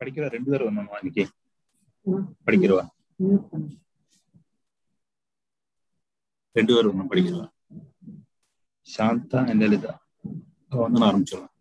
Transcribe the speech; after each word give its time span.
படிக்கிற 0.00 0.26
ரெண்டு 0.28 0.50
பேரும் 0.50 0.68
வரணுமா 0.68 0.98
இன்னைக்கு? 1.00 1.24
படிக்கிறவா? 2.46 2.84
ரெண்டு 6.56 6.72
பேரும் 6.74 6.92
ஒன்றும் 6.92 7.10
படிக்கிறவா 7.10 7.46
சாந்தா 8.88 9.40
என் 9.48 9.60
லலிதா. 9.60 9.92
வந்து 10.74 11.00
நான் 11.00 11.10
ஆரம்பிச்சிடலாம். 11.10 11.53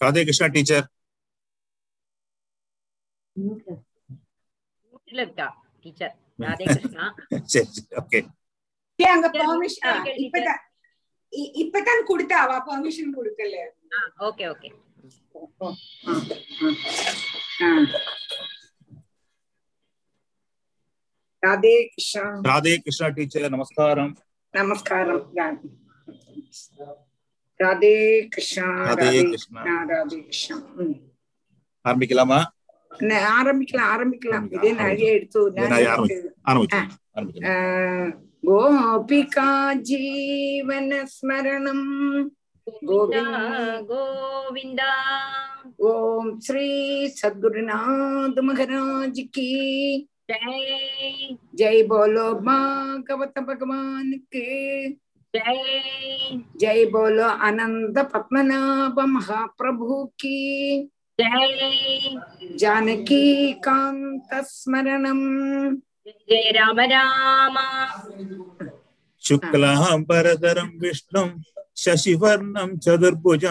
ராதே 0.00 0.22
கிருஷ்ணா 0.24 0.46
டீச்சர். 0.46 0.86
டீச்சர். 5.84 6.14
ராதே 6.44 6.66
கிருஷ்ணா. 6.72 7.04
சரி 7.44 7.82
ஓகே 8.00 8.20
அங்க 9.14 9.28
பெர்மிஷன் 9.32 10.00
இப்பதான் 10.24 10.62
இப்பதான் 11.62 12.02
கொடுத்தாவா 12.10 12.56
பெர்மிஷன் 12.68 13.16
கொடுக்கல. 13.16 13.56
Okay 14.28 14.44
okay 14.52 14.70
Radhe 21.42 21.74
Krishna. 21.94 22.22
Radhe 22.48 22.72
Krishna 22.76 23.08
teacher. 23.08 23.50
நமஸ்காரம். 23.50 24.12
நமஸ்காரம். 24.54 25.24
ராதே 27.62 28.26
கிருஷ்ணா 28.28 28.64
ராதே 28.64 29.22
கிருஷ்ணா. 29.22 29.62
ராதே 29.88 30.18
கிருஷ்ணா. 30.22 30.56
ஆரம்பிக்கலாமா? 31.88 32.40
ஆரம்பிக்கலாம் 33.38 33.90
ஆரம்பிக்கலாம். 33.94 34.46
இதே 34.54 34.72
நிறைய 34.72 35.12
எடுத்து 35.12 35.52
கோபிகா 38.42 39.48
ஜீவன 39.88 40.90
ஸ்மரணம். 41.14 41.86
கோவிந்தா. 43.88 44.92
ஓம் 45.76 46.40
ஸ்ரீ 46.40 46.68
சத்குருநாத் 47.22 48.40
மகாராஜ் 48.48 49.20
கி 49.30 49.50
ஜெய் 50.32 51.36
ஜெய் 51.56 51.86
போலோ 51.86 52.26
பாகவத 52.46 53.36
பகவானுக்கு. 53.50 54.46
जय 55.34 56.40
जय 56.60 56.84
बोलो 56.92 57.24
आनंद 57.46 57.98
पद्मनाभ 58.12 59.00
महाप्रभु 59.08 60.04
की 60.20 60.38
जय। 61.18 62.56
जानकी 62.58 63.52
कांत 63.64 64.34
स्मरण 64.48 65.04
जय 66.06 66.50
राम 66.56 66.80
राम। 66.92 67.56
शुक्ला 69.22 69.74
भरधरम 70.08 70.70
विष्णु 70.82 71.24
शशिवर्णम 71.76 72.76
चतुर्भुज 72.76 73.44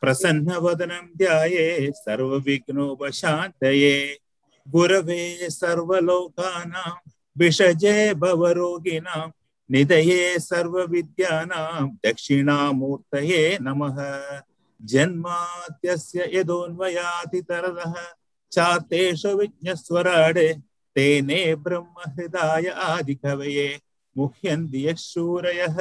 प्रसन्न 0.00 0.56
वदनम 0.64 1.06
ध्याये 1.18 1.90
सर्व 1.94 2.34
विघ्नोपशातये 2.46 3.94
गुरवे 4.66 5.50
सर्वलोकानां 5.50 6.90
विषजे 7.36 7.96
भवरोगिणां 8.14 9.28
निधये 9.72 10.38
सर्वविद्यानां 10.38 11.88
दक्षिणामूर्तये 11.88 13.58
नमः। 13.60 13.98
जन्माद्यस्य 14.82 16.30
यदोन्वयातितरदः 16.34 17.94
चार्तेषु 18.52 19.28
विज्ञस्वराडे 19.28 20.52
तेने 20.94 21.54
ब्रह्महृदाय 21.54 22.66
आदिकवये 22.66 23.80
मुह्यन्ति 24.18 24.88
यः 24.88 24.94
शूरयः। 24.94 25.76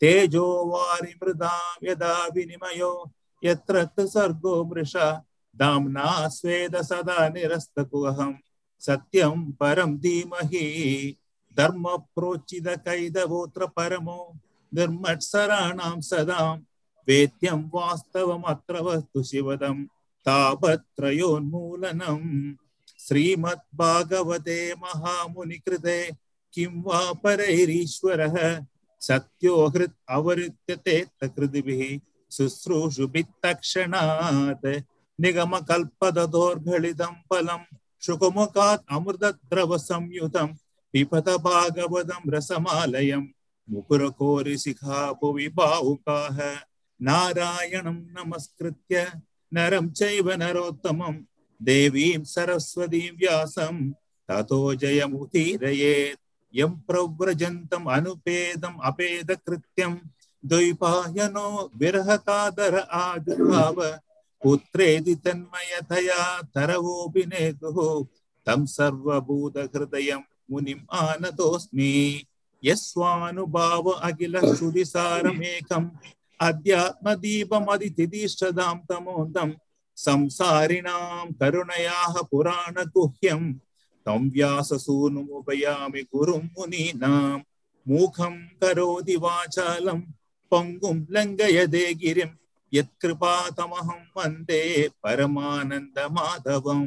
तेजो 0.00 0.66
वारिमृदां 0.66 1.88
यदा 1.90 2.26
विनिमयो 2.26 3.12
यत्र 3.44 3.88
सर्गो 4.00 4.64
मृषा। 4.64 5.24
दाम्ना 5.56 6.28
स्वेद 6.28 6.76
सदा 6.76 7.28
निरस्तकुहं 7.28 8.34
सत्यं 8.80 9.52
परं 9.52 9.98
धीमहि। 9.98 11.16
धर्मप्रोचितकैदवोऽत्र 11.60 13.62
परमो 13.76 14.18
निर्मत्सराणां 14.72 15.96
सदा 16.10 16.40
वेद्यं 17.08 17.60
वास्तवमत्र 17.74 18.74
वस्तु 18.86 19.20
शिवदं 19.30 19.76
तापत्रयोन्मूलनम् 20.26 22.28
श्रीमद्भागवते 23.04 24.58
महामुनिकृते 24.82 25.98
किं 26.54 26.72
वा 26.86 27.00
परैरीश्वरः 27.24 28.36
सत्यो 29.02 29.54
हृत् 29.74 30.00
अवरुध्यते 30.16 30.96
तकृदिभिः 31.20 31.82
शुश्रूषुभित्तक्षणात् 32.36 34.68
निगमकल्पदोर्घलितं 35.18 37.14
फलं 37.30 37.62
शुकमुखात् 38.06 38.88
अमृतद्रवसंयुतं 38.96 40.48
పిపత 40.94 41.28
భాగవతం 41.44 42.22
రసమాలయం 42.34 43.22
ముకురకోరి 43.68 44.56
శిఖా 44.58 45.00
భువి 45.20 45.48
బాహుకాహ 45.56 46.36
నారాయణం 47.00 47.98
నమస్కృత్య 48.16 48.96
నరం 49.52 49.86
చైవ 49.98 50.34
నరోత్తమం 50.36 51.14
దేవీం 51.60 52.22
సరస్వతీ 52.32 53.02
వ్యాసం 53.16 53.76
తతో 54.28 54.60
జయముదీరయేత్ 54.82 56.20
యం 56.54 56.72
ప్రవ్రజంతం 56.88 57.84
అనుపేదం 57.88 58.74
అపేద 58.82 59.30
కృత్యం 59.46 59.92
ద్వైపాయనో 60.44 61.46
విరహకాదర 61.80 62.74
ఆవిర్భావ 63.00 63.78
పుత్రేది 64.42 65.14
తన్మయతయా 65.24 66.20
తరవోపి 66.54 67.24
నేతు 67.26 67.70
తం 68.46 68.60
సర్వభూత 68.74 69.58
హృదయం 69.72 70.22
మునిం 70.50 70.80
ఆనతోస్మి 71.00 71.90
యస్వానుభావ 72.62 73.86
అఖిల 74.08 74.36
శృతి 74.50 74.84
సారమేకం 74.90 75.84
అధ్యాత్మదీపమదితిదీష్టదాం 76.40 78.78
తమోదం 78.88 79.50
సంసారిణాం 79.98 81.26
కరుణయాః 81.40 82.14
పురాణ 82.30 82.76
గుహ్యం 82.94 83.42
తం 84.06 84.22
వ్యాససూనుముపయామి 84.34 86.02
గురుం 86.12 86.44
మునీనాం 86.54 87.38
మూఖం 87.86 88.34
కరోతి 88.62 89.16
వాచాలం 89.24 90.00
పొంగుం 90.52 90.96
లంఘయదే 91.10 91.84
గిరిం 92.00 92.30
యత్కృపాతమహం 92.72 94.00
వందే 94.16 94.62
పరమానంద 95.04 95.98
మాధవం 96.16 96.82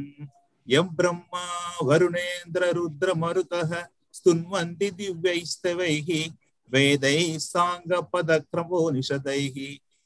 वन्दे 0.63 0.63
परमानन्दमाधवम् 0.63 0.63
यं 0.69 0.87
ब्रह्मा 0.97 1.45
वरुणेन्द्ररुद्रमरुतः 1.89 3.71
स्तुन्वन्ति 4.17 4.89
दिव्यैस्तवैः 4.99 6.09
वेदैः 6.73 7.39
साङ्गपदक्रमोनिषदैः 7.39 9.57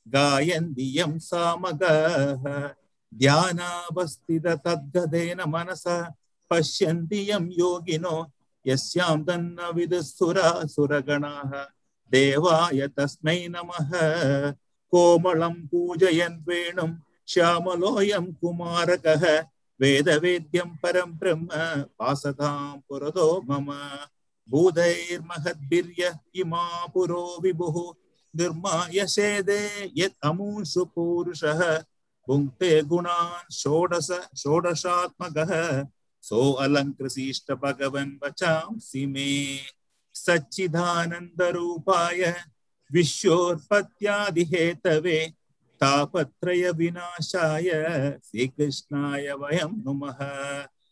गायन्ति 0.06 0.87
यं 0.99 1.12
सामगः 1.19 2.75
ध्यानावस्थित 3.12 4.46
तद्गदेन 4.67 5.40
मनसा 5.49 5.96
पश्यन्ति 6.50 7.20
यं 7.31 7.44
योगिनो 7.58 8.17
यस्यां 8.67 9.19
तन्न 9.26 9.58
विदुस्सुरासुरगणाः 9.76 11.52
देवाय 12.12 12.81
तस्मै 12.96 13.40
नमः 13.55 13.90
कोमलं 14.93 15.55
पूजयन् 15.70 16.43
वेणुं 16.49 16.90
श्यामलोऽयं 17.32 18.26
कुमारकः 18.40 19.25
वेदवेद्यं 19.81 20.70
परं 20.82 21.11
ब्रह्म 21.19 21.49
वासतां 22.00 22.79
पुरतो 22.88 23.26
मम 23.49 23.67
भूतैर्महद्भिर्य 24.49 26.12
इमा 26.40 26.64
पुरो 26.94 27.25
विभुः 27.43 27.76
निर्मायशेदे 28.34 29.62
यत् 29.96 30.25
अमूषु 30.29 30.82
पूरुषः 30.94 31.61
भुङ्क्ते 32.26 32.70
गुणान् 32.90 33.52
षोडश 33.61 34.08
षोडशात्मकः 34.43 35.52
सो 36.25 36.40
अलङ्कृशिष्ट 36.64 37.49
भगवन् 37.62 38.19
वचांसि 38.25 39.02
मे 39.12 39.31
सच्चिदानन्दरूपाय 40.14 42.23
विश्वोत्पत्त्यादिहेतवे 42.90 45.19
तापत्रय 45.81 46.70
विनाशाय 46.73 47.69
श्रीकृष्णाय 48.26 49.26
वयं 49.40 49.73
नुमः 49.84 50.20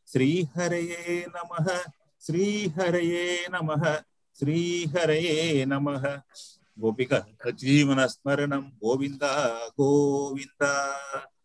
श्रीहरये 0.08 1.02
नमः 1.28 1.68
श्रीहरये 2.22 3.24
नमः 3.52 3.84
श्रीहरये 4.36 5.36
नमः 5.66 6.04
गोपिका 6.78 7.18
जीवनस्मरणं 7.60 8.62
गोविन्द 8.82 9.24
गोविन्द 9.78 10.62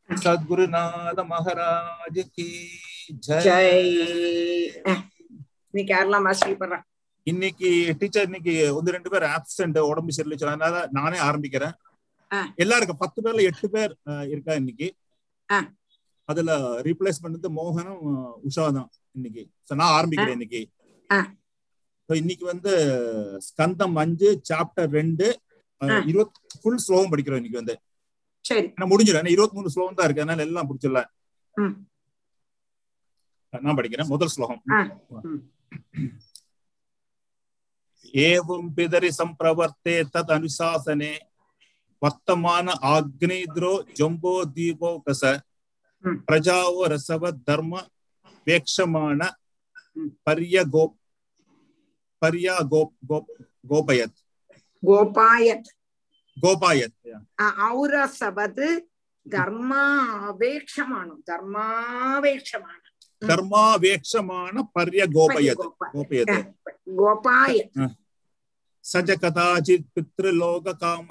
सद्गुरुनाथ 0.09 1.19
महाराज 1.30 2.18
की 2.30 2.50
जय 3.24 3.42
ஜெய் 3.45 3.89
அஹ், 4.86 5.01
நீ 5.74 5.81
கேரளா 5.83 6.19
மாஸ்டர் 6.19 6.59
பண்றேன் 6.62 6.83
இன்னைக்கு 7.27 7.69
டீச்சர் 8.00 8.27
இன்னைக்கு 8.27 8.53
ஒன்று 8.74 8.95
ரெண்டு 8.95 9.09
பேர் 9.13 9.25
ஆப்சென்ட் 9.31 9.80
உடம்பு 9.89 10.15
சரியில்லை 10.18 10.38
சொன்னதுனால 10.42 10.81
நானே 10.92 11.18
ஆரம்பிக்கிறேன் 11.25 11.75
ஆ. 11.75 11.88
எல்லாருக்கும் 12.57 13.01
பத்து 13.01 13.19
பேர்ல 13.24 13.42
எட்டு 13.47 13.68
பேர் 13.71 13.92
அஹ், 14.09 14.25
இருக்கா 14.31 14.53
இன்னைக்கு 14.53 14.88
ஆ. 15.50 15.59
அதுல 16.30 16.51
ரீப்ளேஸ்மெண்ட் 16.86 17.38
வந்து 17.38 17.51
மோகனும் 17.57 18.03
அஹ், 18.12 18.36
உஷா 18.47 18.65
தான் 18.77 18.88
இன்னைக்கு 19.15 19.42
So, 19.69 19.75
நான் 19.75 19.95
ஆரம்பிக்கிறேன் 19.95 20.36
இன்னைக்கு 20.38 20.62
ஆ. 21.09 21.19
So, 22.09 22.15
இன்னைக்கு 22.15 22.45
வந்து 22.45 22.71
ஸ்கந்தம் 23.45 23.95
அஞ்சு 24.01 24.30
சாப்டர் 24.50 24.89
ரெண்டு 24.94 25.27
ஆ. 25.81 26.00
இருபத்தி 26.09 26.33
ஃபுல் 26.57 26.81
ஸ்லோகம் 26.83 27.12
படிக்கிறோம் 27.13 27.42
இன்னைக்கு 27.42 27.62
வந்து 27.62 27.75
சரி 28.45 28.63
ஏன்னா 28.69 28.88
முடிஞ்சிடும் 28.89 29.21
ஏன்னா 29.21 29.33
இருபத்தி 29.33 29.57
மூணு 29.57 29.71
ஸ்லோகம் 29.74 29.97
தான் 29.97 30.07
இருக்கு 30.07 30.24
அதனால 30.24 30.45
எல்லாம் 30.45 30.68
பிடிச்சிடல 30.69 31.01
ம். 31.57 31.74
நான் 33.53 33.77
படிக்கிறேன் 33.77 34.12
முதல் 34.12 34.33
ஸ்லோகம் 34.33 34.62
ஆ. 34.74 34.81
ம். 35.25 35.42
एवं 38.24 38.65
पितरि 38.71 39.09
संप्रवर्ते 39.12 39.94
तद 40.09 40.30
ವರ್ತಮಾನ 42.02 42.69
ಆಗ್ನಿದ್ರೋ 42.91 43.73
ಜಂಬೋ 43.99 44.35
ದೀಪೋ 44.55 44.91
ಕಸ 45.06 45.23
ಪ್ರಜಾವೋ 46.25 46.82
ರಸವ 46.87 47.31
ಧರ್ಮ 47.49 47.75
ವೇಕ್ಷಮಾಣ 48.47 49.20
ಪರ್ಯ 50.26 50.58
ಗೋಪ್ 50.75 50.97
ಪರ್ಯ 52.23 52.50
ಗೋಪ್ 52.73 52.94
ಗೋಪ್ 53.11 53.31
ಗೋಪಯತ್ 53.67 54.19
ಗೋಪಾಯತ್ 54.82 55.70
ಗೋಪಾಯತ್ 56.37 56.97
ಔರಸವದ್ 57.70 58.67
ധർമ്മ 59.26 59.73
അപേക്ഷമാണ് 60.29 61.12
ധർമാപേക്ഷമാണ് 61.29 62.86
ധർമാപേക്ഷമാണ് 63.22 64.60
പര്യ 64.77 65.03
ഗോപയത് 65.17 65.67
ഗോപയത് 65.94 66.39
ഗോപായ 67.01 67.56
സജ 68.84 69.10
കഥാചിത് 69.22 69.89
പിതൃലോക 69.94 70.69
കാമ 70.81 71.08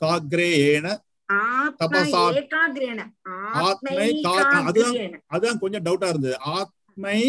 काग्रेयेण 0.00 0.86
ஆத்ம 1.28 1.76
தபசா- 1.80 2.32
ஏகாகிரேண 2.34 3.00
ஆத்மை 3.60 3.94
கா- 4.26 4.34
அதுதான் 4.60 4.66
ஆத்மைகாகிரேண 4.66 5.14
அதான் 5.32 5.58
கொஞ்சம் 5.58 5.84
டவுட்டா 5.84 6.08
இருந்தது 6.08 6.36
ஆத்மை 6.52 7.20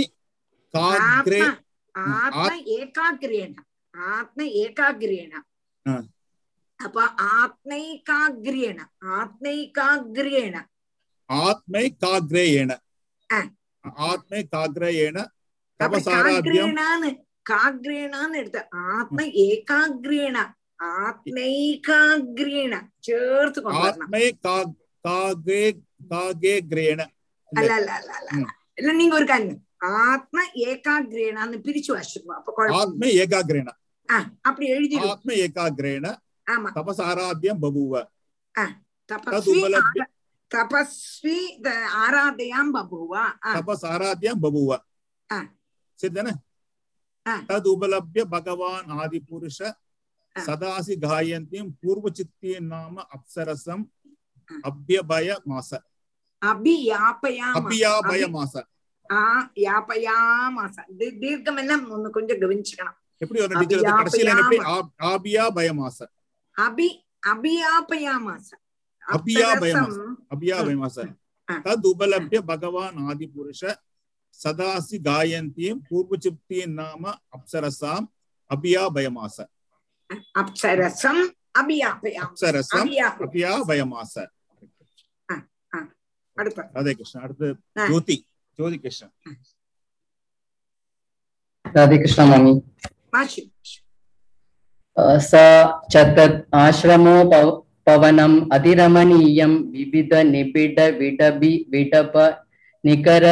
காக்ரே 0.74 1.40
ஆத்ம 1.42 1.56
ஆத்ம 2.36 2.52
ஏகாகிரேண 2.76 3.56
ஆத்ம 4.12 4.40
ஏகாகிரேண 4.64 5.34
எடுத்த 18.39 18.61
ஆத்ம 18.93 19.19
ஏகாகிரேண 19.45 20.37
ஆத்மைகாகிரேண 21.09 22.75
சேர்த்து 23.01 23.59
கொண்டு 23.61 23.79
வரணும் 23.79 24.03
ஆத்மை 24.03 24.25
கா- 24.47 24.75
காகே 25.05 25.63
காகே 26.11 26.55
கிரேண 26.63 27.01
அல்ல 27.53 27.73
அல்ல 27.73 27.91
அல்ல 27.93 28.11
அல்ல 28.13 28.29
ம். 28.33 28.49
இல்ல 28.75 28.93
நீங்க 28.93 29.15
ஒரு 29.15 29.25
காங்க 29.25 29.53
ஆத்ம 30.05 30.37
ஏகாகிரேணான்னு 30.65 31.59
பிரிச்சு 31.65 31.91
வச்சுக்கோ 31.93 32.33
அப்ப 32.33 32.69
ஆத்மை 32.77 33.09
ஏகாகிரேண 33.23 33.71
ஆ, 34.09 34.17
அப்படி 34.41 34.67
எழுதிடும் 34.71 35.11
ஆத்ம 35.11 35.33
ஏகாகிரேண 35.45 36.07
ஆமா. 36.51 36.71
தபசாராத்யம் 36.75 37.57
பபுவ. 37.63 38.03
தபஸ்வி 40.55 41.61
ஆராதயாம் 42.07 42.71
பபுவா. 42.75 43.15
ஆ, 43.15 43.39
தபசாராத்யம் 43.43 44.39
பபுவ. 44.43 44.77
சரிதானே. 46.03 46.31
தது 47.49 47.77
உபலப்ய 47.81 48.23
பகவான் 48.23 48.87
ஆதி 48.87 49.23
புருஷ. 49.31 49.73
சதாசி 50.39 50.97
காயந்தியும் 51.01 51.71
பூர்வ 51.81 52.09
சித்தியின் 52.11 52.67
நாம 52.67 53.07
அப்சரசம். 53.17 53.91
அபியபய 54.63 55.41
மாச. 55.49 55.79
அபியாபய 57.55 58.27
மாச. 58.33 58.63
ஆ 59.13 59.51
யாபயாமாச 59.55 60.85
தீர்க்கம் 61.19 61.57
எல்லாம் 61.57 61.91
ஒண்ணு 61.91 62.11
கொஞ்சம் 62.11 62.39
கவனிச்சுக்கணும். 62.39 62.97
எப்படி 63.17 63.47
டீச்சர் 63.47 63.95
கடைசியில 63.95 64.39
எப்படி? 64.39 64.59
ஆ- 64.59 64.91
ஆபியாபய 65.03 65.73
மாச. 65.73 66.22
அபி 66.57 66.89
அபியாபயாமாச. 69.07 70.05
அபியாபயாமாச. 70.35 71.17
தத் 71.49 71.87
உபலப்ய 71.93 72.39
பகவான் 72.39 72.97
ஆதிபுருஷ 72.97 73.75
சதாசி 74.45 74.97
காயந்தியும் 75.03 75.81
பூர்வச்சிப்தியின் 75.91 76.73
நாம 76.73 77.15
அப்சரசாம் 77.37 78.07
அபியாபயமாச. 78.55 79.47
அப்சரசம் 80.39 81.23
அபியாபயாசரசம் 81.59 82.89
அபியாபயமாச. 83.19 84.27
ராதே 86.73 86.93
கிருஷ்ணன் 86.93 87.23
அடுத்து. 87.23 87.57
ஜோதி. 87.89 88.29
ஜோதி 88.55 88.79
கிருஷ்ணன் 88.79 89.13
स 95.30 95.32
च 95.92 95.94
तत् 96.18 96.38
आश्रमो 96.56 97.16
पव- 97.32 97.58
पवनम् 97.88 98.38
अतिरमणीयं 98.54 99.52
विविध 99.74 100.14
निबिड 100.32 100.78
विडबि 101.00 101.52
विडप 101.72 102.14
निकर 102.84 103.26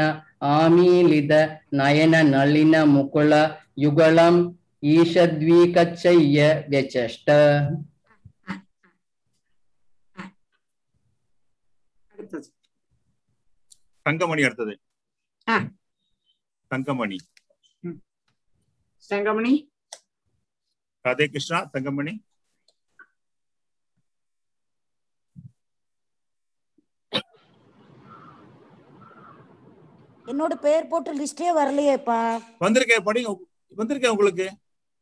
ஆமீலித 0.56 1.33
நயன 1.78 2.14
நளின 2.33 2.75
முகுல 2.87 3.33
யுகலம் 3.76 4.40
ஈஷத்வீகச்சைய 4.95 6.38
வெச்சஷ்ட 6.71 7.28
தங்கமணி 14.06 14.42
அடுத்தது. 14.42 14.75
தங்கமணி. 16.71 17.18
தங்கமணி. 19.11 19.52
ராதே 21.06 21.26
கிருஷ்ணா 21.26 21.58
தங்கமணி. 21.72 22.14
என்னோட 30.30 30.54
பேர் 30.64 30.88
போட்டு 30.92 31.10
லிஸ்டே 31.18 31.48
வரலையேப்பா. 31.58 32.16
வந்திருக்கேன் 32.60 33.04
படிங்க 33.08 33.30
வந்திருக்கேன் 33.76 34.14
உங்களுக்கு? 34.14 34.46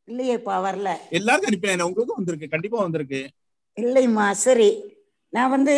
இல்லையேப்பா 0.07 0.57
வரல. 0.67 0.91
எல்லாருக்கும் 1.11 1.53
அனுப்பினேன் 1.53 1.87
உங்களுக்கும் 1.87 2.19
வந்திருக்கு 2.21 2.49
கண்டிப்பா 2.55 2.79
வந்திருக்கு. 2.81 3.21
இல்லைம்மா 3.77 4.27
சரி. 4.47 4.69
நான் 5.37 5.55
வந்து 5.57 5.77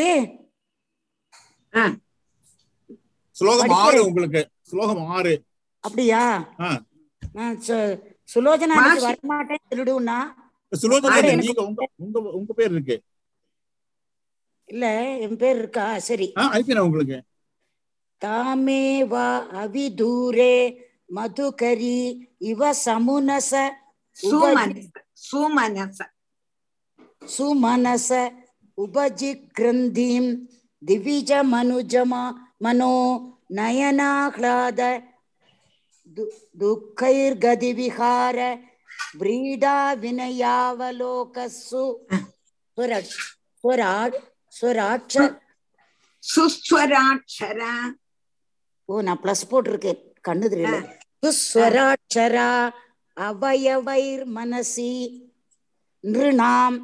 ஸ்லோகம். 3.37 3.77
ஆறு 3.85 4.01
உங்களுக்கு. 4.07 4.43
ஸ்லோகம் 4.71 5.05
ஆறு. 5.17 5.35
அப்படியா. 5.87 6.23
நான் 7.33 7.59
சுலோச்சனா 8.29 8.77
மாசி. 8.77 8.97
இன்னைக்கு 8.97 9.05
வரமாட்டேன் 9.07 9.65
சொல்லிடுவேன்னா 9.67 10.19
சுலோச்சனா 10.73 11.15
ஆறு 11.15 11.25
இல்ல, 11.25 11.33
எனக்கு 11.33 11.55
நீங்க 11.57 11.63
உங்க 11.63 11.83
உங்க 11.99 12.19
உங்க 12.39 12.53
பேர் 12.55 12.73
இருக்கு. 12.73 12.97
இல்ல 14.69 14.85
என் 15.25 15.39
பேர் 15.39 15.59
இருக்கா? 15.59 15.87
சரி. 16.07 16.29
உங்களுக்கு. 16.85 17.19
தாமே 18.23 18.81
வா 19.09 19.27
அவிதூரே 19.61 20.55
மதுகரி 21.11 21.99
இவ 22.51 22.61
சமுனச 22.83 23.51
சுமனச 24.17 24.93
சுமனச. 25.25 25.99
சுமனச 27.29 28.09
உபஜிக்ரந்தீம் 28.79 30.31
திவிஜ 30.83 31.31
மனுஜமா 31.53 32.23
மனோ 32.61 32.93
நயனாஹ்லாத 33.57 34.81
துக்கைர் 36.17 37.39
கதி 37.43 37.73
துக்கைர்கதிவிகார 37.73 38.39
விரீடா 39.21 39.77
வினயாவலோகசு 40.03 41.85
ஸ்வராட்ச 44.55 45.15
சுஸ்வராட்சரா. 46.37 47.73
ஓ 48.85 49.01
நான் 49.01 49.21
பிளஸ் 49.23 49.49
போட்டிருக்கேன். 49.51 50.01
கண்ணு 50.29 50.47
தெரியல. 50.53 50.77
சுஸ்வராட்சரா 51.27 52.51
அவயவைர் 53.17 54.25
மனசி 54.39 54.93
நிருணாம் 56.05 56.79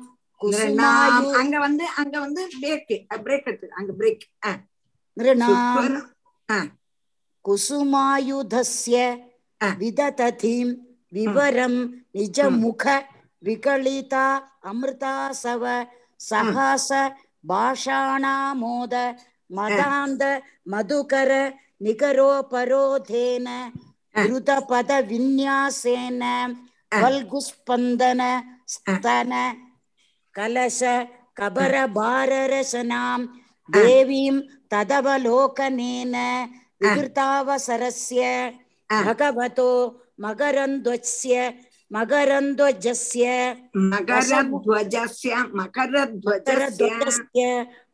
அங்க 1.40 1.58
வந்து 1.58 1.84
அங்க 1.96 2.14
வந்து 2.20 2.42
பிரேக் 2.60 2.92
பிரேக் 3.26 3.50
அங்க 3.70 3.90
பிரேக் 3.98 4.24
நிருணாம் 5.16 6.81
குசுமாயுதஸ்ய 7.44 8.96
விதததீம் 9.78 10.72
விவரம் 11.12 11.80
நிஜமுக 12.16 12.84
விகலிதா 13.42 14.26
அமிர்தாசவ 14.70 15.64
சஹாச 16.20 16.90
பாஷாணாமோத 17.44 18.94
மதாந்த 19.50 20.22
மதுகர 20.72 21.32
நிகரோபரோதேன 21.84 23.48
ருதபத 24.14 24.92
விந்யாசேன 25.10 26.22
வல்குஸ்பந்தன 26.92 28.22
ஸ்தன 28.74 29.32
கலச 30.34 30.82
கபர 31.40 31.74
பாரரசனாம் 31.96 33.24
தேவீம் 33.68 34.40
ததவலோகனேன 34.72 36.16
विकृतावसरस्य 36.82 38.22
भगवतो 39.04 39.70
मकरन्ध्वस्य 40.24 41.48
मकरन्ध्वजस्य 41.90 43.26
मकरध्वजस्य 43.92 45.42
मकरध्वजस्य 45.60 47.44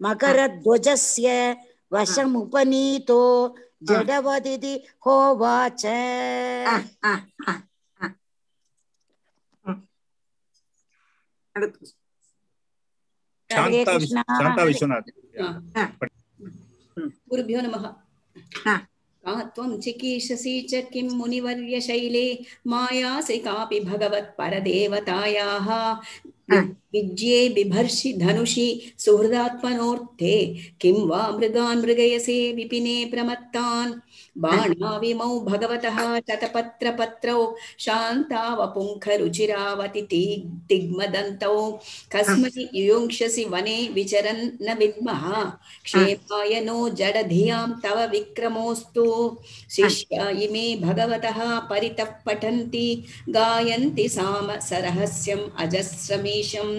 मकरध्वजस्य 0.07 1.29
वशमुपनीतो 1.93 3.23
जडवदिति 3.91 4.75
होवाच 5.07 5.85
हरे 13.51 13.85
कृष्ण 13.93 14.23
गुरुभ्यो 17.31 17.61
नमः 17.67 17.85
त्वं 19.29 19.81
चिकीर्षसि 19.81 20.67
च 20.71 20.75
किं 20.75 21.11
मुनिवर्यशैले? 21.11 22.39
मायासि 22.67 23.39
कापि 23.39 23.81
भगवत्परदेवतायाः. 23.81 25.97
विज्ये 26.93 27.49
बिभर्षि 27.49 28.13
धनुषि 28.13 28.93
सुहृदात्मनोऽर्थे 28.99 30.57
किं 30.81 31.09
वा 31.09 31.31
मृगान् 31.31 31.83
मृगयसे 31.83 32.53
विपिने 32.53 33.05
प्रमत्तान्? 33.05 34.01
बाणाविमौ 34.45 35.29
भगवतः 35.49 35.99
शतपत्रपत्रौ 36.29 37.41
शान्तावपुङ्खरुचिरावति 37.85 40.13
तिग्मदन्तौ 40.71 41.57
कस्मै 42.15 42.51
युयुङ्क्षसि 42.81 43.45
वने 43.53 43.77
विचरन् 43.95 44.43
न 44.67 44.69
विद्मः 44.81 45.25
क्षेमाय 45.85 46.61
नो 46.67 46.77
जडधियाँ 47.01 47.63
तव 47.85 47.99
विक्रमोऽस्तु 48.13 49.07
शिष्या 49.77 50.29
इमे 50.45 50.67
भगवतः 50.83 51.39
परितः 51.71 52.11
पठन्ति 52.27 52.87
गायन्ति 53.39 54.07
साम 54.09 54.49
सरहस्यम् 54.69 55.49
अजस्रमीशं 55.65 56.71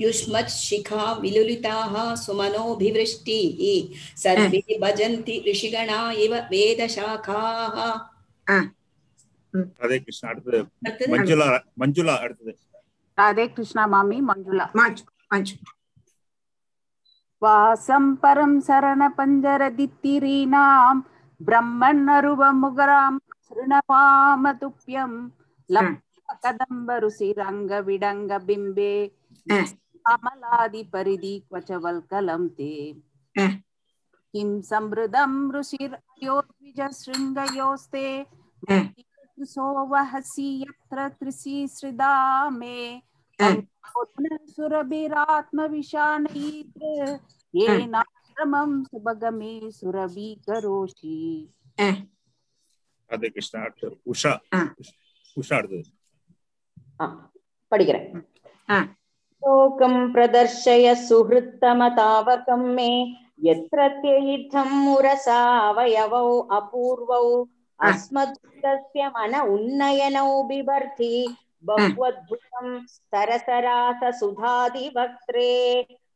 युष्मच्छिखा 0.00 1.12
विलुलिताः 1.22 1.94
सुमनोभिवृष्टिः 2.24 3.60
सर्वे 4.22 4.78
भजन्ति 4.82 5.42
ऋषिगणा 5.48 6.00
इव 6.24 6.34
शाखाः 7.04 7.78
ராதே 9.80 9.96
கிருஷ்ணா 10.04 10.28
அடுத்தது 10.30 10.58
மஞ்சுளா 11.12 11.46
மஞ்சுளா 11.80 12.14
அடுத்தது. 12.24 12.52
ராதே 13.18 13.44
கிருஷ்ணா 13.56 13.82
மாமி 13.92 14.16
மஞ்சுளா. 14.30 14.66
வாசம் 17.42 18.10
பரம் 18.22 18.56
சரண 18.68 19.02
பஞ்சர 19.18 19.62
தித்திரீனாம் 19.78 21.02
பிரம்மன் 21.40 22.04
அருவமுகராம் 22.16 23.20
சிருணவாம 23.46 24.54
துப்பியம் 24.62 25.18
கதம்பருசிரங்க 26.44 27.72
விடங்க 27.88 28.40
பிம்பே. 28.48 28.94
அமலாதி 30.04 30.82
பரிதி 30.94 31.34
குவச்சவல்கலம் 31.46 32.48
தே. 32.58 32.74
கிம் 34.34 34.58
சம்ருதம் 34.70 35.38
ருஷிர் 35.54 35.96
ஆ. 38.71 38.73
सोवहसि 39.43 40.61
यत्र 40.61 41.09
त्रिशिश्रिदा 41.09 42.49
मे 42.49 43.01
ஆ. 43.39 43.47
अङ्को 43.47 44.03
सुरभिरात्मविषाणयीत् 44.49 46.83
येनाश्रमं 47.53 48.83
सुभगमे 48.83 49.71
सुरभीकरोषि 49.71 51.47
ராதே 53.09 53.29
கிருஷ்ணா 53.29 53.61
அடுத்து 53.61 53.97
உஷா 54.05 54.39
ஆ. 54.53 54.73
உஷா 55.37 55.55
அடுத்தது 55.55 55.91
ஆ, 57.01 57.31
படிக்கிறேன் 57.71 58.23
ஆ. 58.69 58.85
शोकं 59.43 60.13
प्रदर्शय 60.13 60.95
सुहृत्तमतावकं 61.09 62.63
मे 62.75 62.87
यत्र 63.38 63.86
त्ययिद्धं 64.02 64.70
मुरसावयवौ 64.84 66.26
अपूर्वौ 66.58 67.22
अस्मद्गस्य 67.80 69.08
मन 69.16 69.34
उन्नयनौ 69.54 70.26
बिभर्ति 70.48 71.12
बह्वद्भुतं 71.68 72.68
सरसरास 72.86 74.02
सुधादिवक्त्रे 74.20 75.52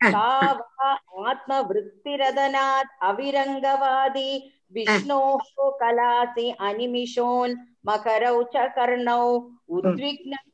का 0.02 0.28
वा 0.52 0.90
आत्मवृत्तिरदनात् 1.30 2.94
अविरङ्गवादी 3.08 4.30
विष्णोः 4.75 5.70
कलासि 5.80 6.50
अनिमिषोन् 6.68 7.56
मकरौ 7.88 8.42
च 8.54 8.68
कर्णौ 8.76 9.22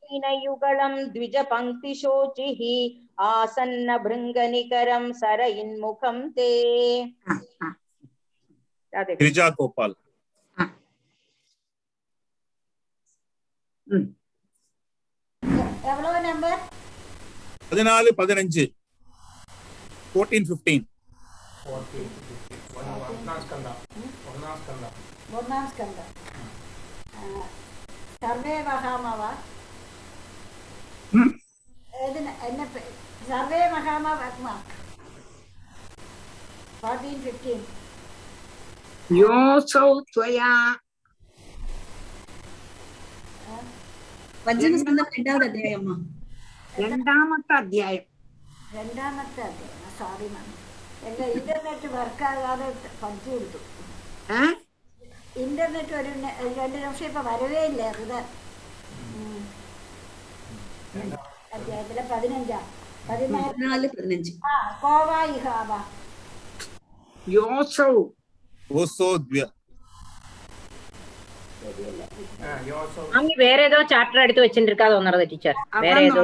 उद्विग्नहीनयुगलं 0.04 0.94
द्विजपङ्क्तिशोचिः 1.12 2.60
आसन्न 3.26 3.96
भृङ्गनिकरं 3.98 5.12
सर 5.14 5.40
इन्मुखं 5.56 6.18
ते 6.32 6.48
राधे 8.92 9.14
கிரிஜா 9.18 9.46
கோபால் 9.56 9.94
எவ்வளவு 15.84 16.18
நம்பர் 16.26 16.60
பதினாலு 17.70 18.10
பதினஞ்சு 18.18 18.64
ஃபோர்டீன் 20.10 20.46
ஃபிஃப்டீன் 20.48 20.84
ஒன்னாம் 25.32 25.68
ஸ்கந்தம் 25.70 26.10
ஆஹ், 27.18 27.46
சர்வே 28.22 28.54
மகாமாவா 28.66 29.30
മഹാമ 33.71 34.07
രണ്ടാമത്തെ 44.77 45.43
അധ്യായം 45.47 45.83
രണ്ടാമത്തെ 46.79 47.53
അധ്യായം. 47.53 48.03
രണ്ടാമത്തെ 48.73 49.41
അധ്യായം. 49.41 49.97
സോറി 49.99 50.27
മാം 50.29 50.47
എന്റെ 51.03 51.23
ഇന്റർനെറ്റ് 51.23 51.87
വർക്കാകാതെ 51.87 52.69
പഠിച്ചു 53.03 53.29
കൊടുത്തു. 53.29 53.57
ഇന്റർനെറ്റ് 55.39 55.93
ഒരു 55.93 56.09
രണ്ട് 56.59 56.77
നിമിഷം 56.83 57.05
ഇപ്പൊ 57.05 57.21
വരവേ 57.21 57.65
ഇല്ല 57.65 57.91
അധ്യായത്തിലെ 61.53 62.03
ആ 64.43 64.53
വേറെ 73.39 73.61
ഏതോ 73.65 73.79
ചാപ്റ്റർ 73.91 74.19
എടുത്ത് 74.21 74.41
വെച്ചിട്ടിരിക്കാ 74.41 74.87
ടീച്ചർ 75.31 75.53
വേറെ 75.83 75.99
ഏതോ 76.05 76.21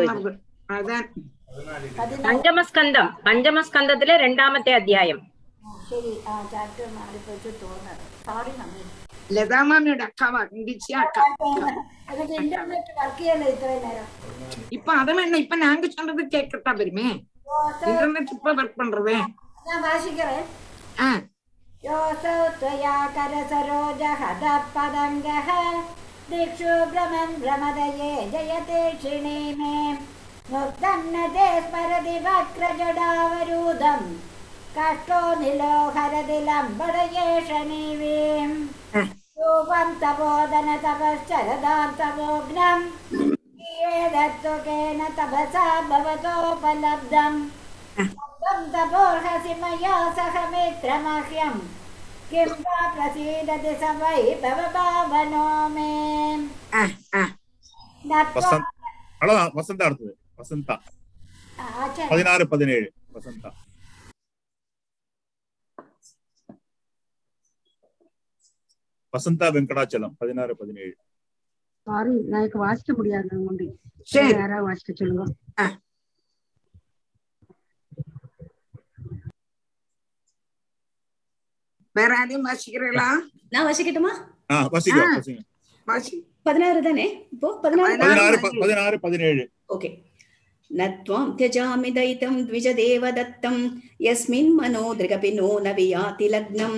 പഞ്ചമസ്കന്ധം. 2.25 3.07
പഞ്ചമസ്കന്ധത്തിലെ 3.25 4.15
രണ്ടാമത്തെ 4.17 4.71
അധ്യായം. 4.75 5.17
ശരി. 5.89 6.11
ആ 6.27 6.33
ചാപ്റ്റർ 6.51 6.85
തോന്നുന്നത് 7.61 8.03
സോറി 8.25 8.51
ലതാമാമിയുടെ 9.31 10.03
അക്ക 10.03 10.35
വണ്ടിച്ച 10.35 10.93
അക്ക. 11.03 11.19
ഇപ്പൊ 14.71 14.93
അത് 14.93 15.17
வேணா 15.17 15.37
ഇപ്പൊ 15.37 15.57
ഞാൻ 15.57 15.89
சொல்றது 15.89 16.29
കേക്കട്ടാ 16.33 16.73
വരുമേ. 16.73 17.19
ഇന്റർനെറ്റ് 17.89 18.31
ഇപ്പൊ 18.31 18.51
വർക്ക് 18.51 18.79
പണ്ടേ 18.79 19.21
வாசிக்கிறேன் 19.85 20.45
ஆ 20.99 21.21
കഷ്ടോ 34.77 35.35
നിലോ 35.41 35.91
ഹരതി 35.95 36.39
ലംബടയേഷണീവീം 36.39 38.51
हरति 39.40 39.40
लम्बडयेष 39.40 39.40
नीवीम् 39.40 39.40
रूपं 39.40 39.88
तपोदन 40.00 40.68
तपश्चरदान्तमोघ्नम् 40.84 42.84
दत्तुकेन 44.14 45.00
तपसा 45.18 45.64
भवतोपलब्धम् 45.90 47.38
त्वं 47.98 48.60
तपोर्हसि 48.74 49.52
मया 49.62 49.94
सह 50.16 50.34
मित्रमह्यम् 50.50 51.60
किं 52.30 52.46
वा 52.62 52.78
प्रसीदति 52.94 53.72
स 53.74 53.76
वै 54.00 54.20
भवभावनो 54.42 55.44
मे 55.68 55.90
ஆ 56.72 56.74
ஆ 57.14 57.16
न 58.04 58.06
त्वा- 58.24 58.34
வசந்த் 58.36 58.66
அவ்வளவுதான் 59.20 59.52
வசந்தா 59.58 59.84
அடுத்தது 59.86 60.12
வசந்தா 60.38 60.74
आचार्य 61.58 62.08
பதினாறு 62.10 62.44
பதினேழு 62.46 62.88
வசந்தா 63.16 63.50
வசந்தா 69.13 69.47
வெங்கடாச்சலம் 69.51 70.13
பதினாறு 70.17 70.53
பதினேழு. 70.55 70.93
சாரி 71.87 72.13
நான் 72.23 72.41
எனக்கு 72.41 72.57
வாசிக்க 72.57 72.93
முடியாது 72.93 73.41
உண்டு 73.43 73.65
யாராவது 74.33 74.63
வாசிக்க 74.63 74.91
சொல்லுங்க. 74.93 75.25
வேற 81.95 82.11
யாரையும் 82.15 82.45
வாசிக்கிறீங்களா? 82.45 83.07
நான் 83.49 83.67
வசிக்கட்டுமா? 83.67 84.11
ஆ 84.51 84.57
வசிங்க 84.67 85.01
ஆ. 85.03 85.17
வசிங்க. 85.17 85.41
வாசி. 85.87 86.15
பதினாறு 86.43 86.81
தானே? 86.81 87.05
இப்போ 87.31 87.47
பதினாறு 87.63 88.37
பதினாறு 88.59 88.99
பதினேழு. 88.99 89.43
ओके 89.67 89.89
न 90.70 90.86
त्वां 91.06 91.24
त्यजामि 91.38 91.90
दयितं 91.96 92.34
द्विजदेव 92.46 93.04
दत्तं 93.18 93.56
यस्मिन् 94.06 94.52
मनो 94.56 94.82
दृगपि 95.00 95.30
नो 95.38 95.50
न 95.66 95.72
वियाति 95.76 96.28
लग्नं 96.34 96.72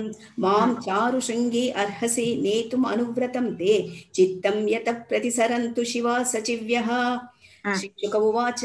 मां 0.44 0.66
चारुशृङ्गी 0.86 1.64
अर्हसि 1.82 2.26
नेतुम् 2.44 2.86
अनुव्रतं 2.92 3.46
ते 3.60 3.72
चित्तं 4.14 4.56
यतः 4.74 4.98
प्रतिसरन्तु 5.08 5.84
शिवा 5.92 6.22
सचिव्यः 6.32 6.90
हा. 6.90 7.74
शिक्षुक 7.80 8.14
उवाच 8.28 8.64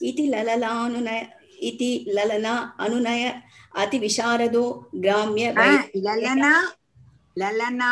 इति 0.00 0.26
लललानुनय 0.34 1.20
इति 1.70 1.90
ललना 2.16 2.54
अनुनय 2.86 3.24
अतिविशारदो 3.82 4.64
ग्राम्य 5.04 5.48
ஆ, 5.58 5.66
ललना 7.39 7.91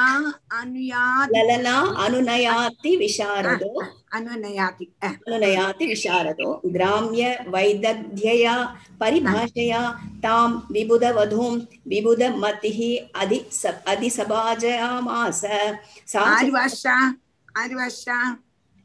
अनुयाति 0.59 1.33
ललना 1.35 1.75
अनुनयाति 2.05 2.95
विशारदो। 2.97 3.71
अनुनयाति 4.17 4.85
अनुनयाति 5.03 5.85
विशारदो। 5.87 6.49
ग्राम्य 6.65 7.33
वैदध्यया 7.55 8.55
परिभाषया 8.99 9.81
तां 10.23 10.49
विबुधवधूं 10.71 11.51
विबुधमतिः 11.91 12.79
अधि 13.21 13.39
अधिसभाजयामास। 13.87 15.43
आर्वाषा 16.25 16.97
आर्वाषा 17.57 18.17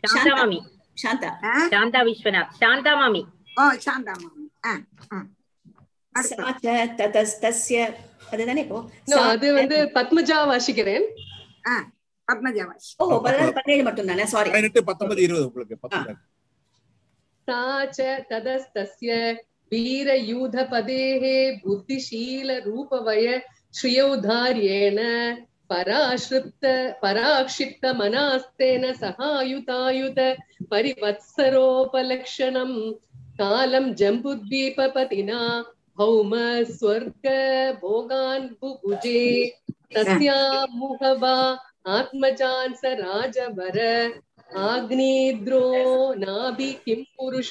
शान्तामामि। 0.05 0.61
शान्ता। 0.99 1.31
शान्ता 1.69 2.03
विश्वनाथ। 2.03 2.55
शान्तामामि। 2.61 3.23
ओ 3.61 3.65
शान्तामामि। 3.85 4.49
सा 6.15 6.51
च 6.65 6.67
ततस्तस्य 6.99 7.85
அதுதானே 8.32 8.62
இப்போ 8.66 8.80
No, 9.08 9.16
सा- 9.16 9.28
அது 9.32 9.48
வந்து 9.58 9.78
பத்மஜா 9.96 10.38
வாசிக்கிறேன் 10.50 11.06
ஆ, 11.68 11.76
பத்மஜா 12.28 12.64
வாஷ் 12.70 12.90
ஓ 13.00 13.06
பதினாறு 13.26 13.52
பதினேழு 13.58 13.84
மட்டும் 13.88 14.10
தானே 14.10 14.26
சாரி 14.34 14.50
பதினெட்டு 14.52 14.82
பத்தொன்பது 14.90 15.22
இருபது 15.26 15.46
உங்களுக்கு 15.50 15.78
பத்து 15.84 16.16
सा 17.48 17.60
च 17.90 18.00
तदस्तस्य 18.30 19.10
वीरयूधपदेः 19.72 21.24
बुद्धिशीलरूपवय 21.62 23.26
श्रियौधार्येण 23.74 24.98
पराश्रित 25.70 26.64
पराक्षिप्तमनास्तेन 27.02 28.84
सहायुतायुत 28.96 30.20
परिवत्सरोपलक्षणम् 31.48 32.78
कालं 33.40 33.86
जम्बुद्वीपपतिना 33.96 35.40
भौम 35.99 36.33
स्वर्ग 36.69 37.27
भोगान् 37.81 38.49
बुभुजे 38.61 39.23
तस्या 39.95 40.37
मुहवा 40.75 41.35
आत्मजान् 41.97 42.75
स 42.75 42.93
राजवर 43.01 43.79
आग्नेद्रो 44.61 45.67
नाभि 46.19 46.71
किं 46.85 47.03
पुरुष 47.19 47.51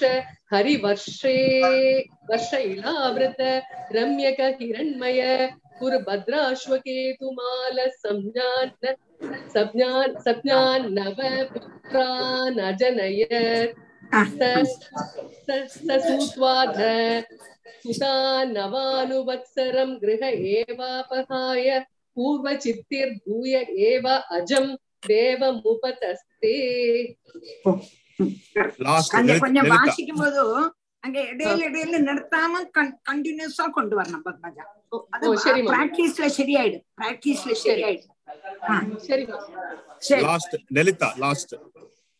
हरिवर्षे 0.53 1.37
वर्ष 2.29 2.53
इलावृत 2.53 3.41
रम्यक 3.95 4.41
हिरण्मय 4.61 5.21
पुरभद्राश्वकेतुमाल 5.79 7.77
संज्ञान 7.97 8.69
संज्ञान 9.55 10.19
संज्ञान 10.27 10.91
नव 10.99 11.21
पुत्रान् 11.53 12.59
अजनयत् 12.69 13.79
ससूत्वाध 15.89 16.79
सुता 17.39 17.50
नवानुवत्सरं 18.52 19.90
गृह 20.02 20.22
एवापहाय 20.54 21.68
पूर्वचित्तिर्भूय 22.16 23.54
एव 23.86 24.06
अजं 24.36 24.66
தேவமுபதஸ்தே 25.08 26.52
லாஸ்ட் 28.84 29.12
கொஞ்சம் 29.14 29.42
கொஞ்சம் 29.42 29.66
லலிதா 29.66 29.80
வாசிக்கும் 29.82 30.20
போது 30.22 30.42
அங்க 31.04 31.18
இடையில 31.32 31.60
இடையில 31.68 31.98
நிறுத்தாம 32.06 32.62
கண்டினியூஸா 33.06 33.66
கொண்டு 33.76 33.94
வரணும் 33.98 34.24
பத்மஜா 34.26 34.64
அது 35.14 35.28
ஓ, 35.28 35.34
சரிம்மா. 35.44 35.70
பிராக்டிஸ்ல 35.72 36.28
சரியாயிடும் 36.38 36.84
பிராக்டிஸ்ல 36.98 37.54
சரியாயிடும் 37.62 38.14
ஆ, 38.66 38.74
சரிம்மா 39.06 39.38
சரி 40.02 40.22
லாஸ்ட் 40.26 40.56
லலிதா 40.76 41.10
லாஸ்ட் 41.24 41.54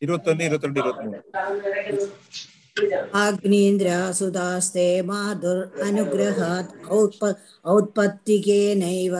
இருபத்தொன்னு 0.02 0.46
இருபத்தி 0.48 0.68
ரெண்டு 0.68 0.82
இருபத்தி 0.82 1.06
மூணு 1.06 1.22
आग्नीन्द्रासुदास्ते 3.22 4.86
माधुर् 5.08 5.62
अनुग्रहात् 5.86 6.74
औत्प 6.96 7.22
औत्पत्तिकेनैव 7.74 9.16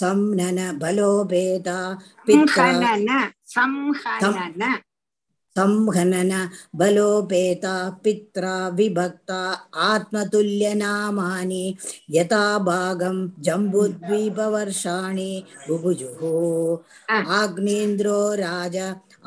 संनन 0.00 0.58
बलोभेदा 0.82 1.78
पित्रा 2.26 2.70
संहनन 2.74 3.08
संहनन 3.54 4.62
संहनन 5.56 6.32
बलोपेता 6.78 7.74
पित्रा 8.04 8.52
विभक्ता 8.76 9.40
आत्मतुल्यनामानि 9.86 11.64
यथा 12.16 12.42
भागं 12.68 13.16
जम्बुद्वीपवर्षाणि 13.46 15.32
बुभुजुः 15.68 16.22
आग्नेन्द्रो 17.40 18.20
राज 18.42 18.76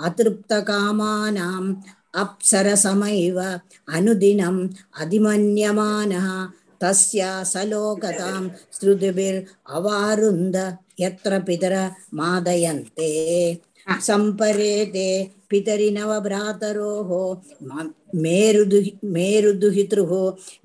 अतृप्तकामानाम् 0.10 1.74
अप्सरसमैव 2.24 3.40
अनुदिनम् 3.98 4.60
अधिमन्यमानः 5.02 6.28
तस्य 6.82 7.26
सलोकतां 7.54 8.42
श्रुतिभिर् 8.78 9.40
यत्र 11.00 11.40
पितर 11.48 11.76
मादयन्ते 12.20 13.12
सम्परेते 14.07 15.09
पितरिनवभ्रातरोः 15.51 17.11
मेरुदु 18.25 18.79
मेरुदुहितृः 19.15 20.13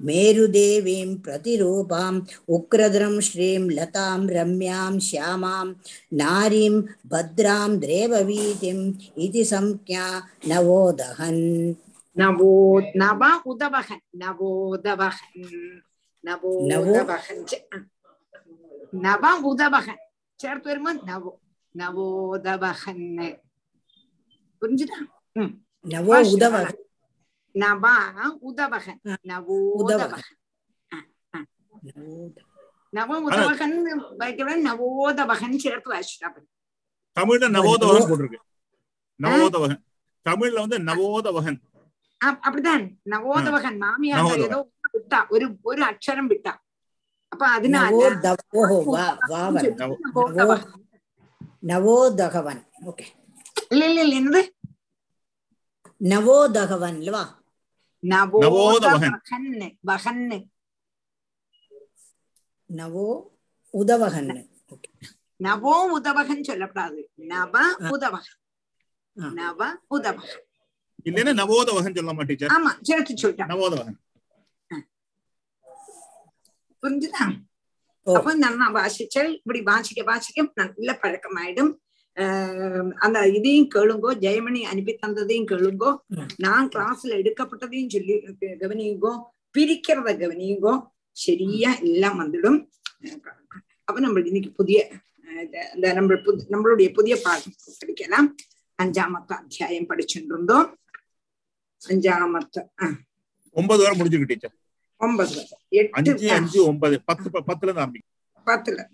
मेरुदेवीं 0.07 1.09
प्रतिरूपाम् 1.25 2.19
उग्रद्रं 2.55 3.15
श्रीं 3.27 3.63
लतां 3.77 4.19
रम्यां 4.35 4.93
श्यामां 5.07 5.65
नारीं 6.21 6.75
भद्रां 7.13 7.69
द्रेववीतिम् 7.79 8.83
इति 9.25 9.43
संज्ञा 9.53 10.05
नवोदहन् 10.51 11.43
नवो 12.15 12.53
नव 13.01 13.21
उदवहन् 13.51 14.05
नवोदवहन् 14.23 15.51
नवो 16.23 16.51
नव 16.71 16.89
उदवहन् 19.51 20.01
சேர்த்து 20.39 20.67
வரும்போது 20.69 20.99
நவோ 21.09 21.31
நவோதவகன் 21.75 23.05
புரிஞ்சுதா 24.61 24.99
நவோ 25.85 26.17
உதவகன் 26.33 26.79
நவா 27.55 27.95
உதவகன் 28.41 28.99
நவோதவகன் 29.31 30.29
நவ 32.93 33.17
உதவகன் 33.27 33.75
வைக்கவே 34.17 34.55
நவோதவகன் 34.67 35.55
சிறப்பு 35.63 35.89
வாசிட்டாப்பன் 35.93 36.47
தமிழ்ல 37.17 37.49
நவோதவகன் 37.57 38.09
போட்டிருக்கு 38.09 38.41
நவோதவகன் 39.19 39.81
தமிழ்ல 40.25 40.63
வந்து 40.65 40.79
நவோதவகன் 40.89 41.59
அப்படிதான் 42.41 42.83
நவோதவகன் 43.13 43.79
மாமியார் 43.83 44.43
ஏதோ 44.45 44.59
விட்டா 44.95 45.19
ஒரு 45.35 45.45
ஒரு 45.63 45.81
அக்ஷரம் 45.89 46.29
விட்டா 46.29 46.53
அப்ப 47.31 47.43
அதனால 47.49 47.91
நவோதகவன். 51.63 52.61
ஓகே 52.81 53.05
இல்ல 53.69 53.89
இல்ல 53.89 54.01
இல்ல 54.03 54.15
என்னது 54.21 54.41
நவோதகவன் 56.01 56.97
இல்லவா 56.99 57.23
நவோதகன் 58.03 59.17
நவோ 62.69 63.07
உதவகன். 63.73 64.29
நவோ 65.39 65.75
உதவகன் 65.91 66.41
சொல்லப்படாது. 66.41 67.01
நவ 67.15 67.55
உதவகன். 67.89 68.39
நவ 69.17 69.59
உதவகன். 69.87 70.43
இல்லைன்னா 71.03 71.33
நவோதவகன் 71.33 71.95
சொல்லலாமா 71.97 72.25
டீச்சர். 72.25 72.49
ஆமா 72.49 72.71
புரிஞ்சுதான் 76.83 77.33
அப்ப 78.03 78.35
நம்ம 78.35 78.71
வாசிச்சல் 78.71 79.33
இப்படி 79.33 79.61
வாசிக்க 79.61 80.03
வாசிக்க 80.03 80.51
நல்ல 80.55 80.99
பழக்கமாயிடும். 81.01 81.73
ஆஹ் 82.15 82.91
அந்த 82.91 83.27
இதையும் 83.27 83.69
கேளுங்கோ 83.75 84.15
ஜெயமணி 84.15 84.61
அனுப்பி 84.61 84.97
தந்ததையும் 85.07 85.45
கேளுங்கோ. 85.45 85.97
நான் 86.37 86.69
கிளாஸ்ல 86.69 87.03
எடுக்கப்பட்டதையும் 87.03 87.89
சொல்லி 87.89 88.13
கவனியுங்கோ. 88.39 89.21
பிரிக்கிறத 89.57 90.17
கவனியுங்கோ. 90.17 90.81
சரியா 91.11 91.77
எல்லாம் 91.77 92.19
வந்துடும். 92.19 92.67
அப்ப 93.83 94.01
நம்ம 94.01 94.19
இன்னைக்கு 94.19 94.51
புதிய 94.51 94.91
நம்ம 95.73 96.13
புது- 96.13 96.43
நம்மளுடைய 96.51 96.93
புதிய 96.93 97.19
பாடம் 97.23 97.53
படிக்கலாம். 97.85 98.35
அஞ்சாமத்த 98.83 99.27
அத்தியாயம் 99.27 99.89
படிச்சுட்டு 99.89 100.25
இருந்தோம். 100.25 100.77
அஞ்சாமத்த 101.87 102.67
ஒன்பது 103.51 103.83
வரை 103.83 103.99
முடிஞ்சிருக்கு 103.99 104.25
டீச்சர். 104.25 104.55
ஒன்பது 105.00 105.32
வரை 105.32 105.44
எட்டு 105.78 105.96
அஞ்சு 106.00 106.28
அஞ்சு 106.36 106.58
ஒன்பது 106.68 106.96
பத்து 107.04 107.28
ப- 107.30 107.44
பத்துல 107.48 107.68
இருந்து 107.68 107.82
ஆரம்பிக்கும் 107.82 108.14
பத்துல 108.46 108.84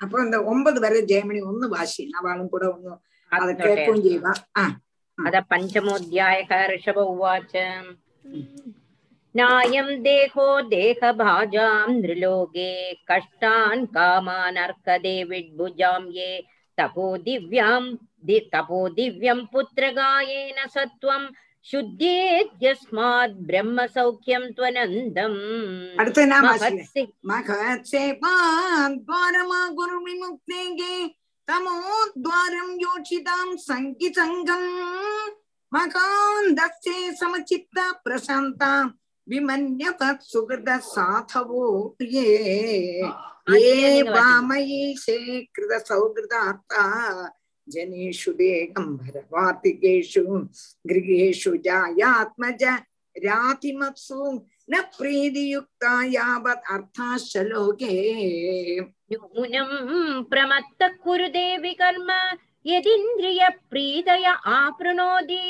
அப்போ 0.00 0.16
இந்த 0.24 0.38
ஒன்பது 0.46 0.78
வரை 0.80 1.00
ஜெயமணி 1.10 1.40
ஒண்ணு 1.48 1.66
வாசி 1.72 2.04
அவளும் 2.18 2.50
கூட 2.50 2.64
ஒண்ணு 2.72 2.94
அதை 3.32 3.52
கேட்கவும் 3.60 4.06
செய்வா 4.06 4.32
ஆஹ் 4.58 4.74
अथ 5.18 5.34
पञ्चमोऽध्यायः 5.48 6.50
ऋषभ 6.68 6.98
उवाच 7.04 7.52
नायं 9.34 9.88
देहो 10.02 10.46
देहभाजां 10.68 11.68
नृलोके 11.94 12.70
कष्टान् 13.08 13.86
कामान् 13.88 14.58
अर्कदे 14.58 15.14
विड्भुजां 15.24 16.00
ये 16.12 16.30
तपो 16.78 17.06
दिव्यां 17.26 17.80
दि 18.22 18.38
तपो 18.52 18.80
दिव्यं 18.90 19.40
पुत्रगायेन 19.52 20.58
सत्वं 20.68 21.22
शुद्धेत्यस्मात् 21.69 23.39
ब्रह्मसौख्यं 23.47 24.43
त्वनन्दम् 24.57 25.39
महत्सेपान् 27.29 28.95
द्वारमा 29.07 29.61
गुरुविमुक्तेगे 29.79 30.95
तमोद्वारं 31.47 32.69
योषितां 32.81 33.47
सङ्गिसङ्गम् 33.67 34.69
मकान्दस्ये 35.71 37.11
समचित्ता 37.21 37.91
प्रशान्तां 38.05 38.83
विमन्यवत् 39.27 40.27
सुहृदः 40.31 40.77
साधवो 40.93 41.65
ये 42.01 42.29
ये 43.49 44.01
वामयीशे 44.11 45.17
कृतसौहृदार्था 45.55 46.85
जनेषु 47.73 48.31
देगम्भरवातिकेषु 48.41 50.23
गृहेषु 50.89 51.51
जायात्मज 51.65 52.63
रातिमत्सु 53.15 54.21
न 54.71 54.81
प्रीतियुक्ता 54.97 55.93
यावत् 56.13 56.67
अर्थाश्चलोके 56.73 57.93
नूनं 59.13 59.71
प्रमत्तः 60.31 60.93
कुरु 61.03 61.27
देवि 61.37 61.73
कर्म 61.81 62.09
यदिन्द्रियप्रीतय 62.65 64.25
आपृणोति 64.57 65.41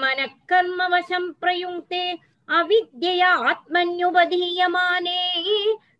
मनः 0.00 0.34
कर्मवशं 0.50 1.30
प्रयुङ्क्ते 1.40 2.02
अविद्यया 2.48 3.30
आत्मन्युपधीयमाने 3.50 5.20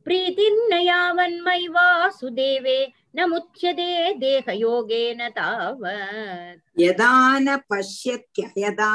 प्रीतिर्न 0.04 0.72
यावन्मयि 0.82 1.68
वासुदेवे 1.68 2.78
न 3.16 3.28
मुच्यते 3.28 4.12
देहयोगेन 4.20 5.28
तावत् 5.36 6.80
यदा 6.80 7.38
न 7.38 7.56
पश्यत्ययदा 7.70 8.90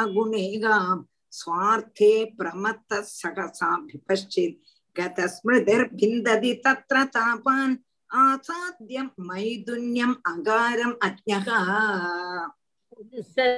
गुणेगां 1.34 1.34
स्वार्थे 1.34 2.26
प्रमत्तः 2.40 3.02
सहसा 3.02 3.76
विपश्चित् 3.76 4.58
गतस्मृतिर्भिन्दति 5.00 6.54
तत्र 6.66 7.04
तापान् 7.04 7.76
आसाद्यं 8.12 9.08
मैथुन्यम् 9.20 10.16
अगारम् 10.28 10.94
अज्ञः 11.04 11.46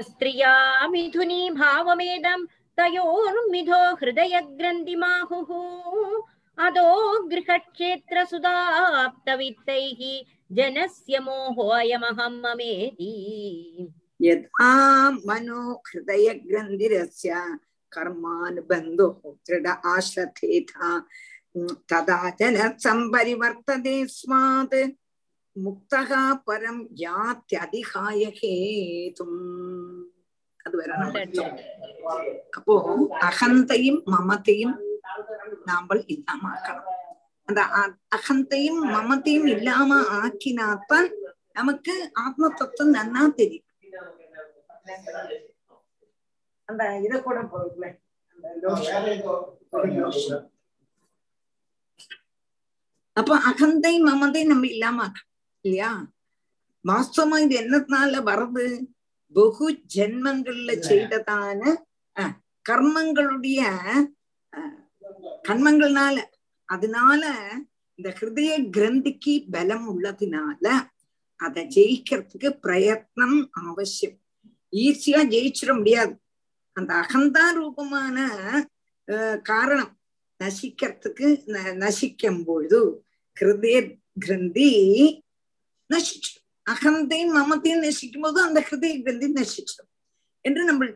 स्त्रिया 0.09 0.87
मिथुनी 0.87 1.49
भावमेदं 1.49 2.45
तयोर्मिथो 2.77 3.95
हृदयग्रन्थिमाहुः 4.01 5.49
अदो 6.57 7.27
गृहक्षेत्रसुधाप्तवित्तैः 7.27 10.01
जनस्य 10.57 11.19
मोहोऽयमहं 11.19 12.33
ममेति 12.41 13.13
यदा 14.20 14.72
मनो 15.20 15.62
हृदय 15.86 16.28
ग्रन्थिरस्य 16.46 17.30
कर्मानुबन्धुः 17.92 19.18
दृढ 19.46 19.66
आश्रथेथा 19.86 20.90
तदा 21.90 22.20
जलसम्परिवर्तते 22.40 23.96
स्मात् 24.10 24.78
முக்தக 25.56 26.12
பரம் 26.46 26.80
யாத்தியதிகாய 27.02 28.22
ஹேதும் 28.38 29.38
அது 30.60 30.74
வரணும் 30.80 31.14
அப்போ 32.56 32.74
அகந்தையும் 33.28 34.00
மமத்தையும் 34.14 34.76
நாம 35.68 35.96
இல்லாம 36.14 36.42
ஆக்கணும் 36.56 36.92
அந்த 37.48 37.62
அகந்தையும் 38.16 38.82
மமத்தையும் 38.94 39.48
இல்லாம 39.54 40.00
ஆக்கினாத்தான் 40.20 41.08
நமக்கு 41.52 41.94
ஆத்ம 42.24 42.50
தத்துவம் 42.60 42.94
நன்னா 42.96 43.22
தெரியும் 43.40 43.65
அந்த 46.68 46.84
இத 46.98 47.14
கூட 47.22 47.38
லோஷன். 49.96 50.44
அப்போ 53.16 53.34
அகந்தை 53.50 53.92
மமதை 54.00 54.42
நம்ம 54.44 54.66
இல்லாம 54.66 54.98
இல்லையா? 55.64 55.90
வாஸ்தவமா 56.84 57.36
இது 57.44 57.54
என்னத்தினால 57.60 58.18
வருது 58.24 58.66
பகு 59.34 59.66
ஜென்மங்கள்ல 59.94 60.72
செய்ததான 60.88 61.62
கர்மங்களுடைய 62.66 63.60
கர்மங்கள்னால 65.48 66.16
அதனால 66.68 67.22
இந்த 67.98 68.08
ஹிருதய 68.18 68.52
கிரந்திக்கு 68.76 69.34
பலம் 69.52 69.86
உள்ளதுனால 69.92 70.64
அதை 71.36 71.62
ஜெயிக்கிறதுக்கு 71.74 72.48
பிரயத்னம் 72.62 73.40
அவசியம். 73.50 74.18
ஈஸியா 74.72 75.20
ஜெயிச்சிட 75.32 75.70
முடியாது. 75.76 76.14
அந்த 76.72 76.92
அகந்தா 76.94 77.44
ரூபமான 77.58 78.16
காரணம் 79.42 79.92
நசிக்கிறதுக்கு 80.44 81.26
நசிக்கும் 81.82 82.44
பொழுது 82.44 82.80
ஹிருதய 83.40 83.76
கிரந்தி 84.18 84.70
நசிச்சு 85.94 86.34
அகந்தையும் 86.70 87.34
மமத்தையும் 87.38 87.84
நசிக்கும் 87.86 88.24
போது 88.26 88.38
அந்த 88.42 88.60
ஹிருதய 88.68 88.94
கிரந்தி 89.02 89.28
நசிச்சிடும் 89.32 89.92
என்று 90.40 90.62
நம்ம 90.64 90.88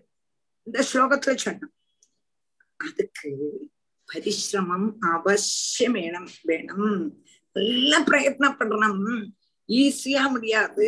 இந்த 0.62 0.78
ஸ்லோகத்துல 0.92 1.34
சொன்னோம். 1.44 1.74
அதுக்கு 2.76 3.30
பரிசிரமம் 4.08 4.88
அவசியம் 5.14 5.92
வேணும். 5.92 6.28
வேணும். 6.42 7.24
நல்ல 7.52 8.00
பிரயத்னம் 8.00 8.58
பண்ணணும். 8.60 9.26
ஈஸியா 9.69 10.23
முடியாது 10.31 10.87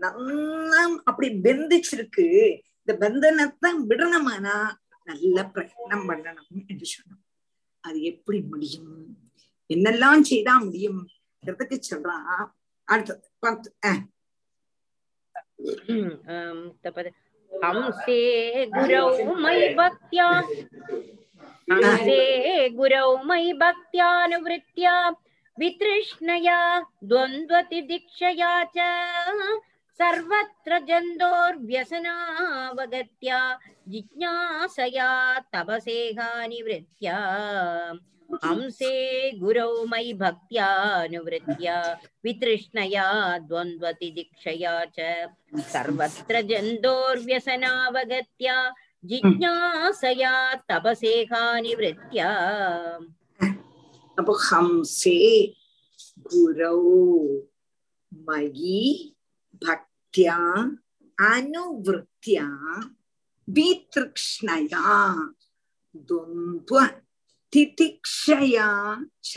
நல்லா 0.00 0.80
அப்படி 1.04 1.28
பெந்திச்சிருக்கு 1.44 2.26
இந்த 2.80 2.92
பந்தனத்தை 3.00 3.70
விடணுமானா 3.90 4.56
நல்ல 5.08 5.36
பிரயத்னம் 5.52 6.06
பண்ணணும் 6.08 6.62
என்று 6.64 6.86
சொன்னோம் 6.90 7.22
அது 7.84 7.98
எப்படி 8.10 8.38
முடியும் 8.50 8.92
என்னெல்லாம் 9.70 10.22
செய்தா 10.24 10.54
முடியும் 10.64 11.00
எதுக்கு 11.42 11.76
சொல்றான் 11.84 12.28
அடுத்தது 12.88 13.22
பத்து 13.40 13.68
அஹ், 13.84 14.02
अम्, 16.30 16.62
तपद- 16.84 17.12
हंसे 17.50 18.16
गुरौ 18.72 19.02
मयि 19.36 19.66
भक्त्या 19.76 20.26
हंसे 21.68 22.18
गुरौ 22.70 23.04
मयि 23.22 23.52
भक्त्यानुवृत्त्या 23.60 24.94
वितृष्णया, 25.59 26.79
द्वन्द्वतिदीक्षया 27.03 28.63
च 28.63 28.77
सर्वत्र 29.99 30.79
जन्तोर्व्यसनावगत्या, 30.79 33.57
जिज्ञासया 33.87 35.39
तपसेहानिवृत्त्या 35.53 37.17
हंसे 38.43 39.31
गुरौ 39.39 39.85
मयि 39.85 40.13
भक्त्यानुवृत्त्या 40.13 41.97
वितृष्णया, 42.23 43.37
द्वन्द्वतिदीक्षया 43.37 44.85
च 44.99 45.27
सर्वत्र 45.73 46.41
जन्तोर्व्यसनावगत्या, 46.41 48.71
जिज्ञासया 49.05 50.53
तपसेहानिवृत्त्या 50.69 52.29
अब 54.19 54.29
हमसे 54.49 55.17
गुरौ 56.31 56.77
मयि 58.27 58.79
भक्त्या 59.63 60.37
अनुवृत्त्या 61.17 62.47
वितृक्ष्णया 63.47 64.97
द्वन्द्व 66.09 66.79
तितिक्षया 67.53 68.67
च 69.23 69.33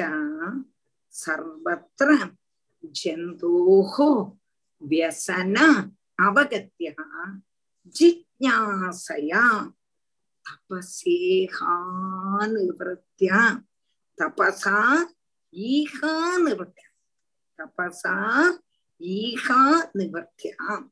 सर्वत्र 1.15 2.09
जन्तोः 3.01 3.95
व्यसन 4.83 5.57
अवगत्य 6.27 6.95
जिज्ञासया 7.97 9.45
तपसेहानिवृत्त्या 10.47 11.53
தபசா 14.21 14.79
ஈகா 15.53 16.15
நிவர்த்தியா. 16.47 16.91
தபசா 17.59 18.17
ஈகா 19.01 19.61
நிவர்த்தியா. 19.99 20.91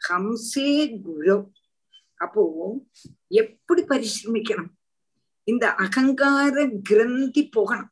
ஹம்சே 0.00 0.70
குரு 1.02 1.36
அப்போ 2.16 2.42
எப்படி 3.28 3.82
பரிசிரமிக்கணும்? 3.82 4.72
இந்த 5.44 5.74
அகங்கார 5.74 6.82
கிரந்தி 6.82 7.48
போகணும். 7.48 7.90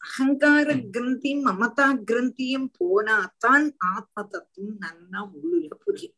அகங்கார 0.00 0.90
கிரந்தி 0.90 1.32
மமதா 1.44 1.86
கிரந்தியும் 2.08 2.68
போனாதான் 2.78 3.66
ஆத்ம 3.78 4.22
தத்துவம் 4.22 4.78
நல்லா 4.78 5.20
உள்ள 5.42 5.74
புரியும். 5.84 6.16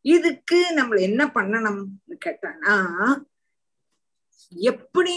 இதுக்கு 0.00 0.72
நம்ம 0.72 0.96
என்ன 0.96 1.26
பண்ணணும்னு 1.26 2.16
கேட்டானா 2.24 2.76
எப்படி 4.48 5.16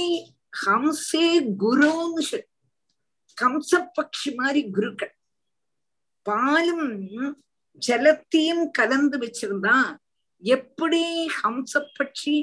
ஹம்சே 0.66 1.28
குருன்னு 1.64 2.24
சொல்லி 2.30 2.48
கம்ச 3.42 3.72
பக்ஷி 3.98 4.36
மாதிரி 4.36 4.70
குருக்கள். 4.70 5.16
பாலும் 6.22 6.88
ஜலத்தையும் 7.88 8.70
கலந்து 8.72 9.18
வச்சிருந்தா 9.18 9.98
எப்படி 10.38 11.30
ஹம்ச 11.44 11.74
பட்சி 12.00 12.36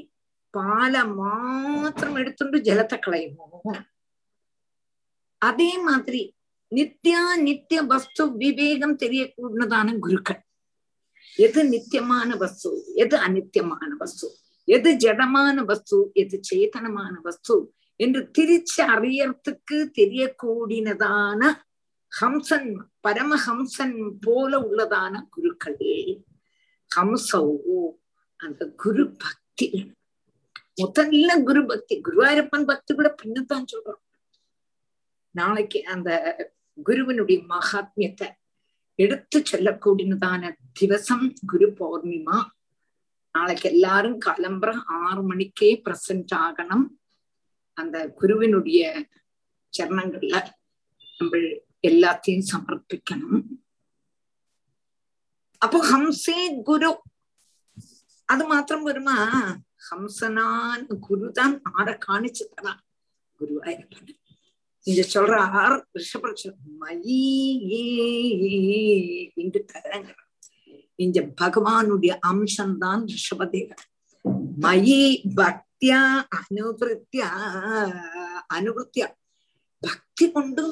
பாலை 0.50 1.06
மாத்திரம் 1.06 2.14
எடுத்துட்டு 2.14 2.58
ஜலத்தை 2.58 2.98
களையுமோ? 2.98 3.82
அதே 5.38 5.78
மாதிரி 5.78 6.22
நித்யா 6.74 7.36
நித்திய 7.36 7.82
வஸ்து 7.82 8.36
விவேகம் 8.36 8.96
தெரியக்கூடதான 8.96 9.98
குருக்கள். 9.98 10.40
எது 11.36 11.64
நித்தியமான 11.64 12.36
வஸ்து? 12.36 12.70
எது 12.94 13.16
அநித்தியமான 13.16 13.88
வஸ்து? 13.98 14.28
எது 14.64 14.90
ஜடமான 14.92 15.64
வஸ்து? 15.64 16.10
எது 16.12 16.40
சேதனமான 16.50 17.14
வஸ்து? 17.22 17.74
என்று 18.02 18.20
திரிச்சு 18.38 18.82
அறியறதுக்கு 18.94 19.78
தெரியக்கூடியதான 19.98 21.40
ஹம்சன் 22.12 22.68
பரமஹம்சன் 23.06 23.96
போல 24.20 24.60
உள்ளதான 24.66 25.14
குருக்கள். 25.34 25.78
ஹம்சோ 26.90 27.40
அந்த 28.40 28.60
குரு 28.82 29.04
பக்தி. 29.22 29.68
முதல்ல 30.82 31.30
குரு 31.48 31.62
பக்தி. 31.66 31.94
குருவாயூரப்பன் 32.06 32.68
பக்தி 32.70 32.94
கூட 32.94 33.08
பின்னத்தான் 33.22 33.70
சொல்றோம். 33.72 34.02
நாளைக்கு 35.38 35.80
அந்த 35.94 36.10
குருவினுடைய 36.82 37.38
மகாத்மியத்தை 37.54 38.28
எடுத்து 38.94 39.38
சொல்லக்கூடியதான 39.50 40.52
திவசம் 40.80 41.26
குரு 41.46 41.68
பௌர்ணிமா. 41.80 42.38
நாளைக்கு 43.34 43.66
எல்லாரும் 43.70 44.18
கிளம்புற 44.26 44.70
ஆறு 45.02 45.22
மணிக்கே 45.22 45.70
பிரசன்ட் 45.84 46.32
ஆகணும். 46.36 46.86
அந்த 47.80 47.96
குருவினுடைய 48.20 48.82
சரணங்கள்ல 49.72 50.36
நம்ம 51.18 51.36
எல்லாத்தையும் 51.88 52.48
சமர்ப்பிக்கணும். 52.52 53.46
அப்போ 55.62 55.78
ஹம்சே 55.90 56.38
குரு. 56.68 56.90
அது 58.28 58.44
மாத்திரம் 58.52 58.86
வருமா? 58.88 59.16
ஹம்சனான் 59.88 60.84
குரு 61.06 61.26
தான் 61.38 61.54
ஆட 61.72 61.88
காணிச்சு 62.06 62.44
தரான் 62.54 62.80
குருவாயிருப்பான் 63.40 64.14
இங்க 64.86 65.02
சொல்றார் 65.14 65.76
ரிஷபர்ஷ 65.98 66.42
மயி 66.80 67.20
இங்கு 69.42 69.60
தரங்க. 69.72 70.10
இங்க 71.04 71.18
பகவானுடைய 71.40 72.12
அம்சம்தான் 72.30 73.02
ரிஷபதேவர். 73.12 73.84
மயி 74.64 75.00
பக்தியா 75.77 75.99
അനുവൃത്യ 76.37 77.21
അനുവൃത്യ 78.51 79.03
ഭക്തി 79.83 80.25
കൊണ്ട് 80.27 80.63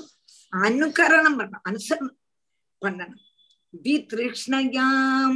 അനുകരണം 0.54 1.34
பண்ணணும் 1.40 1.66
അനുസരണം 1.68 2.16
பண்ணணும் 2.82 3.22
വിതൃഷ്ണയാം 3.86 5.36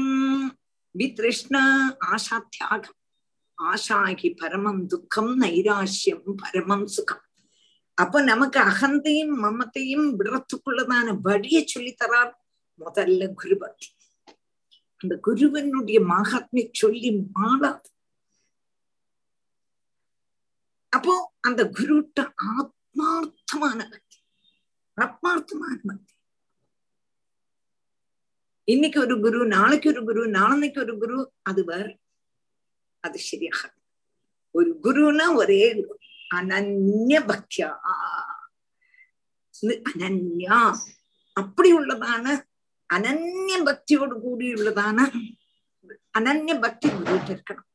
വിതൃഷ്ണ 0.96 1.56
ആശാത്യാഗം 2.10 2.96
ആശാഹി 3.58 4.30
പരമം 4.40 4.78
ദുഃഖം 4.88 5.28
നൈരാശ്യം 5.40 6.22
പരമം 6.42 6.82
സുഖം 6.88 7.22
அப்ப 7.98 8.22
நமக்கு 8.24 8.60
அகந்தையும் 8.62 9.36
மமத்தையும் 9.42 10.08
விடுறதுக்குள்ளதான 10.12 11.08
வழியை 11.28 11.62
சொல்லித்தரார் 11.66 12.34
முதல்ல 12.80 13.28
குருபக்தி 13.34 13.90
அந்த 15.02 15.14
குருவனுடைய 15.24 16.00
மகாத்மிய 16.12 16.66
சொல்லி 16.74 17.10
மாளாது 17.36 17.90
அந்த 21.41 21.65
குருட்ட 21.65 22.33
ஆத்மார்த்தமான 22.57 23.91
பக்தி. 23.91 24.25
ஆத்மார்த்தமான 25.01 25.79
பக்தி. 25.83 26.15
இன்னைக்கு 28.65 29.01
ஒரு 29.01 29.21
குரு 29.21 29.47
நாளைக்கு 29.47 29.91
ஒரு 29.91 30.05
குரு 30.05 30.29
நாளைக்கு 30.29 30.81
ஒரு 30.81 30.99
குரு 30.99 31.33
அது 31.43 31.65
வேற. 31.65 31.99
அது 33.01 33.19
சரியாக. 33.19 33.75
ஒரு 34.51 34.79
குருன்னா 34.83 35.35
ஒரே 35.35 35.75
குரு. 35.75 35.99
அனன்ய 36.35 37.25
பக்தியா. 37.27 37.77
அனன்யா. 39.95 40.77
அப்படி 41.33 41.75
உள்ளதான 41.75 42.45
அனன்ய 42.95 43.63
பக்தியோடு 43.63 44.21
கூடியுள்ளதான 44.27 45.27
அனன்ய 46.19 46.61
பக்தி 46.61 46.89
குருட்டு 46.89 47.35
இருக்கணும். 47.35 47.70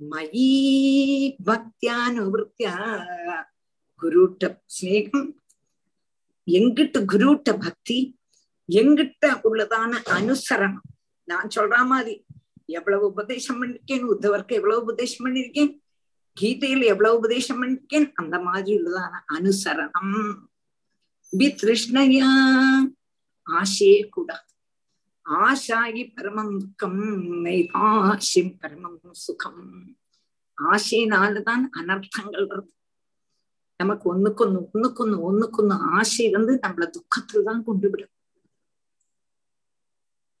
மயி 0.00 0.48
பக்தியானுவൃத்தியா 1.44 2.74
குருட்ட 4.02 4.60
ஸ்நேகம் 4.66 5.30
எங்கிட்ட 6.46 6.96
குருட்ட 7.12 7.58
பக்தி 7.58 8.18
எங்கிட்ட 8.72 9.24
உள்ளதான 9.44 9.92
அனுசரணம். 10.16 10.86
நான் 11.24 11.48
சொல்ற 11.54 11.86
மாதிரி 11.86 12.24
எவ்வளவு 12.66 13.06
உபதேசம் 13.06 13.58
பண்ணிருக்கேன் 13.62 14.04
உத்தவருக்கு 14.12 14.54
எவ்வளவு 14.60 14.82
உபதேசம் 14.82 15.26
பண்ணிருக்கேன் 15.26 15.72
கீதையில 16.40 16.84
எவ்வளவு 16.84 17.16
உபதேசம் 17.16 17.62
பண்ணிருக்கேன் 17.62 18.12
அந்த 18.14 18.38
மாதிரி 18.38 18.82
உள்ளதான 18.82 19.14
அனுசரணம். 19.32 20.34
வித்ருஷ்ணயா 21.32 22.30
ஆசையே 23.42 24.08
கூடாது 24.08 24.46
ஆஷாயி 25.28 26.12
பரமம் 26.14 26.58
துக்கம் 26.58 27.00
நைதாசியம் 27.44 28.54
பரமம் 28.58 29.00
சுகம். 29.10 29.96
ஆசையினாலதான் 30.62 31.64
அனர்த்தங்கள் 31.76 32.46
வருது. 32.50 32.70
நமக்கு 33.76 34.16
ஒண்ணுக்கொன்னு 34.16 34.68
ஒண்ணுக்கொன்னு 34.74 35.18
ஒண்ணுக்கொன்னு 35.28 35.72
ஆசை 35.72 36.30
வந்து 36.30 36.58
நம்மள 36.66 36.90
துக்கத்துல 36.90 37.42
தான் 37.42 37.64
கொண்டு 37.64 37.90
விடும். 37.90 38.08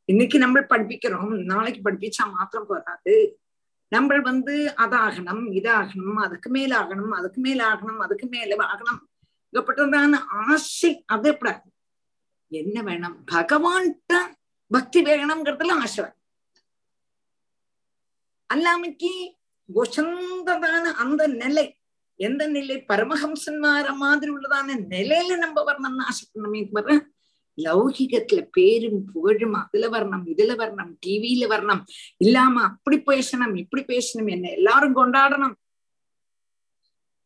இன்னைக்கு 0.04 0.38
நம்ம 0.38 0.60
படிப்பிக்கிறோம் 0.60 1.44
நாளைக்கு 1.44 1.90
படிப்பிச்சா 1.90 2.32
மாத்திரம் 2.32 2.66
போறாது 2.66 3.40
நம்ம 3.88 4.18
வந்து 4.20 4.74
அதாகணும் 4.76 5.44
இதாகணும் 5.58 6.14
அதுக்கு 6.14 6.50
மேல 6.50 6.80
ஆகணும் 6.80 7.08
அதுக்கு 7.08 7.40
மேல 7.40 7.68
ஆகணும் 7.68 7.96
அதுக்கு 7.96 8.26
மேல 8.26 8.56
ஆகணும். 8.56 9.02
இங்கப்பட்டதான 9.52 10.14
ஆசை 10.30 11.02
அது 11.06 11.28
எப்படி 11.28 11.52
என்ன 12.48 12.82
வேணும்? 12.82 13.24
பகவான்கிட்ட 13.32 14.36
பக்தி 14.70 15.02
வேணுங்கிறதுல 15.02 15.72
ஆசை. 15.82 16.04
வேணும் 16.04 16.16
அல்லாமக்கு 18.54 19.10
உசந்ததான 19.74 20.84
அந்த 21.02 21.26
நிலை 21.26 21.66
எந்த 22.20 22.42
நிலை? 22.46 22.76
பரமஹம்சன்மார 22.88 23.86
மாதிரி 24.02 24.30
உள்ளதான 24.32 24.76
நிலையில 24.94 25.36
நம்ம 25.36 25.64
வரணும்னு 25.68 26.04
ஆசைப்படணுமே. 26.10 26.60
தவிர 26.72 26.94
லௌகிகத்துல 27.58 28.40
பேரும் 28.52 29.04
புகழும் 29.12 29.54
அதுல 29.54 29.86
வரணும் 29.88 30.24
இதுல 30.32 30.52
வரணும் 30.62 30.92
டிவியில 31.06 31.44
வரணும். 31.54 31.82
இல்லாம 32.16 32.62
அப்படி 32.62 32.96
பேசணும் 33.06 33.56
இப்படி 33.56 33.82
பேசணும் 33.82 34.30
என்ன 34.30 34.50
எல்லாரும் 34.50 34.96
கொண்டாடணும். 34.96 35.56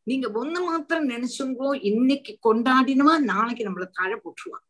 நீங்க 0.07 0.29
ஒண்ணு 0.29 0.61
மாத்திரம் 0.67 1.09
நினைச்சுங்கோ 1.09 1.69
இன்னைக்கு 1.91 2.33
கொண்டாடினவா 2.47 3.15
நாளைக்கு 3.19 3.65
நம்மள 3.65 3.87
தாழ 3.93 4.11
போட்டுருவான் 4.17 4.67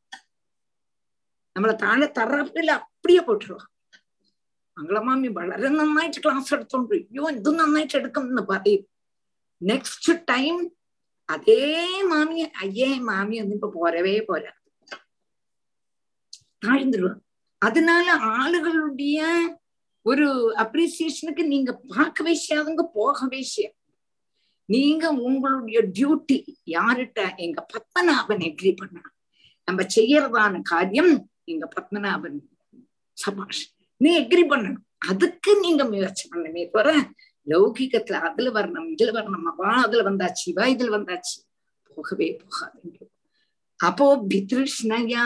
നമ്മളെ 1.55 1.75
താഴെ 1.81 2.07
തറപ്പിൽ 2.17 2.67
അപ്പടിയെ 2.71 3.21
പോട്ടുരുവാ 3.21 3.63
മംഗളമാമി 4.77 5.29
വളരെ 5.37 5.69
നന്നായിട്ട് 5.69 6.19
ക്ലാസ് 6.19 6.51
എടുത്തോണ്ട് 6.53 6.93
അയ്യോ 6.95 7.23
ഇത് 7.29 7.49
നന്നായിട്ട് 7.59 7.95
എടുക്കും 7.97 8.25
എന്ന് 8.27 8.43
പറയും 8.49 8.83
നെക്സ്റ്റ് 9.61 10.13
ടൈം 10.29 10.57
അതേ 11.29 11.61
മാമിയെ 12.09 12.47
അയ്യേ 12.61 12.89
മാമി 13.07 13.37
ഒന്നും 13.39 13.55
ഇപ്പൊ 13.55 13.69
പോരവേ 13.69 14.13
പോരാ 14.27 14.51
தாழ்ந்துருவா 16.61 17.13
அதனால 17.61 18.07
ஆளுகளுடைய 18.35 19.19
ஒரு 20.05 20.27
அப்ரிசியேஷனுக்கு 20.57 21.43
நீங்க 21.45 21.71
பார்க்கவே 21.87 22.33
செய்யாதுங்க 22.37 22.83
போகவே 22.95 23.41
செய்யாது 23.45 23.75
நீங்க 24.69 25.05
உங்களுடைய 25.21 25.79
டியூட்டி 25.95 26.37
யாருட்ட 26.67 27.19
எங்க 27.37 27.59
பத்மநாபன் 27.73 28.43
எக்ரி 28.47 28.71
பண்ணணும் 28.73 29.15
நம்ம 29.67 29.81
செய்யறதான 29.95 30.61
காரியம் 30.69 31.13
எங்க 31.44 31.68
பத்மநாபன் 31.76 32.38
சபாஷ். 33.18 33.62
நீ 33.96 34.10
எக்ரி 34.20 34.44
பண்ணணும். 34.50 34.84
அதுக்கு 35.10 35.60
நீங்க 35.60 35.84
முயற்சி 35.84 36.28
பண்ணுமே 36.28 36.62
தவிர 36.70 36.90
லௌகிகத்துல 37.46 38.18
அதுல 38.26 38.50
வரணும் 38.58 38.88
இதுல 38.94 39.12
வரணும்? 39.18 39.46
அவா 39.52 39.70
அதுல 39.82 40.02
வந்தாச்சு 40.10 40.44
இவா 40.46 40.64
இதுல 40.74 40.90
வந்தாச்சு. 40.96 41.36
போகவே 41.94 42.26
போகாதுங்க 42.42 42.98
அப்போ 43.76 44.06
பித்ருஷ்ணயா 44.30 45.24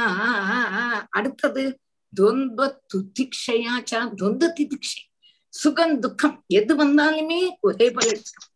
அடுத்தது 1.10 1.64
துவந்த 2.12 2.60
துதிக்ஷயாச்சா 2.92 4.00
துவந்த 4.20 4.44
திதிக்ஷை 4.58 5.02
சுகம் 5.48 5.98
துக்கம். 5.98 6.44
எது 6.58 6.72
வந்தாலுமே 6.76 7.40
ஒரே 7.60 7.86
போல 7.90 8.06
எடுத்துக்கணும் 8.10 8.54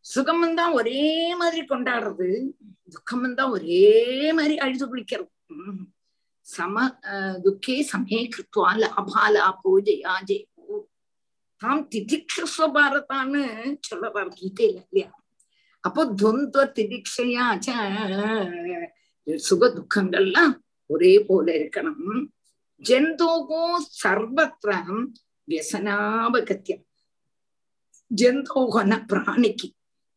சுகம் 0.00 0.40
வந்தா 0.40 0.64
ஒரே 0.72 1.04
மாதிரி 1.34 1.62
கொண்டாடுறது 1.66 2.28
துக்கம் 2.90 3.20
வந்தா 3.20 3.44
ஒரே 3.50 3.86
மாதிரி 4.32 4.54
அழுது 4.58 4.86
குளிக்கிறது. 4.86 5.32
சம 6.48 6.76
துக்கே 7.44 7.76
சமே 7.90 8.20
கிருத்வா 8.34 8.70
லாபாலா 8.82 9.46
பூஜையா 9.62 10.14
ஜெயா 10.28 10.46
ஜெயோ 10.58 10.76
தாம் 11.60 11.84
திதிக்ஷஸ்வபாரதான்னு 11.92 13.42
சொல்லறார் 13.88 14.32
கீதையில 14.38 14.78
இல்லையா? 14.84 15.10
அப்போ 15.84 16.02
துவந்த 16.20 16.56
திதிக்ஷையாச்ச 16.76 17.68
சுக 19.48 19.62
துக்கங்கள்லாம் 19.76 20.54
ஒரே 20.90 21.14
போல 21.28 21.46
இருக்கணும். 21.58 22.20
ஜந்தோகோ 22.82 23.62
சர்வத்திரம் 24.02 25.02
வியசனாபகத்தியம் 25.48 26.84
ஜந்தோகன 28.10 28.92
பிராணிக்கு. 29.10 29.68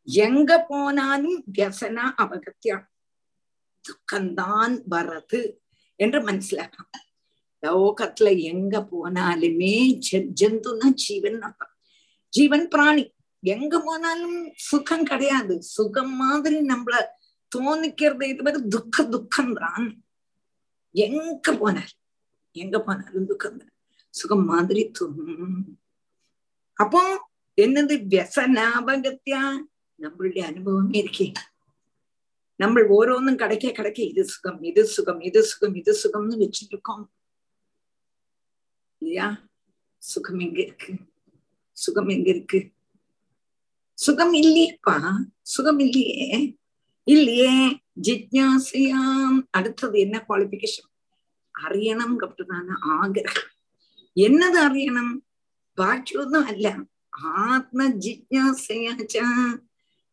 எங்க 0.08 0.52
போனாலும் 0.70 1.40
வியசன 1.56 1.98
அபகத்தியம் 2.24 2.86
துக்கம்தான் 3.86 4.76
வரது. 4.94 5.42
என்று 6.02 6.20
மனசிலாக்கணும் 6.28 7.08
லோகத்துல 7.64 8.30
எங்க 8.52 8.76
போனாலுமே 8.92 9.74
ஜந்துன்னா 10.10 10.88
ஜீவன் 11.04 11.40
அர்த்தம் 11.40 11.74
ஜீவன் 12.34 12.66
பிராணி 12.68 13.04
எங்க 13.44 13.76
போனாலும் 13.80 14.38
சுகம் 14.62 15.06
கிடையாது 15.06 15.56
சுகம் 15.70 16.14
மாதிரி 16.16 16.58
நம்மள 16.72 16.96
தோணிக்கிறது 17.52 18.26
இது 18.26 18.44
மாதிரி 18.44 18.62
துக்க 18.70 19.04
துக்கம் 19.06 19.54
தான் 19.54 19.88
எங்க 20.96 21.48
போனாலும் 21.54 22.00
எங்க 22.56 22.78
போனாலும் 22.80 23.28
துக்கம் 23.28 23.58
தான் 23.58 23.74
சுகம் 24.14 24.46
மாதிரி 24.46 24.84
தோணும் 25.00 25.60
அப்போ 26.80 27.02
என்னது 27.58 27.96
வியசனாபகத்தியா 28.12 29.42
நம்மளுடைய 30.00 30.44
அனுபவமே 30.46 30.98
இருக்கேன் 31.00 31.40
നമ്മൾ 32.62 32.82
ഓരോന്നും 32.90 33.36
കടക്കെ 33.36 33.70
കടക്കെ 33.72 34.04
ഇത് 34.12 34.22
സുഖം 34.26 34.56
ഇത് 34.66 34.82
സുഖം 34.88 35.18
ഇത് 35.26 35.40
സുഖം 35.52 35.74
ഇത് 35.78 35.92
സുഖം 35.94 36.24
എന്ന് 36.24 36.38
வச்சிருக்கோம் 36.42 37.04
இல்லையா 39.02 39.28
சுகம் 40.04 40.42
எங்க 40.42 40.60
இருக்கு 40.60 40.92
சுகம் 41.78 42.10
எங்க 42.10 42.30
இருக்கு 42.30 42.60
சுகம் 43.98 44.34
இல்லையப்பா 44.34 44.96
சுகம் 45.46 45.80
இல்லையே 45.80 46.28
இல்லையே 47.08 47.56
ஜிக்யாசையாம் 48.00 49.40
அடுத்தது 49.56 49.98
என்ன 50.00 50.18
குவாலிபிகேஷன் 50.28 50.90
അറിയണം 51.56 52.12
കപ്പിട്ടതാണ് 52.18 52.76
ആഗ്രഹം 52.98 53.48
എന്നത് 54.18 54.60
അറിയണം 54.60 55.08
ബാക്കിയൊന്നും 55.78 56.46
അല്ല 56.46 56.68
ആത്മജിജ്ഞാസയാച്ച 57.44 59.18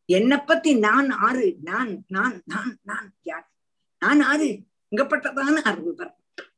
என்னை 0.09 0.37
பத்தி 0.47 0.71
நான் 0.79 1.11
ஆறு 1.11 1.57
நான் 1.61 2.05
நான் 2.09 2.43
நான் 2.47 2.79
நான் 2.83 3.09
யார்? 3.23 3.47
நான் 4.03 4.21
ஆறு. 4.21 4.49
இங்கப்பட்டதான 4.93 5.57
அறிவு 5.63 5.91
பெறப்பட்டேன் 5.99 6.53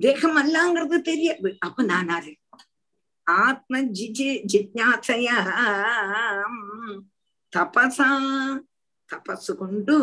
தேகம் 0.00 0.36
அல்லாங்கிறது 0.36 1.00
தெரியாது. 1.00 1.56
அப்ப 1.60 1.82
நான் 1.82 2.08
ஆறு. 2.08 2.32
ஆத்ம 3.26 3.80
ஜிஜி 3.80 4.28
ஜிஜாசைய 4.52 5.28
தபசா 7.52 8.10
தபசு 9.10 9.52
கொண்டு 9.54 9.96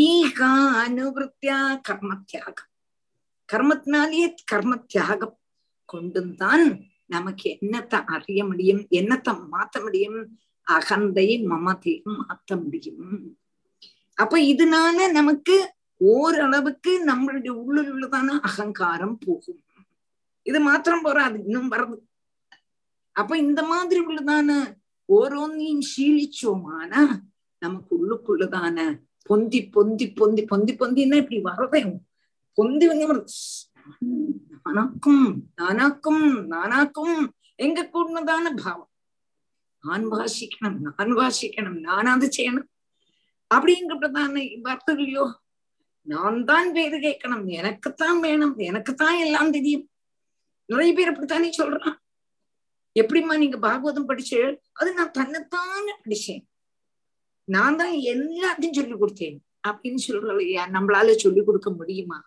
ஈகா 0.00 0.52
அனுவத்தியா 0.84 1.58
கர்ம 1.80 2.12
தியாகம் 2.26 2.70
கர்மத்தினாலேயே 3.52 4.28
கர்ம 4.44 4.76
தியாகம் 4.76 5.36
கொண்டும் 5.88 6.36
நமக்கு 7.06 7.58
என்னத்தை 7.60 7.98
அறிய 8.04 8.40
முடியும்? 8.44 8.82
என்னத்தை 8.90 9.32
மாத்த 9.52 9.82
முடியும்? 9.82 10.18
அகந்தை 10.66 11.28
மமதையும் 11.46 12.16
மாத்த 12.20 12.56
முடியும். 12.62 13.36
அப்ப 14.18 14.38
இதனால 14.52 15.12
நமக்கு 15.12 15.56
ஓரளவுக்கு 16.00 16.92
நம்மளுடைய 17.06 17.52
உள்ளுள் 17.62 17.90
உள்ளதான 17.92 18.28
அகங்காரம் 18.40 19.18
போகும். 19.26 19.60
இது 20.46 20.58
மாத்திரம் 20.60 21.02
போறாது 21.02 21.36
இன்னும் 21.44 21.70
வருது 21.70 21.96
அப்ப 23.16 23.36
இந்த 23.38 23.60
மாதிரி 23.62 24.00
உள்ளதான 24.00 24.50
ஓரோன்னையும் 25.08 25.84
சீலிச்சோமானா 25.92 27.02
நமக்கு 27.62 27.92
உள்ளுக்குள்ளதான 27.98 28.78
பொந்தி 29.22 29.60
பொந்தி 29.74 30.06
பொந்தி 30.10 30.42
பொந்தி 30.44 30.72
பொந்தின்னா 30.72 31.16
இப்படி 31.16 31.38
வரதே 31.40 31.80
பொந்தி 32.58 32.86
வந்து 32.86 33.06
அனக்கும் 34.68 35.26
நானாக்கும் 35.60 36.24
நானாக்கும் 36.52 37.28
எங்க 37.54 37.90
கூடதான 37.92 38.46
பாவம்? 38.64 38.90
நான் 39.84 40.06
வாசிக்கணும் 40.06 40.78
நான் 40.86 41.12
வாசிக்கணும் 41.16 41.80
நான் 41.80 42.06
அது 42.06 42.28
செய்யணும். 42.36 42.68
அப்படிங்கிறதான 43.54 44.60
வார்த்தை 44.62 44.96
இல்லையோ 44.96 45.26
நான் 46.02 46.44
தான் 46.44 46.72
பேரு 46.72 46.96
கேட்கணும் 46.98 47.46
எனக்குத்தான் 47.46 48.20
வேணும் 48.20 48.56
எனக்குத்தான் 48.56 49.18
எல்லாம் 49.18 49.50
தெரியும். 49.50 49.90
நிறைய 50.64 50.94
பேர் 50.94 51.08
அப்படித்தானே 51.08 51.50
சொல்றான். 51.58 51.96
எப்படிம்மா 53.00 53.38
நீங்க 53.38 53.58
பாகவதம் 53.58 54.06
படிச்சு? 54.06 54.60
அது 54.72 54.94
நான் 54.94 55.10
தன்னைத்தானே 55.10 55.94
படிச்சேன். 56.04 56.42
நான் 57.44 57.76
தான் 57.76 57.92
எல்லாத்தையும் 57.92 58.76
சொல்லி 58.78 58.94
கொடுத்தேன். 58.94 59.38
அப்படின்னு 59.68 60.00
சொல்றலையா 60.08 60.64
நம்மளால 60.76 61.14
சொல்லி 61.14 61.44
கொடுக்க 61.44 61.70
முடியுமா? 61.70 62.22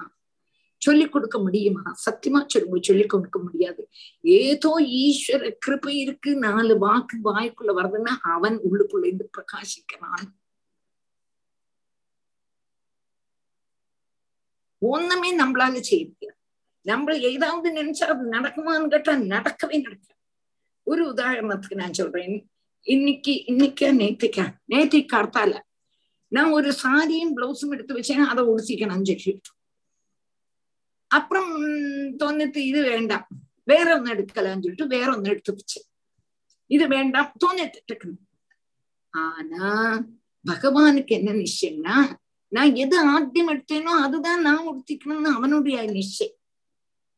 சொல்லிக் 0.86 1.12
கொடுக்க 1.12 1.38
முடியுமா? 1.40 1.84
சத்தியமா 2.06 2.42
சொல்லி 2.48 2.82
சொல்லி 2.82 3.06
கொடுக்க 3.06 3.40
முடியாது. 3.40 3.82
ஏதோ 4.22 4.72
ஈஸ்வர 5.04 5.52
கிருப்பை 5.66 5.94
இருக்கு 6.04 6.32
நாலு 6.36 6.78
வாக்கு 6.78 7.16
வாய்க்குள்ள 7.24 7.72
வருதுன்னா 7.80 8.14
அவன் 8.36 8.58
உள்ளுக்குள்ள 8.68 9.06
இருந்து 9.06 9.30
பிரகாசிக்கிறான். 9.38 10.28
ஒண்ணுமே 14.82 15.30
நம்மளால 15.40 15.80
செய்ய 15.80 16.04
முடியாது. 16.06 16.38
நம்ம 16.86 17.16
ஏதாவது 17.32 17.68
நினைச்சா 17.80 18.06
அது 18.14 18.24
நடக்குமான்னு 18.32 18.88
கேட்டா 18.88 19.14
நடக்கவே 19.36 19.78
நடக்காது. 19.82 20.18
ஒரு 20.88 21.02
உதாரணத்துக்கு 21.12 21.76
நான் 21.76 21.94
சொல்றேன். 21.94 22.38
இன்னைக்கு 22.88 23.34
இன்னைக்கா 23.48 23.88
நேத்திக்கா 24.02 24.46
நேத்திக்கு 24.74 25.16
அடுத்தால 25.20 25.54
நான் 26.32 26.52
ஒரு 26.52 26.70
சாரியும் 26.84 27.34
பிளவுஸும் 27.36 27.74
எடுத்து 27.74 27.98
வச்சேன் 27.98 28.30
அதை 28.32 28.42
உடுத்திக்கணும்னு 28.44 29.10
சொல்லிட்டு 29.14 29.52
அப்புறம் 31.12 31.52
தோணிட்டு 32.22 32.60
இது 32.72 32.80
வேண்டாம். 32.92 33.26
வேற 33.64 33.88
ஒன்னு 33.98 34.14
எடுக்கலாம்னு 34.14 34.64
சொல்லிட்டு 34.66 34.94
வேற 34.96 35.08
ஒன்னு 35.16 35.32
எடுத்து 35.34 35.56
வச்சேன் 35.58 35.88
இது 36.70 36.86
வேண்டாம் 36.96 37.30
தோணிட்டு 37.44 38.10
ஆனா 39.14 39.68
பகவானுக்கு 40.46 41.14
என்ன 41.20 41.32
நிச்சயம்னா 41.44 41.96
நான் 42.52 42.72
எது 42.84 42.98
ஆத்தியம் 43.14 43.52
எடுத்தேனோ 43.54 43.94
அதுதான் 44.04 44.46
நான் 44.48 44.68
உடுத்திக்கணும்னு 44.70 45.32
அவனுடைய 45.38 45.78
நிச்சயம். 45.98 46.36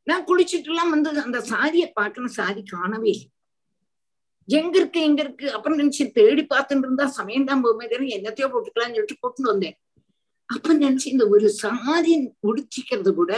நான் 0.07 0.25
குளிச்சுட்டு 0.29 0.69
எல்லாம் 0.71 0.91
வந்து 0.93 1.09
அந்த 1.25 1.39
சாரியை 1.51 1.87
பார்க்கணும் 1.99 2.33
சாரி 2.37 2.61
காணவே 2.71 3.09
இல்லை. 3.13 3.27
எங்க 4.47 4.75
இருக்கு 4.79 4.99
எங்க 5.01 5.21
இருக்கு 5.25 5.45
அப்புறம் 5.55 5.79
நினைச்சு 5.79 6.05
தேடி 6.17 6.43
பார்த்துட்டு 6.53 6.85
இருந்தா 6.87 7.05
சமயம் 7.19 7.47
தான் 7.49 7.63
போகுமே 7.65 7.87
தானே 7.93 8.09
என்னத்தையோ 8.17 8.47
போட்டுக்கலாம்னு 8.53 8.97
சொல்லிட்டு 8.97 9.21
போட்டு 9.23 9.51
வந்தேன். 9.51 9.77
அப்ப 10.49 10.73
நினைச்சு 10.83 11.07
இந்த 11.15 11.25
ஒரு 11.35 11.49
சாரி 11.63 12.13
உடிச்சிக்கிறது 12.49 13.13
கூட 13.21 13.33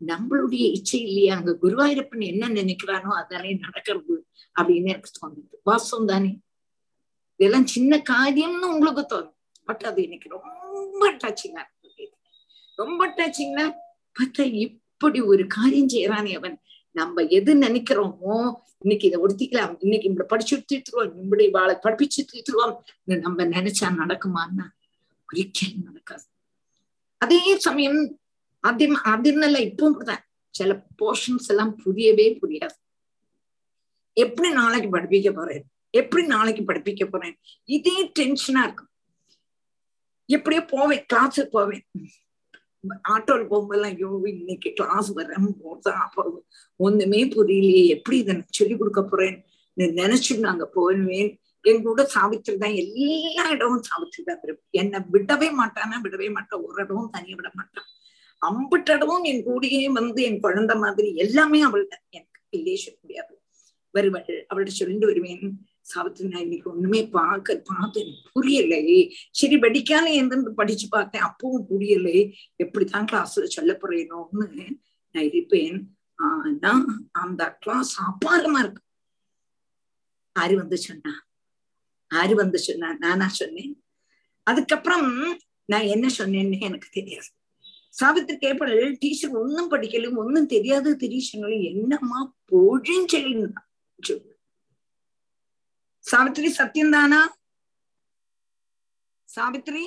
நம்மளுடைய 0.00 0.64
இச்சை 0.76 1.00
இல்லையா? 1.00 1.36
அங்க 1.36 1.52
குருவாயூரப்பன் 1.62 2.24
என்ன 2.24 2.48
நினைக்கிறானோ 2.48 3.10
அதானே 3.20 3.52
நடக்கிறது 3.54 4.16
அப்படின்னு 4.60 4.90
எனக்கு 4.92 5.10
தோணுது. 5.18 5.54
வாசம் 5.62 6.06
தானே? 6.06 6.32
இதெல்லாம் 7.36 7.66
சின்ன 7.66 8.02
காரியம்னு 8.10 8.66
உங்களுக்கு 8.74 9.04
தோணும். 9.12 9.34
பட் 9.64 9.84
அது 9.90 10.00
எனக்கு 10.02 10.28
ரொம்ப 10.28 11.12
டச்சிங்கா 11.12 11.62
இருக்கு 11.82 12.06
ரொம்ப 12.76 13.08
டச்சிங்னா 13.16 13.66
பார்த்தா 14.16 14.44
இப்படி 14.66 15.20
ஒரு 15.20 15.46
காரியம் 15.46 15.88
செய்யறானே 15.88 16.32
அவன். 16.36 16.56
நம்ம 16.90 17.22
எது 17.36 17.50
நினைக்கிறோமோ 17.54 18.34
இன்னைக்கு 18.78 19.06
இதை 19.08 19.18
ஒடுத்திக்கலாம் 19.24 19.76
இன்னைக்கு 19.80 20.08
இப்படி 20.08 20.28
படிச்சு 20.28 20.56
தீர்த்துருவோம் 20.72 21.12
இப்படி 21.22 21.48
வாழை 21.48 21.74
படிப்பிச்சு 21.82 22.20
தீர்த்துருவோம் 22.32 22.74
நம்ம 23.24 23.44
நினைச்சா 23.44 23.88
நடக்குமான்னா? 24.02 24.66
ஒரிக்கலும் 25.28 25.84
நடக்காது. 25.84 26.24
அதே 27.22 27.58
சமயம் 27.58 28.00
ആദ്യം 28.68 28.94
ആദ്യം 29.12 29.36
എന്നല്ല 29.38 29.58
இப்பவும் 29.68 30.22
சில 30.54 30.72
போர்ஷன்ஸ் 31.00 31.48
எல்லாம் 31.52 31.72
புரியவே 31.82 32.26
புரியாது. 32.40 32.76
எப்படி 34.16 34.48
நாளைக்கு 34.60 34.88
படிப்பிக்க 34.96 35.30
போறேன்? 35.38 35.64
எப்படி 36.00 36.22
நாளைக்கு 36.26 36.62
படிப்பிக்க 36.68 37.04
போறேன்? 37.04 37.34
இதே 37.76 37.96
டென்ஷனா 38.18 38.60
இருக்கும். 38.66 38.90
எப்படியோ 40.28 40.62
போவேன் 40.74 41.02
கிளாஸுக்கு 41.12 41.50
போவேன். 41.56 41.84
ஆட்டோவில் 43.14 43.50
போகும்போதெல்லாம் 43.50 43.94
ஐயோ 43.94 44.08
இன்னைக்கு 44.32 44.70
கிளாஸ் 44.78 45.08
வரேன் 45.18 45.48
போதான் 45.62 46.00
அப்போ 46.06 46.22
ஒண்ணுமே 46.76 47.20
புரியலையே. 47.34 47.84
எப்படி 47.96 48.16
இதை 48.18 48.34
சொல்லிக் 48.58 48.78
கொடுக்க 48.78 49.02
போறேன்? 49.02 49.36
நினைச்சுட்டு 50.00 50.46
நாங்க 50.48 50.66
போவேன். 50.76 51.38
என் 51.70 51.84
சாவித்திரி 52.16 52.56
தான் 52.64 52.78
எல்லா 52.82 53.44
இடமும் 53.54 53.86
சாவித்திரி 53.90 54.24
தான் 54.24 54.40
என்னை 54.82 54.98
விடவே 55.14 55.48
மாட்டானா 55.60 55.98
விடவே 56.06 56.28
மாட்டேன். 56.36 56.62
ஒரு 56.66 56.84
இடமும் 56.84 57.10
தனியை 57.10 57.36
விட 57.40 57.50
மாட்டான். 57.60 57.86
அம்பிட்டடவும் 58.40 59.22
என் 59.22 59.46
கூடயே 59.46 59.84
வந்து 59.86 60.22
என் 60.22 60.40
குழந்தை 60.40 60.76
மாதிரி 60.76 61.14
எல்லாமே 61.14 61.64
அவள்கிட்ட 61.64 61.96
எனக்கு 62.10 62.40
இல்லையே 62.48 62.76
சொல்ல 62.76 62.98
முடியாது. 63.02 63.42
வருவள் 63.90 64.46
அவள்கிட்ட 64.54 64.66
சொல்லிட்டு 64.66 65.06
வருவேன். 65.06 65.66
சாவித்திரி 65.80 66.28
நான் 66.28 66.42
இன்னைக்கு 66.42 66.70
ஒண்ணுமே 66.70 67.06
பார்க்க 67.06 67.62
பார்த்து 67.64 68.00
எனக்கு 68.00 68.42
புரியலையே 68.42 69.12
சரி 69.30 69.56
வெடிக்கால 69.56 70.14
எந்திருந்து 70.14 70.48
படிச்சு 70.48 70.88
பார்த்தேன். 70.88 71.22
அப்பவும் 71.22 71.64
புரியலை. 71.70 72.32
எப்படித்தான் 72.56 73.04
கிளாஸ்ல 73.12 73.44
சொல்ல 73.44 73.78
போறேனோன்னு 73.82 74.78
நான் 75.10 75.24
இருப்பேன். 75.24 75.96
ஆனா 76.14 76.84
அந்த 77.12 77.54
கிளாஸ் 77.54 78.00
அபாரமா 78.00 78.58
இருக்கு. 78.58 78.82
ஆறு 80.32 80.56
வந்து 80.56 80.76
சொன்னா. 80.76 81.26
ஆறு 82.08 82.34
வந்து 82.34 82.58
சொன்னா 82.58 82.96
நானா 82.98 83.28
சொன்னேன். 83.28 83.84
அதுக்கப்புறம் 84.42 85.38
நான் 85.64 85.80
என்ன 85.80 86.08
சொன்னேன்னு 86.18 86.60
எனக்கு 86.60 86.88
தெரியாது. 86.90 87.26
கேப்படல் 87.98 88.96
டீச்சர் 88.98 89.30
ஒன்னும் 89.30 89.70
படிக்கல 89.70 90.16
ஒன்னும் 90.16 90.46
தெரியாது 90.46 90.96
திடீர்னு 90.96 91.58
என்னம்மா 91.64 92.34
பொழிஞ்செழின்னா 92.52 93.62
சொல்லு 94.02 94.32
சாவித்திரி 96.04 96.48
சத்தியம் 96.48 96.90
தானா? 96.90 97.36
சாவித்திரி? 99.24 99.84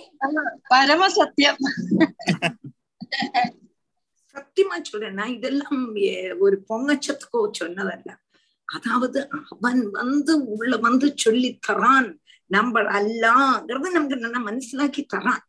பரம 0.68 1.10
சத்தியம். 1.10 1.58
சத்தியமா 4.36 4.82
சொல்றேன் 4.82 5.14
நான் 5.14 5.34
இதெல்லாம் 5.34 5.84
ஒரு 6.39 6.64
பொங்கச்சத்துக்கோ 6.70 7.49
சொன்னதல்ல. 7.60 8.10
அதாவது 8.66 9.30
அவன் 9.30 9.89
வந்து 9.89 10.45
உள்ள 10.45 10.78
வந்து 10.78 11.14
சொல்லி 11.16 11.60
தரான். 11.68 12.10
நம்ம 12.45 12.82
அல்லாங்கிறது 12.82 13.89
நமக்கு 13.91 14.18
நல்லா 14.18 14.41
மனசிலாக்கி 14.51 15.03
தரான். 15.16 15.47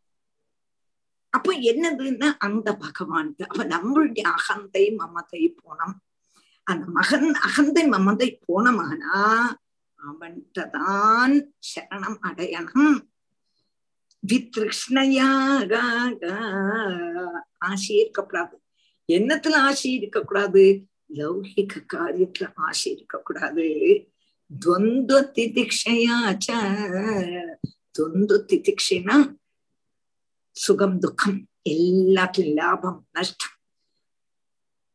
அப்ப 1.38 1.52
என்னதுன்னா 1.70 2.28
அந்த 2.38 2.76
பகவான் 2.76 3.34
அப்ப 3.48 3.64
நம்மளுடைய 3.64 4.20
அகந்தை 4.20 4.84
மமதை 4.94 5.42
போனம். 5.62 5.96
அந்த 6.62 6.84
மகன் 6.86 7.28
அகந்தை 7.32 7.84
மமதை 7.88 8.28
போனமானா 8.46 9.20
அவன்கிட்டதான் 9.98 11.34
சரணம் 11.70 12.18
அடையணும். 12.28 12.98
வித்ருஷ்ணையாக 14.26 15.72
ஆசை 17.58 17.96
இருக்கக்கூடாது. 17.96 18.56
என்னத்துல 19.08 19.54
ஆசை 19.54 19.90
இருக்கக்கூடாது? 19.92 20.64
லௌகிக 21.14 21.74
காரியத்துல 21.94 22.50
ஆசை 22.54 22.92
இருக்கக்கூடாது. 22.92 23.66
துவந்த 24.66 25.12
திதிக்ஷயாச்ச 25.36 26.48
துவந்த 27.98 28.32
திதிக்ஷனா 28.50 29.16
சுகம் 30.58 30.98
துக்கம் 30.98 31.46
எல்லாத்துலயும் 31.70 32.54
லாபம் 32.54 33.06
நஷ்டம். 33.12 33.54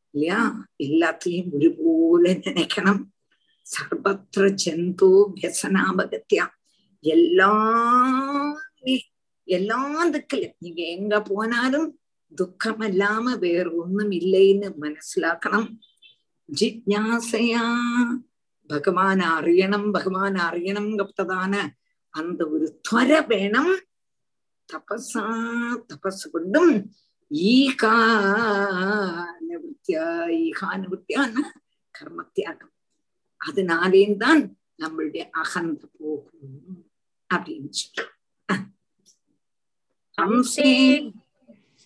இல்லையா? 0.10 0.68
எல்லாத்திலையும் 0.84 1.52
ஒருபோல 1.52 2.32
நினைக்கணும். 2.32 3.04
சர்வத்திர 3.64 4.56
ஜந்தோ 4.66 5.32
வியசனாபகத்தியா 5.36 6.48
எல்லாமே 7.00 8.96
எல்லா 9.44 10.10
திக்கில. 10.10 10.54
நீங்க 10.60 10.84
எங்க 10.84 11.22
போனாலும் 11.22 12.00
துக்கம் 12.36 12.80
அல்லாம 12.80 13.40
வேற 13.40 13.72
ஒண்ணும் 13.72 14.12
இல்லைன்னு 14.12 14.74
மனசிலாக்கணும். 14.82 15.78
ஜிக்யாசையா 16.60 17.68
பகவான் 18.68 19.20
அறியணும் 19.20 19.92
பகவான் 19.92 20.34
அறியணுங்கிறதான 20.34 21.68
அந்த 22.10 22.48
ஒரு 22.48 22.82
துவர 22.92 23.28
வேணும். 23.28 23.80
தபசா 24.74 25.26
தபஸ் 25.90 26.26
கொண்டும் 26.34 26.76
ஈகா 27.52 27.96
நிவர்த்தியா 29.48 30.06
ஈகா 30.42 30.70
நிவர்த்தியான 30.84 31.36
கர்ம 31.96 32.20
தியாகம் 32.34 32.74
அதனாலேயும் 33.42 34.18
தான் 34.18 34.42
நம்மளுடைய 34.84 35.24
அகந்த 35.42 35.84
போகும் 35.98 36.58
அப்படின்னு 37.30 37.72
சொல்லி. 37.80 38.06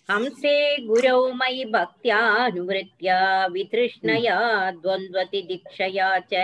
हंसे 0.08 0.56
गुरौ 0.86 1.18
मयि 1.32 1.64
भक्त्यानुवृत्त्या 1.72 3.16
वितृष्णया 3.46 4.36
द्वन्द्वति 4.82 5.40
दीक्षया 5.42 6.08
च 6.30 6.34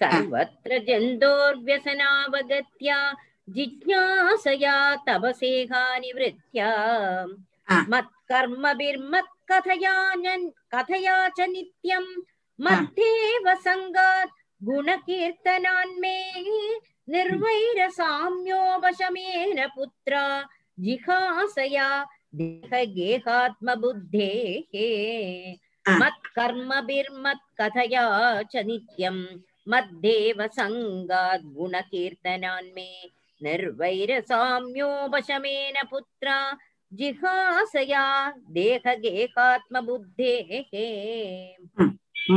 सर्वत्र 0.00 0.70
जिज्ञासया 3.48 4.74
तपसेहानिवृत्या 5.06 6.68
मत्कर्मभिर्मत्कथया 7.88 9.94
कथया 10.72 11.28
च 11.28 11.40
नित्यं। 11.40 12.04
मध्येव 12.60 13.54
सङ्गात् 13.54 14.30
गुणकीर्तनान्मे 14.64 16.18
निर्वैरसाम्योपशमेन 17.08 19.66
पुत्रा 19.76 20.44
जिहासया 20.80 22.06
देहगेहात्मबुद्धेः। 22.34 24.72
मत्कर्मभिर्मत्कथया 26.00 28.06
च 28.42 28.56
नित्यं। 28.56 29.16
मद्देव 29.68 30.46
सङ्गात् 30.46 31.44
गुणकीर्तनान्मे 31.44 32.90
निर्वैरसाम्योपशमेन 33.44 35.76
पुत्रा 35.90 36.36
जिहासया 36.98 38.04
देहगेहात्मबुद्धेः 38.56 40.50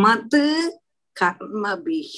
मत् 0.04 0.38
कर्मभिः 1.22 2.16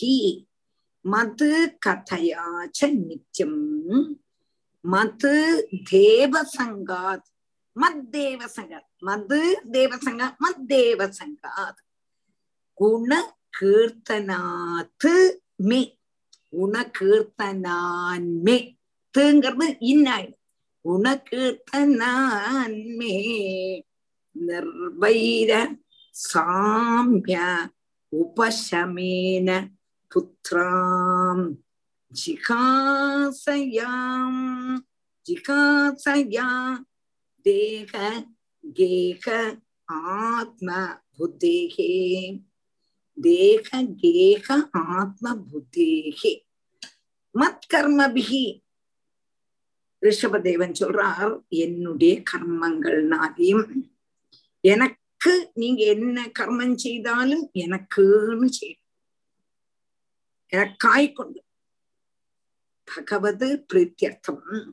मत् 1.06 1.44
कथया 1.84 2.46
च 2.76 2.78
नित्यम् 2.94 4.16
मत् 4.94 5.26
देवसङ्गात् 5.92 7.28
मद्देवसङ्गात् 7.76 8.88
मद् 9.08 9.34
देवसङ्गात् 9.76 10.42
मद्देवसङ्गात् 10.44 11.80
गुणकीर्तनात् 12.82 14.28
मे 15.70 15.82
गुणकीर्तनान् 16.56 18.30
मे 18.46 18.58
மே 19.18 19.22
குண 19.22 19.42
கீர்த்தனான் 19.42 19.56
மே 19.56 19.68
துங்கிறது 19.74 19.78
இன்னாயிடும் 19.80 20.38
குண 20.82 21.24
கீர்த்தனான் 21.32 22.96
மே 22.96 23.84
நிர்வைர 24.48 25.80
சாமிய 26.34 27.58
உபசமேன 28.12 29.68
புத்திராம். 30.16 31.56
ஜிகாசயாம் 32.26 34.78
ஜிகாசயா 35.30 36.78
தேக 37.42 38.26
கேக 38.74 39.58
ஆத்ம 39.86 41.02
புத்தேகே. 41.20 42.40
தேக 43.22 43.86
கேக 43.98 44.70
ஆத்ம 44.72 45.36
புத்தேகே. 45.36 46.42
மத் 47.34 47.60
கர்மபிகி 47.74 48.62
ரிஷபதேவன் 50.02 50.74
சொல்றார் 50.80 51.48
என்னுடைய 51.48 52.24
கர்மங்கள்னாலையும் 52.32 53.82
எனக்கு 54.62 55.52
நீங்க 55.54 55.84
என்ன 55.84 56.32
கர்மம் 56.40 56.76
செய்தாலும் 56.76 57.52
எனக்குன்னு 57.54 58.46
செய்யும். 58.46 58.78
எனக்காய் 60.54 61.14
கொண்டு. 61.14 61.44
பகவது 62.96 63.66
பிரீத்தியர்த்தம் 63.74 64.72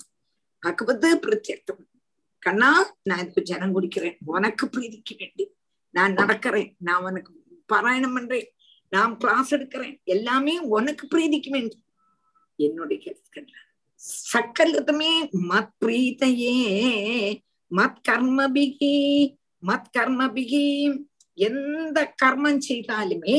பகவது 0.66 1.18
பிரீத்தியர்த்தம் 1.22 1.84
கண்ணா 2.38 2.96
நான் 3.02 3.18
இதுக்கு 3.18 3.42
ஜனம் 3.42 3.80
குடிக்கிறேன். 3.80 4.16
உனக்கு 4.24 4.66
பிரீதிக்கு 4.66 5.16
வேண்டி. 5.18 5.54
நான் 5.90 6.14
நடக்கிறேன். 6.14 6.74
நான் 6.78 7.02
உனக்கு 7.02 7.42
பாராயணம் 7.72 8.14
பண்றேன். 8.14 8.54
நான் 8.88 9.16
கிளாஸ் 9.16 9.54
எடுக்கிறேன். 9.54 10.02
எல்லாமே 10.04 10.58
உனக்கு 10.58 11.06
பிரீதிக்கு 11.06 11.50
வேண்டி. 11.50 11.84
என்னுடைய 12.56 13.02
கேட்கின்ற 13.04 13.65
சக்கலதுமே 14.32 15.12
மத் 15.48 15.74
பிரீத்தையே 15.84 16.56
மத் 17.70 18.00
கர்மபிகி 18.08 18.94
மத் 19.62 19.90
கர்மபிகி. 19.98 20.64
எந்த 21.38 21.98
கர்மம் 22.22 22.60
செய்தாலுமே 22.68 23.36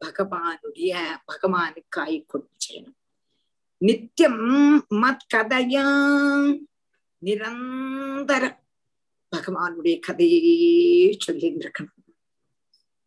பகவானுடைய 0.00 0.92
பகவானுக்காய் 1.26 2.18
கொண்டு 2.26 2.54
செய்யணும் 2.64 2.96
நித்தியம் 3.80 4.42
மத் 5.02 5.26
கதையா 5.34 5.86
நிரந்தரம் 7.22 8.58
பகவானுடைய 9.32 9.98
கதையே 9.98 10.42
சொல்லிட்டு 11.18 11.62
இருக்கணும் 11.64 11.94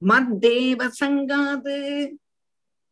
மத் 0.02 0.34
தேவ 0.40 0.90
சங்காது 1.00 1.78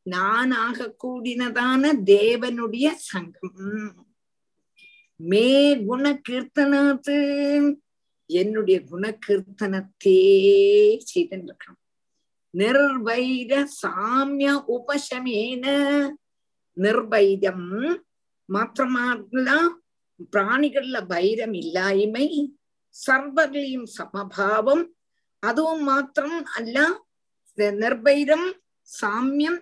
நானாக 0.06 0.96
கூடினதான 1.04 1.94
தேவனுடைய 2.06 2.88
சங்கம். 2.96 3.58
மே 5.20 5.76
குண 5.86 6.22
கீர்த்தனாத்து 6.30 7.18
என்னுடைய 8.26 8.84
குண 8.84 9.18
கீர்த்தனத்தே 9.28 10.20
செய்திருக்கணும் 11.12 11.84
நிர்வைர 12.54 13.66
சாமிய 13.82 14.52
உபசமேன 14.68 15.66
நிர்வைரம் 16.78 17.68
மாத்திரமால 18.50 19.48
பிராணிகள்ல 20.34 20.98
பைரம் 21.08 21.54
இல்லாய்மை 21.54 22.28
சர்வர்லையும் 23.08 23.88
சமபாவம் 23.98 24.86
அதுவும் 25.44 25.84
மாத்திரம் 25.84 26.44
அல்ல 26.56 26.78
நிர்பைரம் 27.58 28.48
சாமியம் 28.90 29.60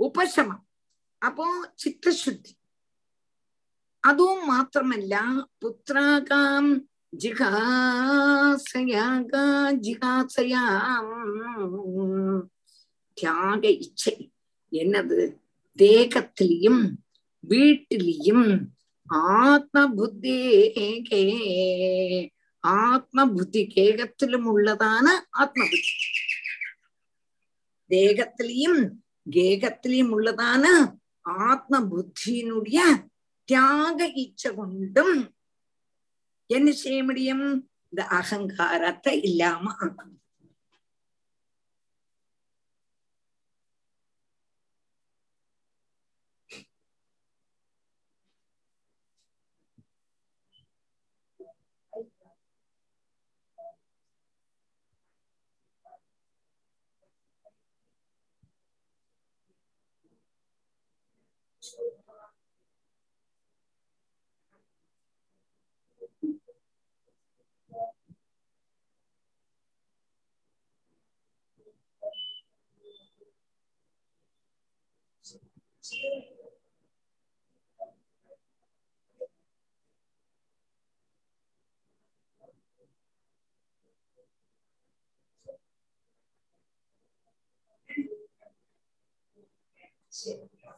உபசமம் 0.00 0.66
അപ്പോ 1.22 1.44
ചിത്തശുദ്ധി 1.78 2.56
അതും 4.04 4.46
മാത്രമല്ല 4.46 5.22
പുത്രാകാം 5.58 6.82
ജിഹാസയാക 7.18 9.30
ജിഹാസയാം 9.84 11.06
தியாக 13.18 13.68
இச்சை 13.78 14.30
என்னது 14.72 15.38
தேகத்திலையும் 15.78 16.98
வீட்டிலையும் 17.44 18.72
ஆத்ம 19.42 19.94
புத்தி 19.94 20.36
ஆத்ம 22.64 23.32
புத்தி 23.32 23.74
கேகத்திலும் 23.74 24.46
உள்ளதான 24.46 25.06
ஆத்ம 25.38 25.64
புத்தி 25.64 25.94
தேகத்திலையும் 27.90 29.04
கேகத்திலையும் 29.31 30.13
உள்ளதான 30.15 30.65
ஆத்ம 31.21 31.79
புத்தியினுடைய 31.79 32.79
தியாக 33.43 34.07
இச்சை 34.13 34.53
கொண்டும் 34.53 35.15
என்ன 36.49 36.71
செய்ய 36.71 37.03
முடியும்? 37.03 37.69
இந்த 37.89 38.05
அகங்காரத்தை 38.07 39.21
இல்லாம 39.21 39.75
ஆக்க 39.79 40.18
ஆக்கும் 90.11 90.77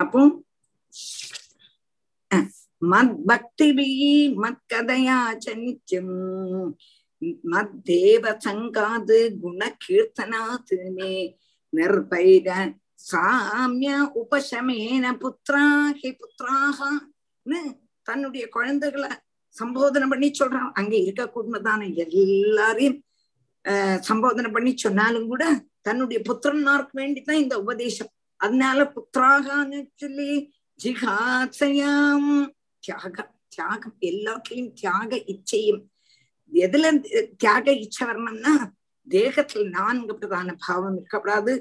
அப்போ 0.00 0.22
மத் 2.82 3.16
பக்திபி 3.28 3.88
மத் 4.42 4.62
கதையா 4.72 5.18
மத் 7.52 7.76
தேவ 7.84 8.24
சங்காது 8.44 9.18
குண 9.42 9.62
கீர்த்தனாத் 9.84 10.74
மே 10.96 11.12
நிர்பைர 11.76 12.48
சாமிய 13.10 13.92
உபசமேன 14.20 15.04
புத்ரா 15.22 15.64
ஹி 16.00 16.10
புத்ராஹன்னு 16.20 17.60
தன்னுடைய 18.02 18.48
குழந்தைகளை 18.48 19.10
சம்போதனை 19.54 20.06
பண்ணி 20.08 20.28
சொல்றான். 20.30 20.70
அங்க 20.72 20.96
இருக்க 20.96 21.30
குடும்பத்தான 21.30 21.86
எல்லாரையும் 21.86 22.98
ஆஹ் 23.68 24.00
சம்போதனை 24.08 24.52
பண்ணி 24.52 24.72
சொன்னாலும் 24.76 25.26
கூட 25.26 25.44
தன்னுடைய 25.80 26.22
புத்திரன்மார்க்கு 26.28 26.94
வேண்டிதான் 26.94 27.42
இந்த 27.44 27.60
உபதேசம். 27.60 28.12
அதனால 28.36 28.92
புத்திராகான்னு 28.94 29.80
சொல்லி 29.94 30.30
ஜிகாசையாம் 30.84 32.30
தியாகம் 32.78 33.34
தியாகம். 33.48 33.96
எல்லாத்துலயும் 34.00 34.72
தியாக 34.72 35.10
இச்சையும். 35.16 35.82
எதுல 36.52 36.84
தியாக 37.36 37.72
இச்சை 37.72 38.06
வரணும்னா 38.06 38.54
தேகத்துல 39.06 39.68
நான்கு 39.70 40.14
பிரதான 40.14 40.56
பாவம் 40.66 40.96
இருக்கக்கூடாது 40.96 41.52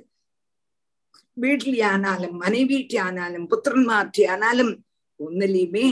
வீட்டிலேயானாலும் 1.38 2.36
மனைவீட்டியானாலும் 2.42 3.48
புத்திரன்மாற்றியானாலும் 3.52 4.74
ஒன்னிலையுமே 5.20 5.88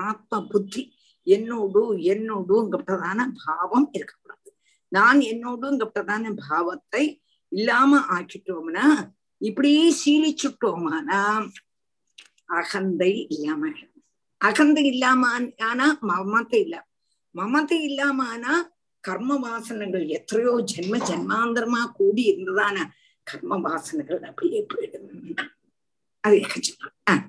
ஆத்ம 0.00 0.40
புத்தி 0.46 0.82
என்னோடு 1.26 1.82
என்னோடுங்கிறதான 2.04 3.20
பாவம் 3.44 3.88
இருக்கக்கூடாது 3.92 4.50
நான் 4.92 5.20
என்னோடுங்கிறதான 5.22 6.34
பாவத்தை 6.48 7.04
இல்லாம 7.52 8.00
ஆக்கிட்டோம்னா 8.16 8.86
இப்படியே 9.40 9.84
சீலிச்சுட்டோமானா 10.00 11.20
அகந்தை 12.52 13.12
இல்லாம 13.28 13.72
அகந்தை 14.40 14.84
இல்லாம 14.86 15.22
ஆனா 15.62 15.86
மமத்தை 16.02 16.60
இல்ல. 16.60 16.76
மமத்தை 17.34 17.78
இல்லாம 17.82 18.26
ஆனா 18.28 18.54
கர்ம 19.03 19.35
வாசனங்கள் 19.43 20.05
எத்தனையோ 20.17 20.53
ஜென்ம 20.71 20.95
ஜென்மாந்தரமா 21.09 21.81
கூடி 21.97 22.23
இருந்ததான 22.31 22.77
கர்ம 23.27 23.59
வாசனைகள் 23.67 24.21
அப்படியே 24.29 24.61
போயிடும் 24.73 25.07
அது 26.23 26.39
சொல்றேன் 26.69 27.25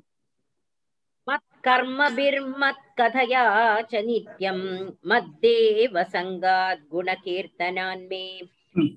मत्कर्मभिर्मत्कथया 1.28 3.42
च 3.82 3.92
नित्यम् 4.06 4.62
मद्देव 5.10 5.94
सङ्गात् 6.12 6.86
गुणकीर्तनान्मे 6.92 8.22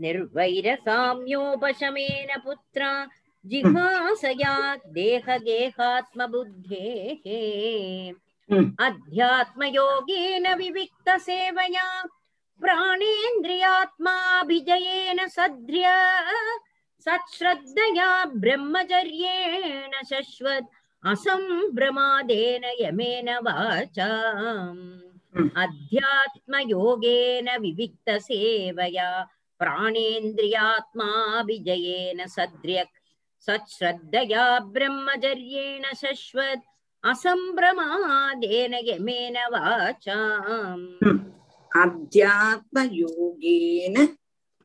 निर्वैरसाम्योपशमेन 0.03 2.29
पुत्रा 2.45 2.91
जिहासया 3.45 4.53
देहगेहात्मबुद्धेः 4.95 7.27
अध्यात्मयोगेन 8.87 10.45
विविक्तसेवया 10.55 11.87
प्राणेन्द्रियात्माभिजयेन 12.61 15.19
सद्र्य 15.35 15.87
सच्छ्रद्धया 17.07 18.09
ब्रह्मचर्येण 18.43 19.93
शश्वत् 20.09 20.69
असम्भ्रमादेन 21.03 22.63
यमेन 22.79 23.29
वाचाम् 23.47 24.83
अध्यात्मयोगेन 25.63 27.47
विविक्तसेवया 27.61 29.09
प्राणेन्द्रियात्माभिजयेन 29.59 32.19
सद्र्यक् 32.35 32.95
सच्छ्रद्धया 33.47 34.45
ब्रह्मचर्येण 34.75 35.83
शश्वत् 36.03 36.69
असम्भ्रमादेन 37.03 38.73
यमेन 38.87 39.37
वाचाम् 39.53 40.85
அத்தியாத்மயோகேன 41.70 43.96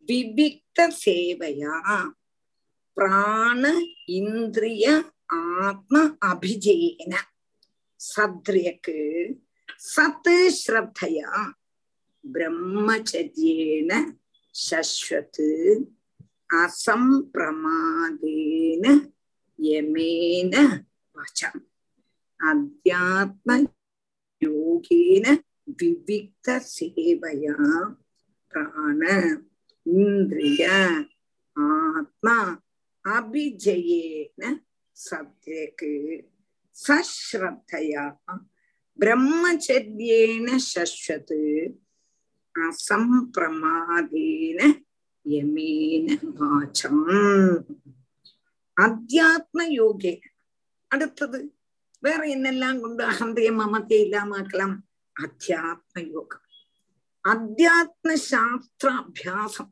விபிக்த 0.09 0.85
சேவையா 0.99 1.77
பிராண 2.97 3.63
இந்திரிய 4.17 4.85
ஆத்ம 5.61 5.95
அபிஜேன 6.25 7.13
சத்ரியக்கு 7.99 8.95
சத்து 9.87 10.35
ஸ்ரத்தையா 10.59 11.31
பிரம்மச்சரியேன 12.23 13.91
சஸ்வத்து 14.55 15.47
அசம்பிரமாதேன 17.55 18.85
யமேன 19.59 20.53
வச்சம் 21.15 21.59
அத்தியாத்ம 22.39 23.49
யோகேன 24.41 25.25
விவிக்த 25.67 26.47
சேவையா 26.47 27.55
பிராண 28.47 29.31
இந்திரிய 29.83 30.65
ஆத்மா 31.51 32.61
அபிஜயேன 33.03 34.61
சத்யக்கு 35.11 36.23
சஸ்ரத்தையா 36.75 38.19
பிரம்மச்சரியேன 38.99 40.59
சஸ்வத் 40.75 41.71
அசம்பிரமாதேன 42.55 44.81
யமேன 45.25 46.19
வாச்சம். 46.39 47.05
அத்தியாத்ம 48.81 49.53
யோகே. 49.53 50.21
அடுத்தது 50.87 51.53
வேற 51.99 52.25
என்னெல்லாம் 52.25 52.79
கொண்டு 52.79 53.09
அகந்தைய 53.09 53.59
மமத்தை 53.59 54.05
இல்லாமக்கலாம் 54.05 54.67
அத்தியாத்ம 54.67 54.92
யோகம் 55.16 56.44
அத்தியாத்ம 57.24 58.12
சாஸ்திர 58.24 58.88
அபியாசம் 58.98 59.70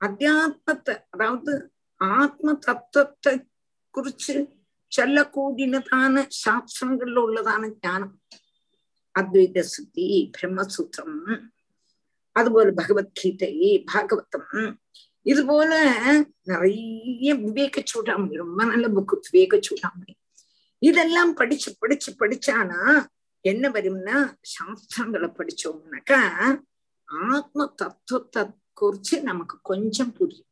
அத்தியாத்மத்தை 0.00 0.94
அதாவது 1.10 1.52
ஆத்ம 2.00 2.52
தத்துவத்தை 2.60 3.34
കുറിച്ച് 3.94 4.34
ചൊല്ലക്കൂടിനതാണ് 4.92 6.20
ശാസ്ത്രങ്ങളിൽ 6.38 7.18
ഉള്ളതാണ് 7.18 7.68
ജ്ഞാനം 7.74 8.10
അദ്വൈത 9.14 9.60
സിദ്ധി 9.66 10.08
ബ്രഹ്മസൂത്രം 10.30 11.12
അതുപോലെ 12.36 12.72
ഭഗവത്ഗീത 12.72 13.44
ഭാഗവതം 13.84 14.44
இதுபோல 15.26 15.72
நிறைய 16.44 17.30
விவேக 17.40 17.82
சூடாமணி 17.86 18.36
ரொம்ப 18.36 18.60
நல்ல 18.64 18.86
புக்கு 18.88 19.16
விவேக 19.26 19.58
சூடாமணி 19.68 20.14
இதெல்லாம் 20.82 21.32
படிச்சு 21.34 21.70
படிச்சு 21.80 22.10
படிச்சானா 22.20 22.82
என்ன 23.45 23.69
வரும்னா 23.69 24.17
சாஸ்திரங்களை 24.51 25.29
படிச்சோம்னாக்கா 25.31 26.21
ஆத்ம 27.31 27.65
தத்துவத்தை 27.75 28.43
குறிச்சு 28.81 29.21
நமக்கு 29.21 29.55
கொஞ்சம் 29.61 30.13
புரியும். 30.13 30.45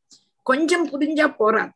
கொஞ்சம் 0.44 0.86
புரிஞ்சா 0.90 1.36
போறாது. 1.36 1.72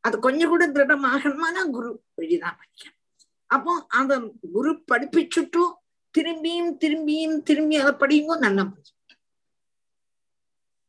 அது 0.00 0.18
கொஞ்சம் 0.18 0.48
கூட 0.48 0.68
திருடமாகணுமானா 0.68 1.62
குரு 1.70 1.90
வழிதான் 2.14 2.58
படிக்கணும் 2.58 3.00
அப்போ 3.46 3.72
அத 3.88 4.34
குரு 4.52 4.72
படிப்பிச்சுட்டும் 4.92 5.72
திரும்பியும் 6.18 6.72
திரும்பியும் 6.84 7.42
திரும்பி 7.42 7.76
அதை 7.76 7.92
படியுங்க 7.92 8.38
நல்லா 8.38 8.64
புரியும். 8.64 9.00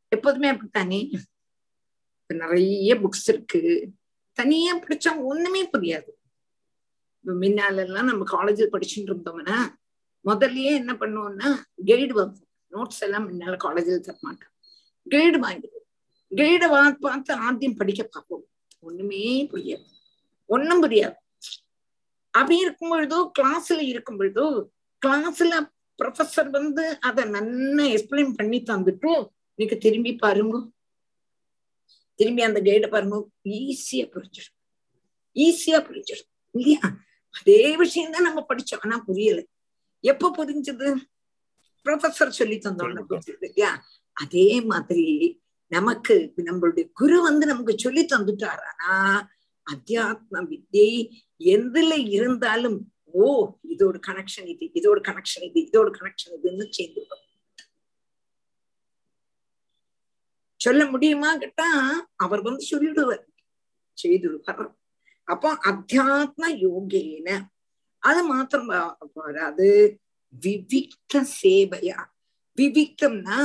எப்போதுமே 0.07 0.47
அப்படித்தானே? 0.47 0.99
நிறைய 2.27 2.95
புக்ஸ் 2.95 3.27
இருக்கு. 3.27 3.61
தனியா 4.33 4.75
படிச்சா 4.75 5.11
ஒண்ணுமே 5.19 5.69
புரியாது. 5.69 6.11
முன்னால 7.25 7.75
எல்லாம் 7.75 8.05
நம்ம 8.05 8.23
காலேஜில் 8.23 8.69
படிச்சுட்டு 8.69 9.11
இருந்தோம்னா 9.11 9.57
முதல்லயே 10.25 10.73
என்ன 10.73 10.93
பண்ணுவோம்னா 10.93 11.57
கைடு 11.85 12.21
வாங்குவோம் 12.21 12.43
நோட்ஸ் 12.71 12.99
எல்லாம் 12.99 13.25
முன்னால 13.29 13.57
காலேஜில் 13.57 13.99
தர 13.99 14.17
மாட்டோம். 14.21 14.53
கைடு 15.09 15.39
வாங்கிடுவோம் 15.39 15.73
கைடை 16.35 16.95
பார்த்து 16.99 17.35
ஆத்தியம் 17.35 17.75
படிக்க 17.75 18.03
பார்ப்போம். 18.03 18.47
ஒண்ணுமே 18.79 19.45
புரியாது. 19.45 19.85
ஒண்ணும் 20.45 20.83
புரியாது. 20.83 21.15
அப்படி 22.31 22.57
இருக்கும் 22.57 22.91
பொழுதோ 22.91 23.31
கிளாஸ்ல 23.39 23.79
இருக்கும் 23.79 24.19
பொழுதோ 24.19 24.67
கிளாஸ்ல 25.05 25.71
ப்ரொஃபஸர் 26.03 26.49
வந்து 26.49 26.99
அதை 26.99 27.23
நல்லா 27.23 27.83
எக்ஸ்பிளைன் 27.83 28.33
பண்ணி 28.35 28.61
தந்துட்டு 28.61 29.27
நீங்க 29.55 29.75
திரும்பி 29.75 30.15
பாருங்க. 30.15 30.69
திரும்பி 32.15 32.41
அந்த 32.41 32.61
கைட 32.61 32.87
பாருங்க. 32.87 33.27
ஈஸியா 33.43 34.05
புரிஞ்சிடும். 34.05 34.57
ஈஸியா 35.35 35.79
புரிஞ்சிடும். 35.87 36.31
இல்லையா? 36.51 36.79
அதே 37.35 37.77
விஷயம் 37.77 38.11
தான் 38.11 38.23
நம்ம 38.23 38.45
படிச்சோம். 38.49 38.83
ஆனா 38.83 38.97
புரியல. 38.97 39.39
எப்ப 40.03 40.31
புரிஞ்சது? 40.37 40.87
ப்ரொஃபசர் 41.85 42.37
சொல்லி 42.39 42.57
தந்தோம்னு 42.57 43.03
புரிஞ்சது 43.09 43.37
இல்லையா? 43.41 43.71
அதே 44.17 44.61
மாதிரி 44.61 45.07
நமக்கு 45.71 46.15
நம்மளுடைய 46.37 46.89
குரு 46.93 47.21
வந்து 47.21 47.45
நமக்கு 47.45 47.73
சொல்லி 47.77 48.05
தந்துட்டார். 48.05 48.63
ஆனா 48.67 48.93
அத்தியாத்ம 49.67 50.41
வித்யை 50.51 50.91
எதுல 51.39 51.93
இருந்தாலும் 52.09 52.77
ஓ 53.17 53.27
இதோட 53.69 53.97
கனெக்ஷன் 54.07 54.47
இது 54.53 54.65
இதோட 54.79 54.99
கனெக்ஷன் 55.09 55.45
இது 55.49 55.59
இதோட 55.69 55.89
கனெக்ஷன் 55.97 56.35
இதுன்னு 56.37 56.65
சேர்ந்து 56.69 57.01
சொல்ல 60.61 60.85
முடியுமா? 60.85 61.29
கேட்டா 61.37 61.67
அவர் 62.15 62.41
வந்து 62.41 62.63
சொல்லிடுவார். 62.71 63.23
செய்திருவார். 63.97 64.71
அப்போ 65.27 65.49
அத்தியாத்ம 65.65 66.49
யோகேன 66.61 67.29
அது 68.03 68.21
மாத்திரம் 68.23 68.71
வராது 69.17 69.69
விவிக்த 70.33 71.21
சேவையா 71.35 71.99
விவிக்தம்னா 72.57 73.39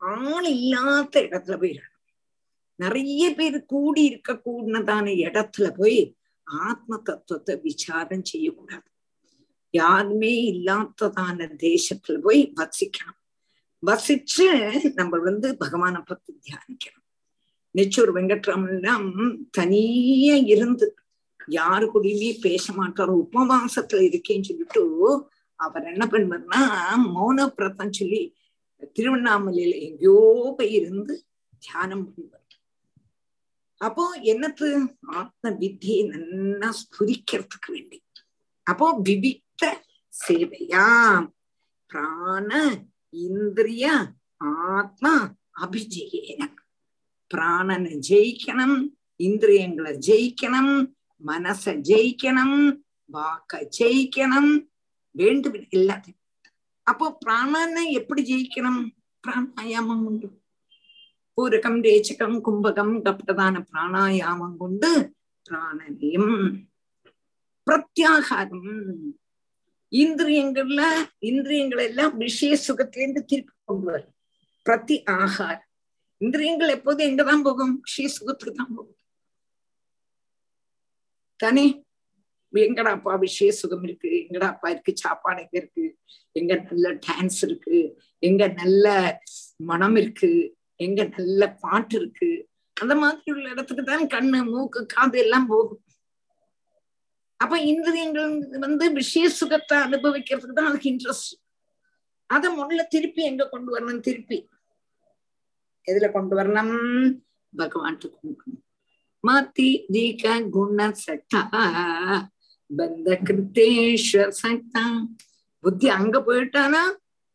ஆள் 0.00 0.48
இல்லாத 0.54 1.14
இடத்துல 1.20 1.56
போயிடணும் 1.56 1.92
நிறைய 2.78 3.22
பேர் 3.34 3.58
கூடி 3.64 4.02
இருக்க 4.04 4.32
கூடினதான 4.46 5.06
இடத்துல 5.22 5.66
போய் 5.76 6.00
ஆத்ம 6.64 6.98
தத்துவத்தை 7.04 7.54
விசாரம் 7.62 8.26
செய்யக்கூடாது 8.26 8.88
யாருமே 9.74 10.34
இல்லாததான 10.52 11.48
தேசத்துல 11.62 12.18
போய் 12.18 12.42
வசிக்கணும் 12.56 13.20
வசிச்சு 13.82 14.46
நம்ம 14.94 15.18
வந்து 15.18 15.48
பகவான 15.54 15.96
பத்தி 16.02 16.30
தியானிக்கணும் 16.38 17.05
நெச்சூர் 17.76 18.12
வெங்கட்ராமன்லாம் 18.16 19.08
தனியே 19.50 20.36
இருந்து 20.54 20.86
யாரு 21.58 21.86
கூடயுமே 21.86 22.30
பேச 22.46 22.72
மாட்டார் 22.72 23.12
உபவாசத்துல 23.24 24.06
இருக்கேன்னு 24.08 24.48
சொல்லிட்டு 24.50 24.84
அவர் 25.60 25.84
என்ன 25.92 26.04
பண்ணுவார்னா 26.12 26.62
மௌன 27.16 27.46
பிரதம் 27.58 27.96
சொல்லி 27.98 28.22
திருவண்ணாமலையில 28.96 29.76
எங்கேயோ 29.86 30.16
போய் 30.56 30.74
இருந்து 30.78 31.14
தியானம் 31.62 32.04
பண்ணுவார். 32.06 32.42
அப்போ 33.80 34.04
என்னத்து 34.32 34.66
ஆத்ம 35.20 35.50
வித்தியை 35.62 36.02
நல்லா 36.12 36.68
ஸ்புரிக்கிறதுக்கு 36.80 37.70
வேண்டி. 37.74 37.98
அப்போ 38.66 38.86
விவிக்த 39.08 39.64
சேவையா 40.12 40.86
பிராண 41.90 42.50
இந்திரிய 43.26 43.86
ஆத்மா 44.76 45.12
அபிஜயேன. 45.64 46.42
பிராணனை 47.34 48.00
ஜெயிக்கணும் 48.08 48.88
இந்திரியங்களை 49.16 49.92
ஜெயிக்கணும் 49.92 50.92
மனச 51.26 51.64
ஜெயிக்கணும் 51.64 52.78
வாக்க 53.12 53.68
ஜெயிக்கணும் 53.78 54.68
வேண்டும் 55.10 55.54
எல்லாத்தையும். 55.54 56.22
அப்போ 56.82 57.18
பிராணனை 57.26 57.84
எப்படி 57.90 58.22
ஜெயிக்கணும்? 58.22 58.88
பிராணாயாமம் 59.26 60.04
உண்டு. 60.04 60.40
பூரகம் 61.36 61.80
ரேச்சகம் 61.86 62.40
கும்பகம் 62.44 62.94
கப்டதான 63.02 63.64
பிராணாயாமம் 63.72 64.56
கொண்டு 64.56 65.14
பிராணனையும் 65.50 66.64
பிரத்யாகாரம். 67.66 68.96
இந்திரியங்கள்ல 69.90 70.82
இந்திரியங்கள் 71.18 71.78
எல்லாம் 71.78 72.16
விஷய 72.16 72.58
சுகத்திலேருந்து 72.68 73.24
திருப்பி 73.24 73.52
கொண்டு 73.64 73.90
வரும். 73.90 74.14
பிரதி 74.62 75.02
ஆகாரம். 75.04 75.65
இந்திரியங்கள் 76.20 76.68
எப்போதும் 76.68 77.08
எங்கதான் 77.10 77.42
போகும்? 77.42 77.74
விஷய 77.80 78.08
சுகத்துக்கு 78.08 78.54
தான் 78.54 78.74
போகும். 78.74 78.98
தானே. 81.40 81.66
எங்கடா 82.52 82.90
அப்பா 82.90 83.14
விஷய 83.14 83.52
சுகம் 83.52 83.82
இருக்கு? 83.82 84.10
எங்கடா 84.26 84.46
அப்பா 84.46 84.68
இருக்கு? 84.68 84.92
சாப்பாடு 84.96 85.40
எங்க 85.42 85.56
இருக்கு? 85.58 85.84
எங்க 86.32 86.54
நல்ல 86.68 86.92
டான்ஸ் 87.06 87.40
இருக்கு? 87.42 87.78
எங்க 88.22 88.42
நல்ல 88.48 88.86
மனம் 89.70 89.96
இருக்கு? 89.96 90.30
எங்க 90.80 91.04
நல்ல 91.16 91.42
பாட்டு 91.64 91.96
இருக்கு? 91.96 92.30
அந்த 92.76 92.94
மாதிரி 92.94 93.30
உள்ள 93.30 93.46
இடத்துக்கு 93.48 93.84
தான் 93.84 94.06
கண்ணு 94.06 94.38
மூக்கு 94.44 94.80
காது 94.86 95.18
எல்லாம் 95.18 95.46
போகும். 95.46 95.82
அப்ப 97.40 97.54
இந்திரியங்கள் 97.60 98.30
வந்து 98.58 98.92
விஷய 98.92 99.28
சுகத்தை 99.28 99.76
அனுபவிக்கிறதுக்கு 99.78 100.58
தான் 100.58 100.70
அதுக்கு 100.70 100.92
இன்ட்ரெஸ்ட் 100.92 101.32
அதை 102.30 102.48
முதல்ல 102.60 102.82
திருப்பி 102.88 103.22
எங்க 103.22 103.48
கொண்டு 103.48 103.70
வரணும்? 103.74 104.00
திருப்பி 104.00 104.38
எதுல 105.90 106.12
கொண்டு 106.12 106.36
வரணும்? 106.36 107.18
பகவான்ட்டு 107.56 108.10
கொண்டு 108.10 108.64
மாத்தி 109.26 109.84
தீக 109.88 110.42
குண 110.42 110.94
சட்டா. 111.06 111.40
பந்த 112.76 113.08
கிருத்தேஸ்வர் 113.26 114.32
சட்டா 114.42 114.84
புத்தி 115.60 115.88
அங்க 115.88 116.18
போயிட்டானா? 116.18 116.82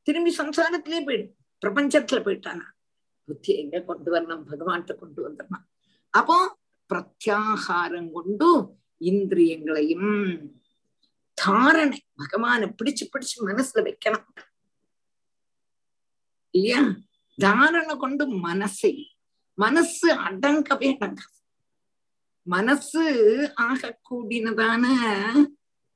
திரும்பி 0.02 0.36
சம்சாரத்திலேயே 0.38 1.02
போயிடும் 1.08 1.34
பிரபஞ்சத்துல 1.66 2.20
போயிட்டானா? 2.26 2.68
புத்தி 3.26 3.58
எங்க 3.58 3.82
கொண்டு 3.82 4.10
வரணும்? 4.14 4.44
பகவான்கிட்ட 4.52 4.96
கொண்டு 4.96 5.30
வந்துடணும். 5.30 5.66
அப்போ 6.10 6.58
பிரத்யாகாரம் 6.90 8.12
கொண்டு 8.12 8.50
இந்திரியங்களையும் 8.98 10.12
தாரணை 11.34 12.00
பகவான 12.18 12.74
பிடிச்சு 12.82 13.04
பிடிச்சு 13.12 13.38
மனசுல 13.46 13.84
வைக்கணும். 13.84 14.26
இல்லையா? 16.50 16.82
தாரணை 17.42 17.98
கொண்டு 17.98 18.48
மனசை 18.48 19.10
மனசு 19.54 20.14
அடங்கவே 20.14 20.98
அடங்காது. 20.98 21.44
மனசு 22.44 23.04
ஆகக்கூடியதான 23.62 24.86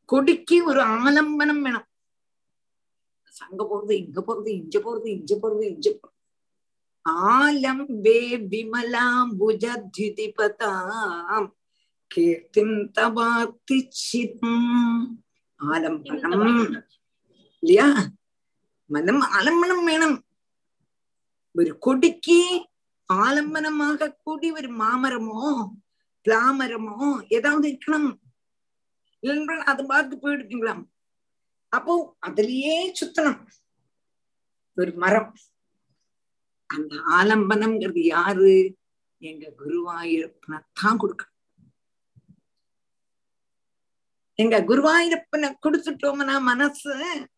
கொடிக்கு 0.05 0.65
ஒரு 0.65 0.83
ஆலம்பனம் 0.83 1.61
வேணும். 1.61 1.85
அங்க 3.45 3.67
போறது 3.69 3.91
இங்க 3.91 4.23
போறது 4.27 4.59
இஞ்ச 4.59 4.79
போறது 4.79 5.05
இஞ்ச 5.05 5.37
போறது 5.41 5.73
இஞ்ச 5.73 5.93
போறது. 5.93 6.13
ஆலம்பே 7.31 8.51
விமலாம் 8.51 9.39
புஜத்யுதிபதாம் 9.39 11.53
கீர்த்திம் 12.15 12.91
தவாத்திச்சிதம் 12.97 14.67
ஆலம்பனம். 15.59 16.83
இல்லையா? 17.59 18.13
மனம் 18.85 19.25
ஆலம்பனம் 19.39 19.83
வேணும். 19.83 20.24
ஒரு 21.59 21.71
கொடிக்கு 21.85 22.39
ஆலம்பனமாக 23.09 24.13
கூடி 24.25 24.47
ஒரு 24.59 24.69
மாமரமோ 24.81 25.41
பிளாமரமோ 26.25 26.97
ஏதாவது 27.37 27.65
இருக்கணும். 27.71 28.15
இல்லைன்னா 29.23 29.55
அது 29.71 29.81
பார்த்து 29.91 30.15
போயிடுவீங்களாம். 30.23 30.83
அப்போ 31.77 31.93
அதுலயே 32.27 32.75
சுத்தணும் 32.99 33.39
ஒரு 34.81 34.91
மரம். 35.03 35.31
அந்த 36.69 36.95
ஆலம்பனம்ங்கிறது 37.19 38.03
யாரு? 38.15 38.53
எங்க 39.29 39.45
குருவாயூரப்பனை 39.61 40.57
தான் 40.81 40.99
கொடுக்கணும். 41.03 41.33
எங்க 44.43 44.55
குருவாயூரப்பனை 44.69 45.49
கொடுத்துட்டோம்னா 45.65 46.35
மனசு 46.51 46.93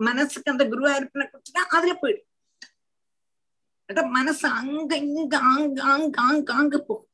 மனசுக்கு 0.08 0.54
அந்த 0.54 0.66
குருவாயூரப்பனை 0.74 1.26
கொடுத்துட்டா 1.34 1.64
அதுல 1.78 1.94
போயிடும். 2.04 2.27
மனசு 3.90 4.48
அங்க 4.60 4.92
இங்க 5.08 5.34
ஆங்க 5.52 5.78
ஆங்க 5.84 6.18
ஆங்க 6.22 6.50
ஆங்க 6.54 6.78
போகும் 6.80 7.06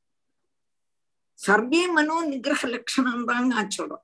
சர்வே 1.39 1.81
மனோ 1.87 2.15
நிகிரக 2.23 2.67
லட்சணம் 2.67 3.25
தாங்க 3.25 3.63
சொல்றோம் 3.69 4.03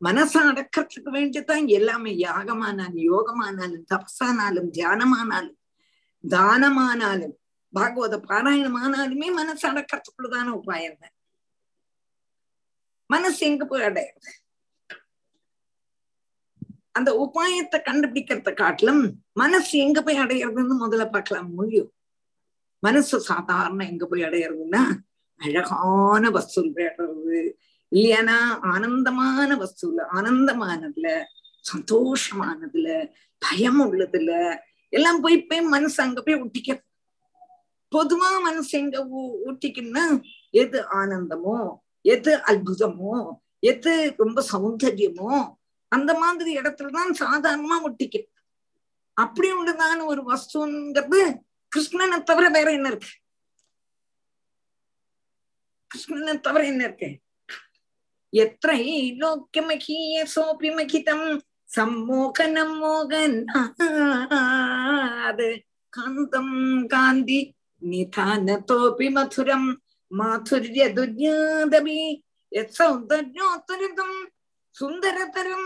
மனசை 0.00 0.40
அடக்கிறதுக்கு 0.42 1.10
வேண்டிதான் 1.10 1.66
எல்லாமே 1.68 2.12
யாகமானாலும் 2.18 3.06
யோகமானாலும் 3.06 3.84
தபசானாலும் 3.90 4.70
தியானமானாலும் 4.70 5.58
தானமானாலும் 6.24 7.34
பாகவத 7.72 8.16
பாராயணமானாலுமே 8.28 9.28
மனசு 9.30 9.64
அடக்கிறதுக்குள்ளதான 9.68 10.54
உபாயம் 10.56 10.98
தான் 11.00 11.14
மனசு 13.10 13.40
எங்க 13.44 13.64
போய் 13.64 13.86
அடையிறது 13.86 14.32
அந்த 16.96 17.10
உபாயத்தை 17.24 17.78
கண்டுபிடிக்கிறத 17.80 18.54
காட்டிலும் 18.54 19.02
மனசு 19.32 19.78
எங்க 19.78 19.98
போய் 20.02 20.22
அடையிறதுன்னு 20.22 20.76
முதல்ல 20.84 21.10
பார்க்கலாம். 21.10 21.50
முடியும் 21.52 21.90
மனசு 22.82 23.20
சாதாரண 23.20 23.84
எங்க 23.84 24.04
போய் 24.06 24.22
அடையிறதுன்னா 24.22 24.82
அழகான 25.40 26.30
வசூல் 26.30 26.70
வேடுறது 26.72 27.38
இல்லையானா 27.92 28.36
ஆனந்தமான 28.72 29.56
வசூல் 29.56 30.00
ஆனந்தமானதுல 30.16 31.08
சந்தோஷமானதுல 31.64 32.88
பயம் 33.42 33.80
உள்ளதுல 33.86 34.30
எல்லாம் 34.92 35.20
போய் 35.20 35.36
போய் 35.42 35.60
மனசு 35.66 35.98
அங்க 36.02 36.20
போய் 36.22 36.42
ஒட்டிக்க. 36.42 36.70
பொதுவா 37.92 38.30
மனசு 38.40 38.72
எங்க 38.78 38.98
ஊட்டிக்குன்னா 39.46 40.04
எது 40.54 40.78
ஆனந்தமோ 41.00 41.58
எது 42.04 42.32
அற்புதமோ 42.48 43.14
எது 43.60 43.92
ரொம்ப 44.16 44.38
சௌந்தரியமோ 44.52 45.30
அந்த 45.92 46.18
மாதிரி 46.18 46.58
இடத்துலதான் 46.58 47.12
சாதாரணமா 47.20 47.84
முட்டிக்கும் 47.84 48.26
அப்படி 49.16 49.52
உள்ளதான 49.52 50.04
ஒரு 50.04 50.22
வஸ்துங்கிறது 50.22 51.42
கிருஷ்ணனை 51.72 52.22
தவிர 52.22 52.48
வேற 52.48 52.72
என்ன 52.72 52.88
இருக்கு? 52.88 53.08
கிருஷ்ணனை 55.90 56.40
தவிர 56.40 56.66
என்ன 56.66 56.84
இருக்கு? 56.84 57.20
எத்திரைலோக்கியமகிய 58.32 60.24
சோபிமகிதம் 60.34 61.40
சம்மோகனம் 61.70 62.80
மோகனாது 62.80 63.46
காந்தம் 65.92 66.86
காந்தி 66.86 67.54
நிதான 67.82 68.64
தோபி 68.64 69.08
மதுரம் 69.08 69.80
மாதுரிய 70.10 70.92
துர்யாதவி 70.92 72.22
எத் 72.52 72.78
சௌந்தர்யோத்தரிதம் 72.78 74.35
സുന്ദരതരം 74.75 75.63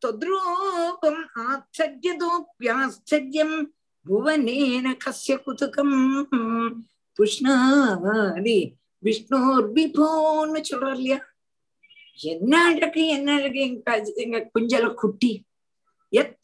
ത്വദ്രൂപം 0.00 1.44
ആശ്ചര്യതോപ്യാശ്ചര്യം 1.44 3.68
ഭുവനേന 4.06 4.94
കസ്യ 5.00 5.36
കുതുകം 5.36 6.20
புஷ்ணாதி 7.18 8.76
விஷ்ணோர் 9.02 9.74
விபோன்னு 9.74 10.64
சொல்றோம் 10.64 10.94
இல்லையா 10.94 11.18
என்ன 12.30 12.64
அழகு 12.64 13.08
என்ன 13.08 13.32
அழகு 13.32 13.60
எங்க 13.60 14.02
எங்க 14.18 14.50
குஞ்சல 14.50 14.94
குட்டி 14.94 15.44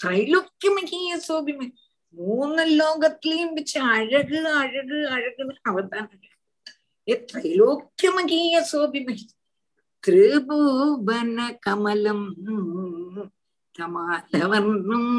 ത്രൈലോക്യമഹീയ 0.00 1.22
സോഭിമ 1.22 1.70
മൂന്ന് 2.16 2.76
ലോകത്തിലെയും 2.76 3.54
വെച്ച് 3.54 3.78
അഴക് 3.90 4.56
അഴക് 4.56 5.14
അഴകുന്ന് 5.14 5.54
അവതാണ് 5.66 6.08
ത്രൈലോക്യമഹീയ 7.26 8.60
സോഭിമഹി 8.70 9.28
திரிபுவன 10.03 11.37
கமலம் 11.65 12.25
கமாலவர்ணம் 13.79 15.11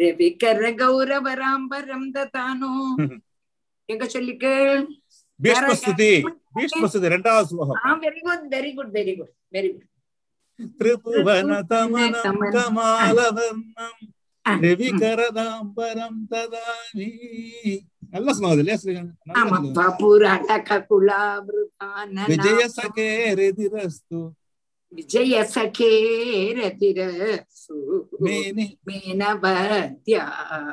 ரவிகர 0.00 0.62
கௌரவராம்பரம் 0.80 2.08
ததானோ? 2.14 2.72
எங்க 3.88 4.04
சொல்லிக்கள் 4.14 4.70
பீஷ்மஸ்துதி 5.40 6.12
பீஷ்மஸ்துதி 6.56 7.08
இரண்டாவது 7.10 7.48
ஸ்லோகம். 7.50 7.78
ஆ 7.84 7.94
very 8.04 8.20
good 8.26 8.44
very 8.54 8.70
good 8.78 8.92
very 8.96 9.14
good 9.18 9.32
very 9.54 9.70
good 9.74 9.88
திரிபுவன 10.80 11.50
தமனம் 11.72 12.42
கமாலவர்ணம் 12.56 14.02
ரவிகரதாம்பரம் 14.64 16.20
ததானி. 16.32 17.10
നല്ല 18.13 18.27
ശ്ലോകം 18.35 18.59
ഇല്ലേ 18.61 18.75
ശ്രീകണ്ഠൻ 18.81 19.15
നല്ല 19.21 19.37
ஆமா 19.39 19.57
ശ്ലോകം. 19.57 19.73
பபுராட்டக 19.77 20.69
குலாபிருதான 20.89 22.15
വിജയ 22.31 22.61
സഖേ 22.75 23.07
രതിരസ്തു 23.39 24.19
விஜய 24.91 25.33
சகேரதிரசு 26.49 27.75
മേനി 28.23 28.65
മേനവദ്യ 28.87 30.15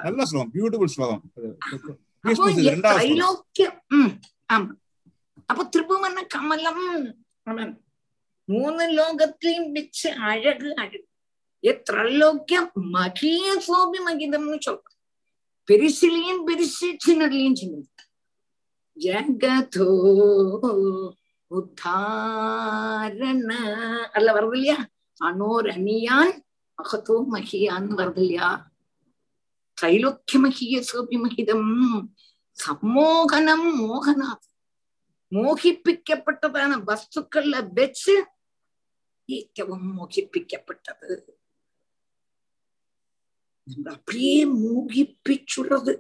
നല്ല 0.05 0.21
ശ്ലോകം 0.29 0.49
ബ്യൂട്ടിഫുൾ 0.55 0.89
ശ്ലോകം 0.95 1.19
அப்போ 1.67 1.91
பீஷ்மஸ்துதி 2.25 2.69
ரெண்டாவது 2.69 2.99
ஸ்லோகம் 2.99 3.09
ത്രൈലോക്യം 3.09 3.73
ഉം, 3.97 4.09
ஆமா 4.51 4.71
அப்போ 5.49 5.63
திருபுவன 5.73 6.23
கமலம் 6.33 6.87
அவன் 7.47 7.73
மூணு 8.49 8.85
லோகத்திலையும் 8.97 9.69
வச்சு 9.77 10.09
அழகு 10.27 10.71
அழகு 10.79 11.01
எத்திரலோக்கியம் 11.65 12.71
பெருசிலையும் 15.72 16.42
பெருசு 16.48 16.98
சின்னதுலையும் 17.08 17.60
சின்னது. 17.62 17.88
ஜகதோ 19.00 19.90
உத்தாரண. 21.48 23.56
அதுல 24.12 24.34
வருது 24.34 24.44
இல்லையா? 24.44 24.88
அனோர் 25.24 25.66
அணியான் 25.66 26.42
மகதோ 26.78 27.26
மகியான் 27.32 27.98
வருது 27.98 28.20
இல்லையா? 28.20 28.72
திரைலோக்கிய 29.82 30.34
மகிய 30.34 30.84
சோபி 30.94 31.24
மகிதம். 31.24 32.12
சம்மோகனம் 32.52 33.68
மோகனாத். 33.80 34.48
மோகிப்பிக்கப்பட்டதான 35.32 36.88
வஸ்துக்கள்ல 36.88 37.74
வச்சு 37.74 38.26
ஏற்றவும் 39.28 39.98
மோகிப்பிக்கப்பட்டது. 39.98 41.22
நம்மள 43.72 43.92
அப்படியே 43.98 44.38
மூகி 44.46 45.02
பிச்சுடுறது. 45.30 45.94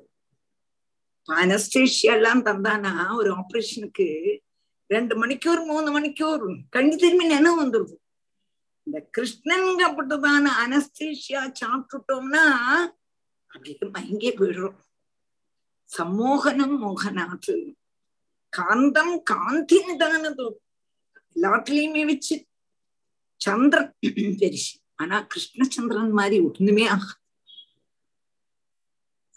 அனஸ்டேஷியா 1.29 2.13
எல்லாம் 2.19 2.45
தந்தானா 2.45 2.91
ஒரு 3.15 3.29
ஆபரேஷனுக்கு 3.31 4.07
ரெண்டு 4.89 5.13
மணிக்கூர் 5.21 5.61
மூணு 5.65 5.89
மணிக்கூர் 5.97 6.45
கண்ணு 6.75 6.95
திரும்பி 6.95 7.25
நினைவு 7.25 7.57
வந்துருது. 7.63 7.95
இந்த 8.87 8.99
கிருஷ்ணன் 9.11 9.69
அப்பட்டுதான 9.87 10.53
அனஸ்தீஷியா 10.63 11.41
சாப்பிட்டுட்டோம்னா 11.59 12.43
அப்படியே 13.53 13.77
மயங்கே 13.95 14.31
போயிடுறோம். 14.39 14.77
சம்மோகனம் 15.89 16.75
மோகனாத்து 16.83 17.55
காந்தம் 18.57 19.15
காந்தி 19.23 19.77
நிதானது 19.87 20.45
எல்லாத்துலயுமே 21.35 22.03
வச்சு. 22.05 22.35
சந்திரன் 23.41 23.93
பெரிசு 24.41 24.73
ஆனா 24.95 25.17
கிருஷ்ணச்சந்திரன் 25.31 26.11
மாதிரி 26.19 26.37
ஒண்ணுமே 26.47 26.85
ஆகும் 26.87 27.20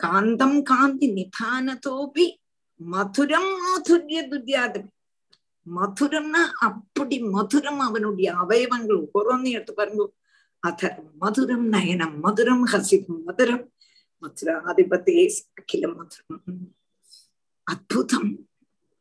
காந்தம் 0.01 0.59
காந்தி 0.63 1.07
நிதானத்தோபி 1.13 2.27
மதுரம் 2.81 3.53
மாதுரிய 3.61 4.21
துரியாதபி 4.31 4.91
மதுரம்னா 5.67 6.43
அப்படி 6.63 7.17
மதுரம் 7.35 7.81
அவனுடைய 7.81 8.29
அவயவங்கள் 8.35 8.99
ஒவ்வொன்னு 9.07 9.51
எடுத்து 9.51 9.75
பாருங்க 9.75 10.05
அதர் 10.63 10.99
மதுரம் 11.23 11.67
நயனம் 11.69 12.17
மதுரம் 12.25 12.65
ஹசிதம் 12.73 13.21
மதுரம் 13.25 13.65
மதுராதிபதே 14.23 15.17
அகிலம் 15.55 15.97
மதுரம் 15.99 16.41
அற்புதம் 17.67 18.31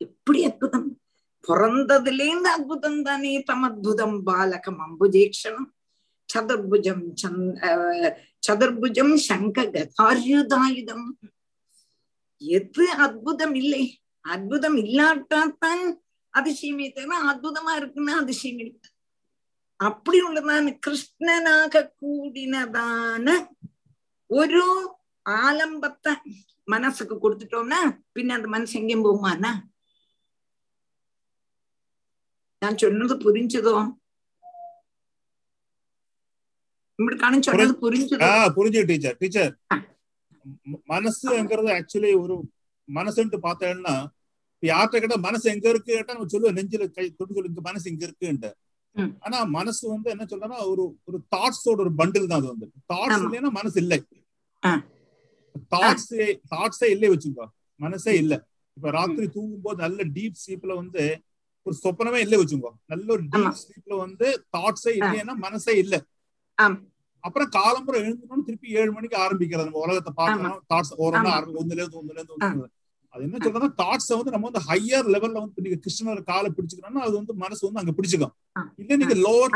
எப்படி 0.01 0.39
அற்புதம் 0.43 0.89
பிறந்ததுலேருந்து 1.43 2.49
அற்புதம் 2.49 2.99
தானே 3.01 3.31
தம் 3.41 3.63
அற்புதம் 3.63 4.17
பாலகம் 4.23 4.81
அம்புஜேக்ஷணம் 4.85 5.69
சதுர்புஜம் 6.29 7.03
சந்த் 7.15 7.63
சதுர்புஜம் 8.43 9.13
சங்க 9.25 9.57
கதாயுதாயுதம் 9.73 11.07
எது 12.41 12.85
அற்புதம் 12.99 13.55
இல்லை 13.55 13.83
அற்புதம் 14.25 14.77
இல்லாட்டாத்தான் 14.83 15.83
அதிசயமே 16.33 16.87
தவிர 16.89 17.19
அற்புதமா 17.23 17.73
இருக்குன்னா 17.75 18.13
அதிசயம் 18.15 18.59
இல்லை 18.59 18.89
அப்படி 19.79 20.17
உள்ளதான 20.21 20.73
கிருஷ்ணனாக 20.79 21.83
கூடினதான 22.01 23.27
ஒரு 24.29 24.63
ஆலம்பத்தை 25.25 26.13
மனசுக்கு 26.67 27.15
கொடுத்துட்டோம்னா 27.17 27.79
பின்ன 28.13 28.35
அந்த 28.35 28.47
மனசு 28.47 28.79
எங்கேயும் 28.79 29.05
போகுமானா 29.05 29.51
நான் 32.61 32.81
சொன்னது 32.81 33.15
புரிஞ்சதோ 33.25 33.75
இப்படிக்கான 33.75 33.75
சொன்னது 33.75 33.75
புரிஞ்சதோ 33.75 33.75
ஆ 33.75 33.83
புரிஞ்சு 38.55 38.81
டீச்சர் 38.89 39.17
டீச்சர் 39.21 39.53
மனசுங்கிறது 40.91 41.71
ஆக்சுவலி 41.77 42.11
ஒரு 42.23 42.35
மனசுன்ட்டு 42.87 43.39
பார்த்தேன்னா 43.45 43.93
யார்கிட்ட 44.63 45.01
கேட்டா 45.03 45.17
மனசு 45.19 45.45
எங்க 45.53 45.67
இருக்கு 45.69 45.89
கேட்டா 45.91 46.15
நம்ம 46.15 46.29
சொல்லுவோம் 46.33 46.57
நெஞ்சில 46.57 46.85
கை 46.89 47.05
தொட்டு 47.09 47.35
சொல்லு 47.35 47.51
இங்க 47.51 47.63
மனசு 47.69 47.91
இங்க 47.91 48.03
இருக்குன்ட்டு 48.07 48.51
ஆனா 49.25 49.37
மனசு 49.55 49.83
வந்து 49.89 50.09
என்ன 50.11 50.23
சொல்றேன்னா 50.23 50.59
ஒரு 50.71 50.83
ஒரு 51.07 51.17
தாட்ஸோட 51.35 51.79
ஒரு 51.85 51.93
பண்டில் 51.99 52.29
தான் 52.31 52.41
அது 52.41 52.51
வந்து 52.53 52.67
தாட்ஸ் 52.93 53.23
இல்லைன்னா 53.25 53.51
மனசு 53.51 53.77
இல்லை 53.81 53.99
தாட்ஸ் 55.73 56.09
தாட்ஸே 56.51 56.89
இல்லை 56.95 57.09
வச்சுக்கோ 57.09 57.45
மனசே 57.79 58.13
இல்ல 58.13 58.33
இப்ப 58.77 58.91
ராத்திரி 58.91 59.27
தூங்கும் 59.27 59.65
போது 59.65 59.77
நல்ல 59.77 60.03
டீப் 60.15 60.39
ஸ்லீப்ல 60.43 60.73
வந்து 60.75 61.03
ஒரு 61.65 61.75
சொப்பனமே 61.83 62.19
இல்லை 62.19 62.37
வச்சுக்கோ 62.39 62.71
நல்ல 62.85 63.07
ஒரு 63.13 63.23
டீப் 63.33 63.59
ஸ்லீப்ல 63.61 63.97
வந்து 63.97 64.27
தாட்ஸே 64.57 64.93
இல்லைன்னா 65.01 65.35
மனசே 65.37 65.75
இல்ல 65.77 65.95
அப்புறம் 67.23 67.49
காலம்புறம் 67.55 68.01
எழுந்தணும் 68.01 68.45
திருப்பி 68.47 68.67
ஏழு 68.79 68.91
மணிக்கு 68.91 69.17
ஆரம்பிக்கிறது 69.19 69.67
நம்ம 69.67 69.83
உலகத்தை 69.83 70.11
பார்க்கணும். 70.17 70.57
தாட்ஸ் 70.71 70.93
ஓரமா 70.99 71.29
ஒண்ணுல 71.59 71.77
இருந்து 71.77 71.99
ஒண்ணுல 71.99 72.17
இருந்து 72.17 72.69
அது 73.13 73.23
என்ன 73.25 73.37
சொல்றதுன்னா 73.37 73.69
தாட்ஸ 73.79 74.09
வந்து 74.19 74.33
நம்ம 74.33 74.47
வந்து 74.49 74.61
ஹையர் 74.67 75.07
லெவல்ல 75.13 75.41
வந்து 75.41 75.63
நீங்க 75.65 75.77
கிருஷ்ணர் 75.81 76.21
காலை 76.29 76.49
பிடிச்சுக்கணும்னா 76.51 77.03
அது 77.07 77.15
வந்து 77.19 77.33
மனசு 77.43 77.61
வந்து 77.67 77.81
அங்க 77.81 77.93
பிடிச்சுக்கும். 77.97 78.33
இல்ல 78.81 78.95
நீங்க 79.01 79.15
லோவர் 79.25 79.53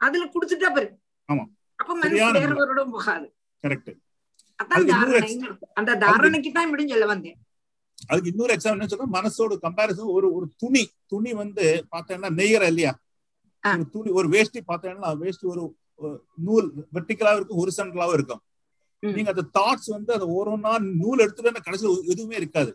அதுல 0.00 0.24
குடுத்துட்டா 0.32 0.68
பாரு. 0.70 0.88
ஆமா. 1.28 1.44
அப்ப 1.78 1.92
மனசு 1.96 2.16
வேறவரோட 2.38 2.82
போகாது. 2.90 3.26
கரெக்ட் 3.64 3.92
அந்த 5.78 5.90
தாரணைக்கு 6.02 6.50
தான் 6.52 6.66
இப்படி 6.68 6.84
சொல்ல 6.88 7.06
வந்தேன் 7.06 7.38
அதுக்கு 8.08 8.30
இன்னொரு 8.32 8.52
எக்ஸாம் 8.54 8.74
என்ன 8.76 8.86
சொன்னா 8.88 9.06
மனசோட 9.14 9.54
கம்பாரிசன் 9.62 10.14
ஒரு 10.16 10.26
ஒரு 10.36 10.46
துணி. 10.62 10.82
துணி 11.06 11.30
வந்து 11.34 11.64
பார்த்தேன்னா 11.92 12.30
நெய்யற 12.38 12.64
இல்லையா? 12.72 12.92
ஒரு 13.72 13.84
துணி 13.94 14.10
ஒரு 14.18 14.28
வேஷ்டி 14.34 14.60
பார்த்தேன்னா 14.70 15.10
வேஷ்டி 15.22 15.46
ஒரு 15.54 15.64
நூல் 16.46 16.66
வெர்டிகலாவும் 16.96 17.38
இருக்கும் 17.38 17.60
ஹொரிசன்டலாவும் 17.60 18.16
இருக்கும். 18.18 18.42
நீங்க 19.02 19.30
அந்த 19.34 19.44
தாட்ஸ் 19.58 19.88
வந்து 19.94 20.10
அந்த 20.16 20.26
ஒரு 20.38 20.52
நாள் 20.64 20.84
நூல் 21.02 21.22
எடுத்துட்டு 21.24 21.66
கடைசியில் 21.66 22.08
எதுவுமே 22.12 22.36
இருக்காது. 22.40 22.72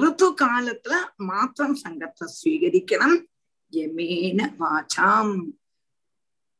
ഋതുകാലത്തില് 0.00 0.98
മാത്രം 1.22 1.70
സംഘത്തെ 1.76 2.26
സ്വീകരിക്കണം 2.30 3.12
യമേന 3.72 4.40
വാചാം 4.58 5.28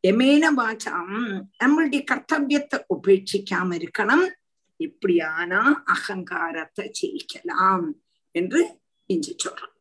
எமேன 0.09 0.45
வாச்சாம்? 0.61 1.15
நம்மளுடைய 1.61 2.01
கர்த்தவியத்தை 2.11 2.79
உபேட்சிக்காம 2.95 3.69
இருக்கணும். 3.81 4.27
இப்படியானா 4.81 5.63
அகங்காரத்தை 5.95 6.85
ஜெயிக்கலாம் 6.99 7.87
என்று 8.35 8.61
இஞ்சி 9.11 9.33
சொல்றோம். 9.45 9.75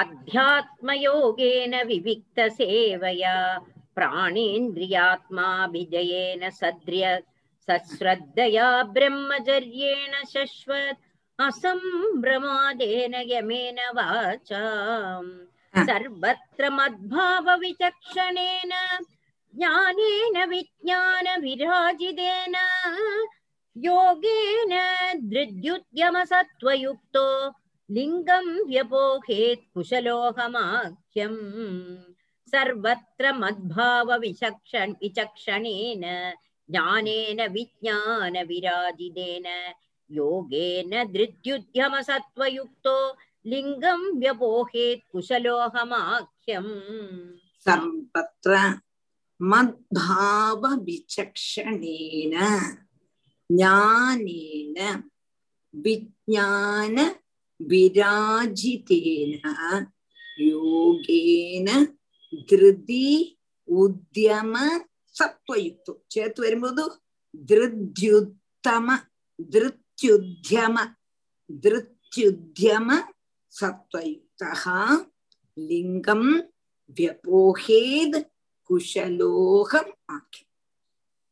அத்தியாத்மயோகேன 0.00 1.74
விவிக்த 1.90 2.38
சேவையா 2.58 3.36
பிராணேந்திரியாத்மா 3.96 5.48
விஜயேன 5.74 6.42
சத்ரிய 6.60 7.04
சஸ்ரத்தயா 7.68 8.68
பிரம்மச்சரியேண 8.94 10.12
சஸ்வத் 10.34 11.02
அசம்பிரமாதேன 11.38 13.14
யமேன 13.32 13.78
வாச்சாம். 13.98 15.32
सर्वत्र 15.76 16.70
मद्भावविचक्षणेन, 16.70 18.70
ज्ञानेन, 19.54 20.48
विज्ञानविराजितेन, 20.48 22.54
योगेन 23.76 24.70
धृद्युद्यमसत्त्वयुक्तो 25.30 27.54
लिङ्गं 27.90 28.68
व्यपोहेत् 28.68 29.74
कुशलोहमाख्यम्। 29.74 31.96
सर्वत्र 32.46 33.32
मद्भावविचक्षण, 33.32 34.90
विचक्षणेन, 34.90 36.32
ज्ञानेन, 36.70 37.52
विज्ञानविराजितेन, 37.52 39.72
योगेन 40.10 41.12
धृत्युद्यमसत्त्वयुक्तो 41.12 43.16
लिङ्गं 43.45 44.01
व्यपोहेत् 44.21 45.03
कुशलोहमाख्यम् 45.11 46.73
सर्वत्र 47.65 48.51
मद्भावविचक्षणेन 49.39 52.35
ज्ञानेन 53.49 54.77
विज्ञान 55.73 56.95
विराजितेन 57.59 59.31
योगेन 60.41 61.69
ധൃതി 62.49 63.05
ഉദ്യമ 63.67 64.53
സത്വയുക്തം 65.15 65.95
ചേർത്ത് 66.13 66.39
വരുമ്പോൾ 66.43 66.79
ധൃദ്യുത്തമ 67.49 68.87
ധൃത്യുദ്യമ 69.53 70.75
ധൃത്യുദ്യമ 71.63 72.89
சத்வயுக்தா 73.52 74.78
லிங்கம் 75.56 76.28
வியபோகேத் 76.96 78.18
குஷலோகம் 78.70 79.92
ஆக்கி 80.06 80.44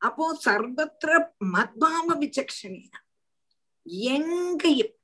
அப்போ 0.00 0.26
சர்வத்திர 0.44 1.10
மத்பாம 1.52 2.08
விசக்ஷணியா 2.20 2.98
எங்கேயும் 4.14 4.94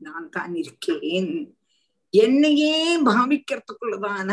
நான் 0.00 0.28
தான் 0.28 0.54
இருக்கேன். 0.54 1.32
என்னையே 2.14 2.76
பாவிக்கிறதுக்குள்ளதான 3.06 4.30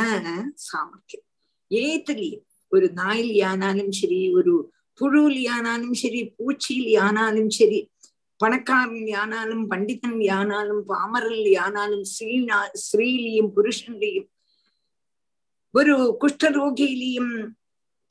சாமர்த்தியம். 0.67 1.25
ஏத்துலயும் 1.71 2.45
ஒரு 2.71 2.87
நாயிலியானாலும் 2.93 3.91
சரி 3.91 4.33
ஒரு 4.33 4.53
புழுலியானாலும் 4.99 5.93
சரி 5.93 6.21
பூச்சியிலியானாலும் 6.37 7.49
சரி 7.49 7.79
பணக்காரன் 8.39 9.07
யானாலும் 9.07 9.63
பண்டிதன் 9.69 10.19
யானாலும் 10.21 10.81
பாமரல் 10.87 11.45
யானாலும் 11.51 12.05
ஸ்ரீனா 12.13 12.57
ஸ்ரீலையும் 12.83 13.51
புருஷன்லையும் 13.55 14.29
ஒரு 15.73 16.17
குஷ்டரோகியிலையும் 16.21 17.33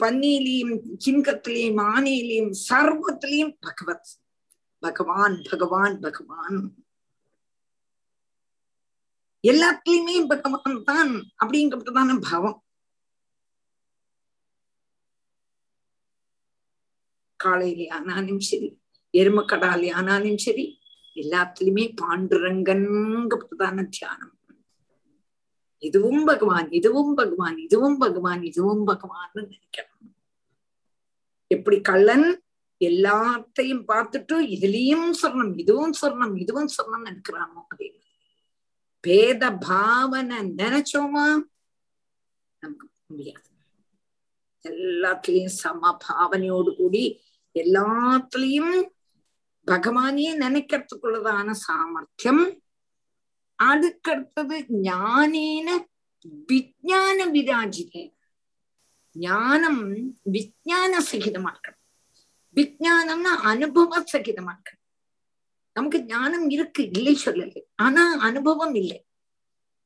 பன்னியிலையும் 0.01 0.75
சிங்கத்திலையும் 1.05 1.81
ஆனையிலையும் 1.93 2.53
சர்வத்திலையும் 2.69 3.55
பகவத் 3.61 4.11
பகவான் 4.83 5.43
பகவான் 5.51 5.97
பகவான். 6.01 6.59
எல்லாத்துலயுமே 9.45 10.27
பகவான் 10.27 10.83
தான் 10.85 11.13
அப்படிங்கிறதான 11.45 12.19
பாவம். 12.31 12.59
காலையிலே 17.41 17.89
ஆனாலும் 17.89 18.41
சரி 18.41 18.69
எருமக்கடாலே 19.13 19.93
ஆனாலும் 19.93 20.39
சரி 20.39 20.79
எல்லாத்துலயுமே 21.15 21.95
பாண்டுரங்கன்கிறதான 22.03 23.89
தியானம். 23.89 24.39
இதுவும் 25.79 26.25
பகவான் 26.25 26.71
இதுவும் 26.71 27.15
பகவான் 27.15 27.59
இதுவும் 27.59 27.99
பகவான் 27.99 28.43
இதுவும் 28.43 28.85
பகவான் 28.85 29.31
நினைக்கணும். 29.35 30.13
எப்படி 31.47 31.81
கள்ளன் 31.81 32.45
எல்லாத்தையும் 32.81 33.85
பார்த்துட்டு 33.89 34.37
இதுலயும் 34.57 35.11
சொர்ணம் 35.23 35.59
இதுவும் 35.59 35.93
சொர்ணம் 36.03 36.39
இதுவும் 36.39 36.69
சொர்ணம் 36.69 37.07
நினைக்கிறானோ 37.07 37.61
அப்படின்னு 37.67 38.01
பேத 39.01 39.53
பாவனை 39.53 40.39
நினைச்சோமா? 40.39 41.27
நமக்கு 42.59 42.97
முடியாது. 43.07 43.49
எல்லாத்துலயும் 44.63 45.57
சம 45.63 45.97
பாவனையோடு 46.09 46.77
கூடி 46.77 47.21
எல்லாத்துலயும் 47.55 48.95
பகவானே 49.71 50.27
நினைக்கிறதுக்குள்ளதான 50.41 51.51
சாமர்த்தியம். 51.51 52.61
அதுக்கடுத்தது 53.63 54.65
ஞானேன 54.83 55.71
விஜான 56.53 57.19
விராஜினே 57.33 58.15
ஞானம் 59.13 60.13
விஜான 60.33 60.93
சகிதமாக்கணும். 61.13 61.83
விஜானம்னா 62.55 63.35
அனுபவ 63.43 64.05
சகிதமாக்கணும். 64.13 64.85
நமக்கு 65.73 66.05
ஞானம் 66.05 66.49
இருக்கு 66.49 66.91
இல்லை 66.91 67.19
சொல்லலை. 67.25 67.63
ஆனா 67.75 68.17
அனுபவம் 68.19 68.75
இல்லை. 68.75 69.07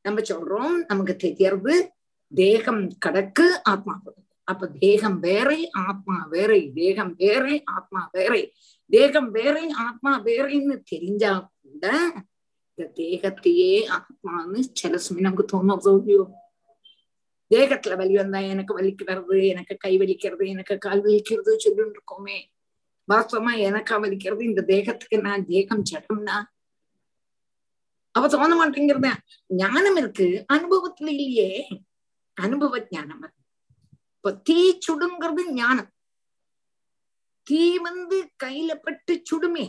நம்ம 0.02 0.20
சொல்றோம் 0.20 0.84
நமக்கு 0.86 1.16
தெரியறது 1.16 1.92
தேகம் 2.34 2.98
கடக்கு 2.98 3.62
ஆத்மா 3.62 4.02
அப்ப 4.44 4.66
தேகம் 4.66 5.20
வேற 5.20 5.68
ஆத்மா 5.72 6.26
வேற 6.30 6.60
தேகம் 6.74 7.14
வேற 7.14 7.62
ஆத்மா 7.64 8.08
வேற. 8.12 8.48
தேகம் 8.90 9.30
வேறே 9.30 9.64
ஆத்மா 9.86 10.12
வேறேன்னு 10.18 10.76
தெரிஞ்சா 10.92 11.32
கூட 11.62 11.86
இந்த 12.70 12.84
தேகத்தையே 12.98 13.72
ஆத்மான்னு 13.96 14.60
சில 14.72 14.98
சமயம் 14.98 15.26
நமக்கு 15.28 15.50
தோணுறதோ 15.52 15.92
இல்லையோ 15.98 16.24
தேகத்துல 17.50 17.96
வலி 17.96 18.14
வந்தா 18.16 18.40
எனக்கு 18.52 18.72
வலிக்கிறது 18.78 19.36
எனக்கு 19.46 19.74
கை 19.76 19.92
வலிக்கிறது 19.98 20.44
எனக்கு 20.46 20.74
கால் 20.78 21.02
வலிக்கிறது 21.04 21.52
சொல்லிட்டு 21.56 21.96
இருக்கோமே. 21.96 22.38
வாஸ்தவமா 23.08 23.52
எனக்கா 23.68 23.94
வலிக்கிறது 24.00 24.42
இந்த 24.42 24.62
தேகத்துக்கு 24.62 25.18
நான் 25.20 25.46
தேகம் 25.46 25.84
ஜடம்னா 25.90 26.36
அவ 28.14 28.28
தோண 28.28 28.52
மாட்டேங்கிறத? 28.56 29.08
ஞானம் 29.50 29.96
இருக்கு 29.96 30.26
அனுபவத்துல 30.54 31.10
இல்லையே 31.14 31.50
அனுபவ 32.36 32.78
ஞானம் 32.90 33.24
இப்ப 34.16 34.32
தீ 34.46 34.56
சுடுங்கிறது 34.86 35.42
ஞானம். 35.52 35.90
தீ 37.50 37.78
வந்து 37.78 38.16
கையில 38.44 38.74
பட்டு 38.74 39.22
சுடுமே. 39.28 39.64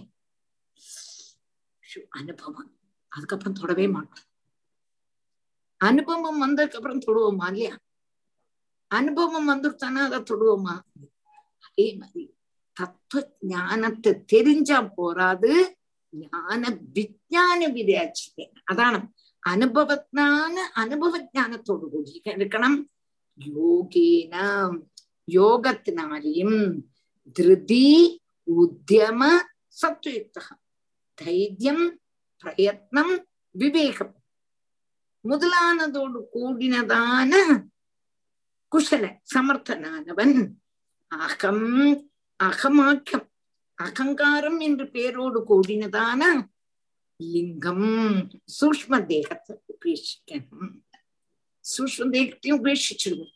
அனுபவம். 2.09 2.69
அதுக்கப்புறம் 3.11 3.59
தொடவே 3.61 3.85
மாட்டோம். 3.87 4.27
அனுபவம் 5.81 6.41
வந்ததுக்கு 6.43 6.77
அப்புறம் 6.79 6.99
தொடுவோமா 6.99 7.47
இல்லையா? 7.47 7.77
அனுபவம் 8.91 9.49
வந்துட்டானா 9.49 10.01
அதை 10.07 10.19
தொடுவோமா? 10.19 10.75
அதே 11.59 11.95
மாதிரி 11.95 12.23
தத்துவ 12.77 13.23
ஞானத்தை 13.39 14.11
தெரிஞ்சா 14.25 14.81
போராது 14.95 15.51
ஞான 16.13 16.61
விஜான 16.93 17.59
விராட்சியே 17.75 18.45
அதான 18.71 18.95
அனுபவத்தான 19.43 20.69
அனுபவ 20.73 21.29
ஜானத்தோடு 21.37 21.85
கூடி 21.89 22.21
இருக்கணும் 22.25 22.79
யோகேன 23.39 24.35
யோகத்தினாலையும் 25.27 26.59
திருதி 27.35 27.85
உத்தியம 28.47 29.21
சத்வயுக்தகம் 29.77 30.61
தைரியம் 31.17 31.85
பிரயத்னம் 32.43 33.13
விவேகம் 33.55 34.13
முதலானதோடு 35.25 36.19
கூடினதான 36.33 37.33
குஷல 38.71 39.05
சமர்த்தனானவன் 39.33 40.37
அகம் 41.11 41.65
அகமாக்கம் 42.39 43.27
அகங்காரம் 43.77 44.59
என்று 44.59 44.85
பேரோடு 44.89 45.39
கூடினதான 45.49 46.21
லிங்கம் 47.19 47.89
சூக்ம 48.57 48.99
தேகத்தை 49.05 49.55
உபேட்சிக்கணும் 49.73 50.71
சூக்ம 51.65 52.07
தேகத்தையும் 52.09 52.59
உபேட்சிச்சிருவோம் 52.59 53.35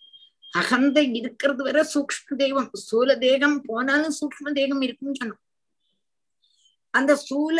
அகந்த 0.60 1.00
இருக்கிறது 1.18 1.64
வரை 1.64 1.84
சூக்ம 1.94 2.36
தேகம் 2.38 2.70
சூல 2.92 3.18
தேகம் 3.18 3.62
போனாலும் 3.62 4.16
சூக்ம 4.20 4.54
தேகம் 4.54 4.82
இருக்குன்னு 4.82 5.20
சொன்னோம். 5.22 5.42
அந்த 6.94 7.12
சூல 7.30 7.58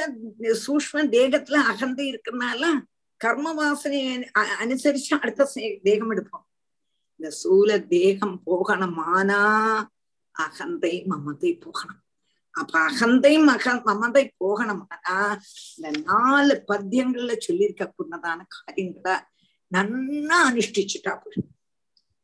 சூக்ம 0.66 1.04
தேகத்துல 1.16 1.60
அகந்த 1.72 2.00
இருக்கிறதுனால 2.12 2.64
கர்ம 3.22 3.54
வாசனையை 3.54 4.14
அனுசரிச்சு 4.64 5.14
அடுத்த 5.20 5.50
தேகம் 5.84 6.12
எடுப்போம். 6.12 6.46
இந்த 7.20 7.30
சூல 7.44 7.88
தேகம் 7.88 8.38
போகணுமானா 8.46 9.42
அகந்தை 10.36 11.04
மமதை 11.06 11.52
போகணும். 11.56 12.02
அப்ப 12.56 12.80
அகந்தை 12.80 13.38
மக 13.38 13.74
மமதை 13.86 14.24
போகணுமானா 14.44 15.16
இந்த 15.78 15.90
நாலு 16.04 16.64
பத்தியங்கள்ல 16.68 17.34
சொல்லியிருக்க 17.38 17.94
கூடதான 17.94 18.40
காரியங்களை 18.48 19.16
நன்னா 19.72 20.38
அனுஷ்டிச்சுட்டா 20.50 21.14
போயிடும் 21.22 21.52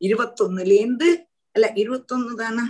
இருபத்தொன்னுலேருந்து 0.02 1.10
அல்ல 1.56 1.68
இருபத்தொன்னு 1.76 2.36
தானே 2.36 2.66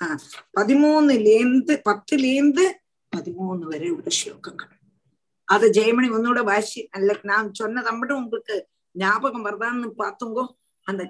ஆஹ் 0.00 0.20
பதிமூணுலேருந்து 0.58 1.74
பத்துலேருந்து 1.88 2.64
பதிமூணு 3.12 3.64
வரை 3.64 3.90
உள்ள 3.90 4.10
ஸ்லோகங்கள் 4.20 4.72
அது 5.48 5.66
ஜெயமணி 5.70 6.08
உன்னோட 6.10 6.40
வாசி 6.44 6.80
அல்ல 6.90 7.16
நான் 7.22 7.48
சொன்னதை 7.52 7.92
மட்டும் 7.92 8.20
உங்களுக்கு 8.20 8.54
ஞாபகம் 8.94 9.46
வருதான்னு 9.46 9.88
பார்த்துங்கோ 9.98 10.44
அந்த 10.86 11.02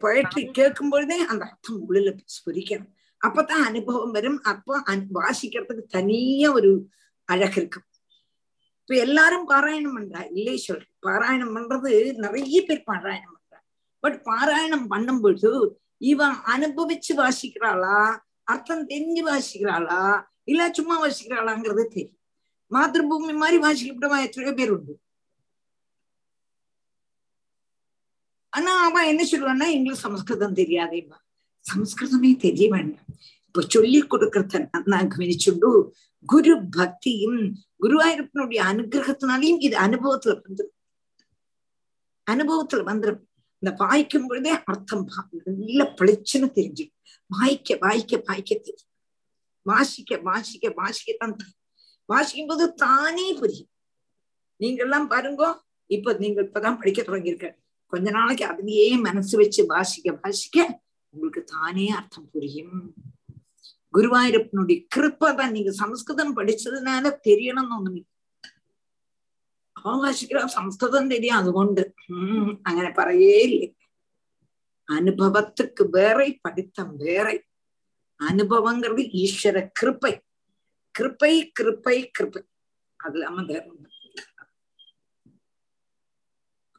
பொயட்ரி 0.00 0.42
கேட்கும் 0.50 0.90
பொழுதே 0.90 1.18
அந்த 1.26 1.42
அர்த்தம் 1.44 1.82
உள்ள 1.86 2.08
ஸ்புரிக்கணும் 2.34 2.92
அப்பதான் 3.20 3.64
அனுபவம் 3.64 4.12
வரும் 4.12 4.40
அப்போ 4.44 4.74
வாசிக்கிறதுக்கு 5.18 5.84
தனியா 5.90 6.48
ஒரு 6.52 6.70
அழகு 7.28 7.56
இருக்கும் 7.56 7.86
இப்ப 8.80 8.94
எல்லாரும் 9.00 9.48
பாராயணம் 9.48 9.96
பண்றா 9.96 10.20
இல்லை 10.32 10.56
சொல்றேன் 10.58 10.92
பாராயணம் 11.06 11.54
பண்றது 11.56 11.90
நிறைய 12.16 12.60
பேர் 12.62 12.86
பாராயணம் 12.86 13.37
பட் 14.00 14.22
பாராயணம் 14.24 14.86
பண்ணும்பொழுது 14.90 15.76
இவன் 15.96 16.34
அனுபவிச்சு 16.54 17.12
வாசிக்கிறாளா? 17.16 18.20
அர்த்தம் 18.44 18.88
தெரிஞ்சு 18.88 19.22
வாசிக்கிறாளா? 19.30 20.26
இல்ல 20.44 20.70
சும்மா 20.72 21.06
வாசிக்கிறாளாங்கிறது 21.06 21.84
தெரியும். 21.88 22.14
மாதபூமி 22.72 23.34
மாதிரி 23.34 23.58
வாசிக்கப்பட்டவன் 23.62 24.24
எத்தனையோ 24.26 24.54
பேர் 24.54 24.70
உண்டு. 24.70 24.94
ஆனா 28.48 28.72
அவன் 28.88 29.04
என்ன 29.04 29.22
சொல்லுவான்னா 29.22 29.66
எங்களுக்கு 29.76 30.04
சமஸ்கிருதம் 30.06 30.54
தெரியாதேவா 30.54 31.18
சமஸ்கிருதமே 31.64 32.36
தெரிய 32.36 32.70
வேண்டாம். 32.70 33.08
இப்ப 33.46 33.60
சொல்லி 33.60 34.02
கொடுக்கறத 34.02 34.82
நான் 34.84 35.08
கவனிச்சுண்டு 35.08 35.70
குரு 36.26 36.54
பக்தியும் 36.76 37.40
குருவாயூரப்பனுடைய 37.82 38.60
அனுகிரகத்தினாலையும் 38.72 39.60
இது 39.66 39.76
அனுபவத்துல 39.76 40.34
வந்துடும் 40.44 40.74
அனுபவத்துல 42.26 42.82
வந்துடும் 42.84 43.27
இந்த 43.62 43.76
வாய்க்கும் 43.78 44.26
பொழுதே 44.26 44.50
அர்த்தம் 44.64 45.06
நல்ல 45.44 45.94
பளிச்சுன்னு 45.98 46.48
தெரிஞ்சிடும் 46.58 46.96
வாய்க்க 47.30 47.76
வாய்க்க 47.80 48.22
வாய்க்க 48.26 48.50
தெரியும். 48.54 48.90
வாசிக்க 49.62 50.18
வாசிக்க 50.18 50.68
வாசிக்கத்தான் 50.80 51.36
தெரியும் 51.36 51.56
வாசிக்கும் 52.04 52.46
போது 52.46 52.74
தானே 52.74 53.32
புரியும். 53.32 53.70
நீங்க 54.56 54.82
எல்லாம் 54.82 55.08
பாருங்க 55.08 55.42
இப்ப 55.86 56.12
நீங்க 56.12 56.42
இப்பதான் 56.42 56.78
படிக்க 56.78 57.02
தொடங்கியிருக்க 57.02 57.48
கொஞ்ச 57.86 58.10
நாளைக்கு 58.10 58.44
அதுலயே 58.46 59.00
மனசு 59.00 59.34
வச்சு 59.38 59.66
வாசிக்க 59.66 60.18
வாசிக்க 60.22 60.56
உங்களுக்கு 61.14 61.44
தானே 61.44 61.88
அர்த்தம் 61.88 62.30
புரியும். 62.30 62.94
குருவாயூரப்பனுடைய 63.94 64.78
கிருப்பை 64.96 65.34
தான் 65.34 65.50
நீங்க 65.50 65.70
சமஸ்கிருதம் 65.72 66.36
படிச்சதுனால 66.36 67.12
தெரியணும்னு 67.28 67.76
ஒண்ணுமே 67.78 68.02
അവകാശിക്കുക 69.80 70.46
സംസ്കൃതം 70.56 71.04
തരിക 71.10 71.32
അതുകൊണ്ട്. 71.32 71.82
ഉം 72.10 72.48
അങ്ങനെ 72.66 72.90
പറയേയില്ലേ. 72.98 73.68
അനുഭവത്തിക്ക് 74.88 75.84
വേറെ 75.96 76.26
പഠിത്തം 76.44 76.88
വേറെ. 76.98 77.36
അനുഭവங்கிறது 78.20 79.02
ஈஸ்வர 79.22 79.58
கிருப்பை 79.78 80.12
கிருப்பை 80.94 81.34
கிருப்பை 81.58 81.96
கிருப்பை 82.16 82.42
அது 83.00 83.16
இல்லாம 83.16 83.42
வேற 83.50 83.64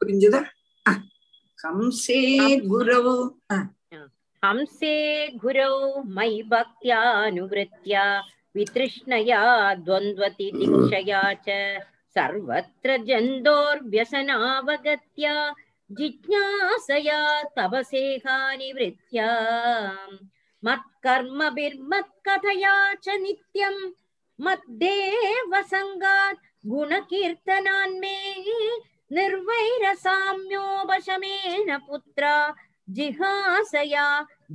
புரிஞ்சுதா 0.00 0.40
ஹம்சே 1.58 2.18
குரவு 2.70 3.14
ஹம்சே 4.42 4.94
குரவு 5.42 5.80
மை 6.16 6.32
பக்தியானுவத்தியா 6.52 8.04
விதிருஷ்ணயா 8.54 9.40
துவந்தி 9.86 10.48
தீட்சயா 10.58 11.22
सर्वत्र 12.16 12.90
जन्तोर्व्यसनावगत्य 13.08 15.26
जिज्ञासया 15.98 17.20
तपसेहानिवृत्या 17.56 19.30
मत्कर्मभिर्मत्कथया 20.64 22.74
च 23.04 23.06
नित्यं 23.24 23.76
मद्देव 24.46 25.52
सङ्गात् 25.72 26.44
गुणकीर्तनान्मे 26.72 28.16
निर्वैरसाम्योपशमेन 29.16 31.68
पुत्रा 31.88 32.34
जिहासया 32.96 34.06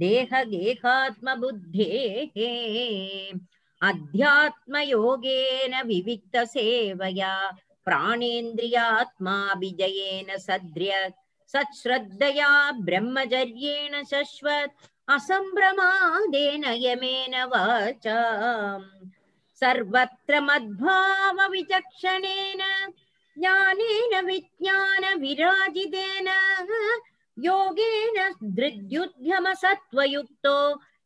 देहगेहात्मबुद्धेः। 0.01 2.35
अध्यात्मयोगेन 3.81 5.73
विविक्तसेवया, 5.85 7.51
प्राणेन्द्रियात्माभिजयेन 7.85 10.37
सद्र्य 10.37 11.09
सच्छ्रद्धया 11.47 12.71
ब्रह्मचर्येण 12.71 14.03
शश्वत्, 14.03 14.87
असम्भ्रमादेन 15.07 16.63
यमेन 16.67 17.43
वाचा 17.43 18.77
सर्वत्र 19.59 20.39
मद्भावविचक्षणेन, 20.39 22.61
ज्ञानेन 23.37 24.25
विज्ञानविराजितेन, 24.25 26.27
योगेन 27.37 28.31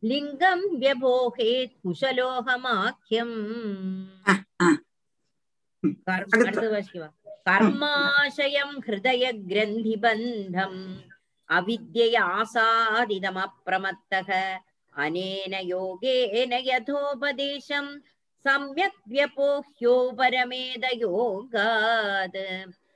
லிங்கம் 0.03 0.65
வியபோகேத் 0.81 1.73
குஷலோகமாக்கியம் 1.83 3.37
கர்மாசயம் 7.47 8.75
ஹிருதய 8.85 9.23
கிரந்தி 9.49 9.95
பந்தம் 10.03 10.79
அவித்யை 11.49 12.09
ஆசாதிதமப்ரமத்தக 12.31 14.29
அனேன 14.93 15.55
யோகேன 15.71 16.53
யதோபதேசம் 16.67 17.91
சம்யக் 18.45 19.01
வியபோஹ்யோ 19.11 19.95
பரமேத 20.19 20.85
யோகாத் 21.01 22.39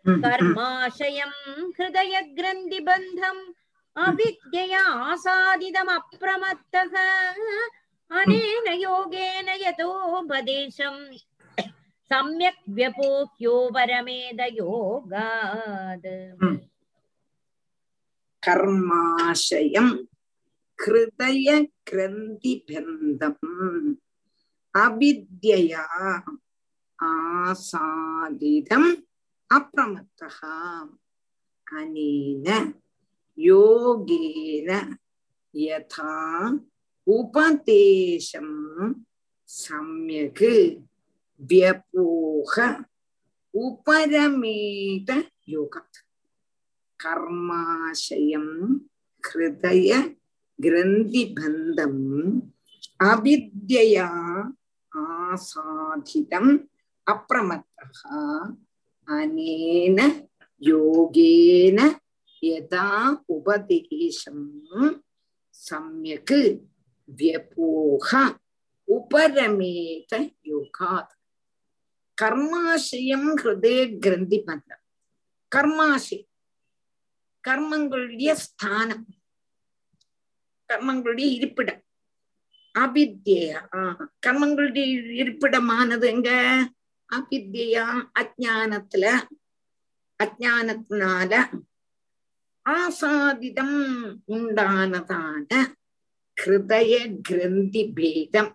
கர்மாசயம் 0.06 1.38
ஹிருதய 1.78 2.14
கிரந்தி 2.38 2.80
பந்தம் 2.88 3.44
अविद्यया 3.97 4.83
आसादितमप्रमत्तः 5.11 6.93
अनेन 8.11 8.67
योगेन 8.83 9.49
यतोपदेशम् 9.65 11.03
सम्यक् 12.11 12.69
व्यपोह्यो 12.77 13.55
परमेदयोगात् 13.77 15.09
கர்மாசயம் 18.43 19.95
ஹிருதய 20.79 21.49
கிரந்திபந்தம் 21.89 23.49
அவித்யயா 24.75 25.85
ஆசாதிதம் 26.99 28.91
அப்பிரமத்தः 29.51 30.39
அனேன 31.67 32.47
யோகேன 33.38 34.70
யதா 35.54 36.14
உபதேசம் 37.08 38.56
சம்யக் 39.50 40.46
வியபோக 41.42 42.56
உபரமேத 43.54 45.10
யோகத். 45.48 46.00
கர்மாசயம் 47.00 48.54
ஹிருதய 49.24 49.92
கிரந்திபந்தம் 50.60 52.04
அவித்யா 53.04 54.08
ஆசாதிதம் 54.92 56.52
அப்பிரமத்தா 57.08 58.20
அனேன 59.08 60.00
யோகேன 60.62 61.80
யதா 62.44 62.88
உபதேசம் 63.28 64.46
சம்யக் 65.60 66.38
வியபோக 67.10 68.10
உபரமேத 68.88 70.12
யோகாத் 70.48 71.14
கர்மாசயம் 72.18 73.30
ஹிருதய 73.42 73.80
கிரந்திபந்தம் 74.06 74.84
கர்மாசி 75.52 76.18
கர்மங்களுடைய 77.44 78.32
ஸ்தானம் 78.34 79.06
கர்மங்களுடைய 80.70 81.28
இருப்பிடம்। 81.38 81.82
அவித்யா 82.76 83.60
கர்மங்களுடைய 84.26 84.86
இருப்பிடமானது 85.14 86.06
எங்க? 86.08 86.30
அவித்யா 87.10 87.86
அஜானத்துல 88.20 89.06
அஜானத்தினால 90.20 91.32
ஆசாதிதம் 92.66 93.78
உண்டானதான 94.36 95.50
ஹிருதய 96.38 96.94
கிரந்தி 97.22 97.84
பேதம். 97.96 98.52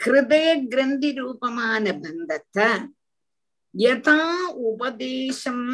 ஹிருதய 0.00 0.48
கிரந்தி 0.68 1.10
ரூபமான 1.12 1.84
பந்தத்தை 2.02 2.68
யதா 3.74 4.20
உபதேசம் 4.70 5.66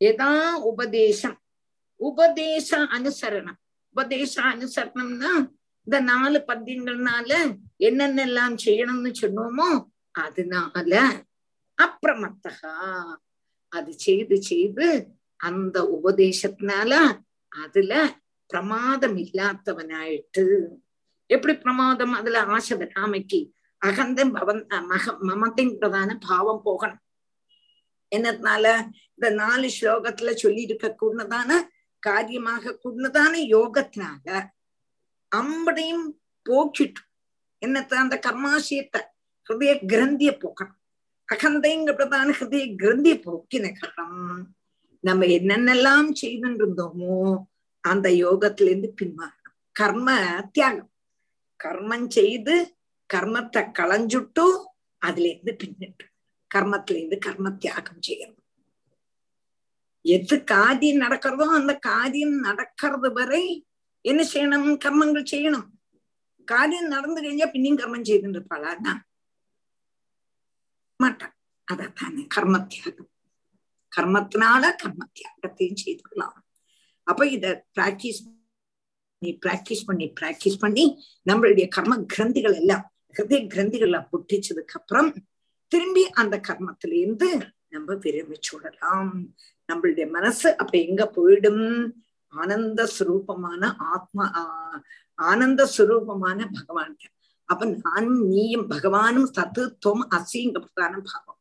யதா 0.00 0.32
உபதேசம். 0.70 1.38
உபதேச 2.00 2.70
அனுசரணம். 2.96 3.58
உபதேச 3.96 4.34
அனுசரணம்னா 4.52 5.32
இந்த 5.86 5.98
நாலு 6.02 6.38
பத்தியங்கள்னால 6.48 7.30
என்னென்னலாம் 7.78 8.56
செய்யணும்னு 8.64 9.10
சொன்னோமோ 9.20 9.68
அதனால 10.14 10.92
அப்பிரமத்தகா 11.78 12.74
அது 13.72 13.90
செய்து 13.98 14.36
செய்து 14.42 14.86
அந்த 15.46 15.76
உபதேசத்தினால 15.96 16.92
அதுல 17.48 17.92
பிரமாதம் 18.50 19.16
இல்லாதவனாயிட்டு. 19.16 20.44
எப்படி 21.26 21.54
பிரமாதம்? 21.56 22.12
அதுல 22.12 22.42
ஆசை 22.54 22.74
வராமைக்கு 22.78 23.40
அகந்தம் 23.86 24.32
பவன் 24.32 24.62
மக 24.86 25.12
மமத்தின்றதான 25.28 26.16
பாவம் 26.28 26.62
போகணும். 26.64 27.02
என்னத்தினால 28.16 28.64
இந்த 29.14 29.28
நாலு 29.42 29.68
ஸ்லோகத்துல 29.76 30.30
சொல்லி 30.42 30.62
இருக்க 30.62 30.86
கூடதான 31.00 31.50
காரியமாக 31.98 32.78
கூடதான 32.84 33.32
யோகத்தினால 33.54 34.28
அம்படையும் 35.36 36.06
போக்கிட்டு 36.46 37.02
என்னத்த 37.66 37.94
அந்த 38.02 38.16
கர்மாசியத்தை 38.26 39.00
ஹிருதய 39.46 39.72
கிரந்திய 39.92 40.30
போக்கணும். 40.42 40.78
அகந்தைங்கிறதான 41.32 42.28
ஹிருதய 42.38 42.66
கிரந்திய 42.82 43.14
போக்கின 43.26 43.66
காரணம் 43.78 44.54
நம்ம 45.04 45.26
என்னென்னலாம் 45.38 46.08
செய்துன்னு 46.20 46.58
இருந்தோமோ 46.60 47.16
அந்த 47.84 48.08
யோகத்துல 48.24 48.70
இருந்து 48.72 48.90
பின்மாறணும் 49.00 49.56
கர்ம 49.72 50.08
தியாகம். 50.52 50.90
கர்மம் 51.60 52.08
செய்து 52.08 52.54
கர்மத்தை 53.10 53.62
களைஞ்சுட்டு 53.78 54.44
அதுல 55.02 55.28
இருந்து 55.32 55.52
பின்னிட்டு 55.62 56.04
கர்மத்துல 56.50 56.98
இருந்து 57.00 57.18
கர்ம 57.18 57.50
தியாகம் 57.62 58.04
செய்யணும். 58.08 58.36
எது 60.04 60.36
காரியம் 60.44 61.02
நடக்கிறதோ 61.04 61.46
அந்த 61.58 61.72
காரியம் 61.88 62.36
நடக்கிறது 62.46 63.08
வரை 63.12 63.44
என்ன 64.04 64.20
செய்யணும்? 64.32 64.68
கர்மங்கள் 64.84 65.30
செய்யணும். 65.32 65.68
காரியம் 66.48 66.92
நடந்து 66.94 67.22
கழிஞ்சா 67.22 67.48
பின்னையும் 67.52 67.80
கர்மம் 67.80 68.08
செய்துட்டு 68.08 68.38
இருப்பாளா 68.38 68.72
மாட்டான் 71.00 71.34
அதைத்தானே 71.68 72.22
கர்ம 72.26 72.56
தியாகம். 72.72 73.10
கர்மத்தினால 73.96 74.62
கர்ம 74.82 75.02
தியாகத்தையும் 75.16 75.80
செய்துக்கலாம். 75.84 76.36
அப்ப 77.06 77.26
இத 77.26 77.46
பிராக்டிஸ் 77.78 78.20
நீ 79.22 79.30
பிராக்டிஸ் 79.46 79.86
பண்ணி 79.86 80.06
பிராக்டிஸ் 80.20 80.60
பண்ணி 80.60 80.84
நம்மளுடைய 81.30 81.68
கர்ம 81.68 81.96
கிரந்திகள் 82.14 82.56
எல்லாம் 82.60 82.84
ஹிருதய 83.16 83.40
கிரந்திகளை 83.54 84.00
புட்டிச்சதுக்கு 84.12 84.76
அப்புறம் 84.78 85.08
திரும்பி 85.72 86.04
அந்த 86.10 86.36
கர்மத்தில 86.48 86.92
இருந்து 87.02 87.28
நம்ம 87.68 87.94
விரமிச்சு 87.94 88.52
விடலாம் 88.52 89.10
நம்மளுடைய 89.68 90.06
மனசு 90.10 90.48
அப்ப 90.56 90.72
எங்க 90.78 91.02
போயிடும்? 91.16 91.64
ஆனந்த 92.32 92.80
சுரூபமான 92.96 93.62
ஆத்மா 93.94 94.24
ஆனந்த 95.28 95.62
சுரூபமான 95.76 96.38
பகவான் 96.56 96.94
அப்ப 97.48 97.68
நானும் 97.84 98.20
நீயும் 98.28 98.66
பகவானும் 98.70 99.28
சத்து 99.36 99.62
தொம் 99.78 100.04
அசிங்க 100.16 100.58
பிரதான 100.64 100.94
பாவம். 101.08 101.38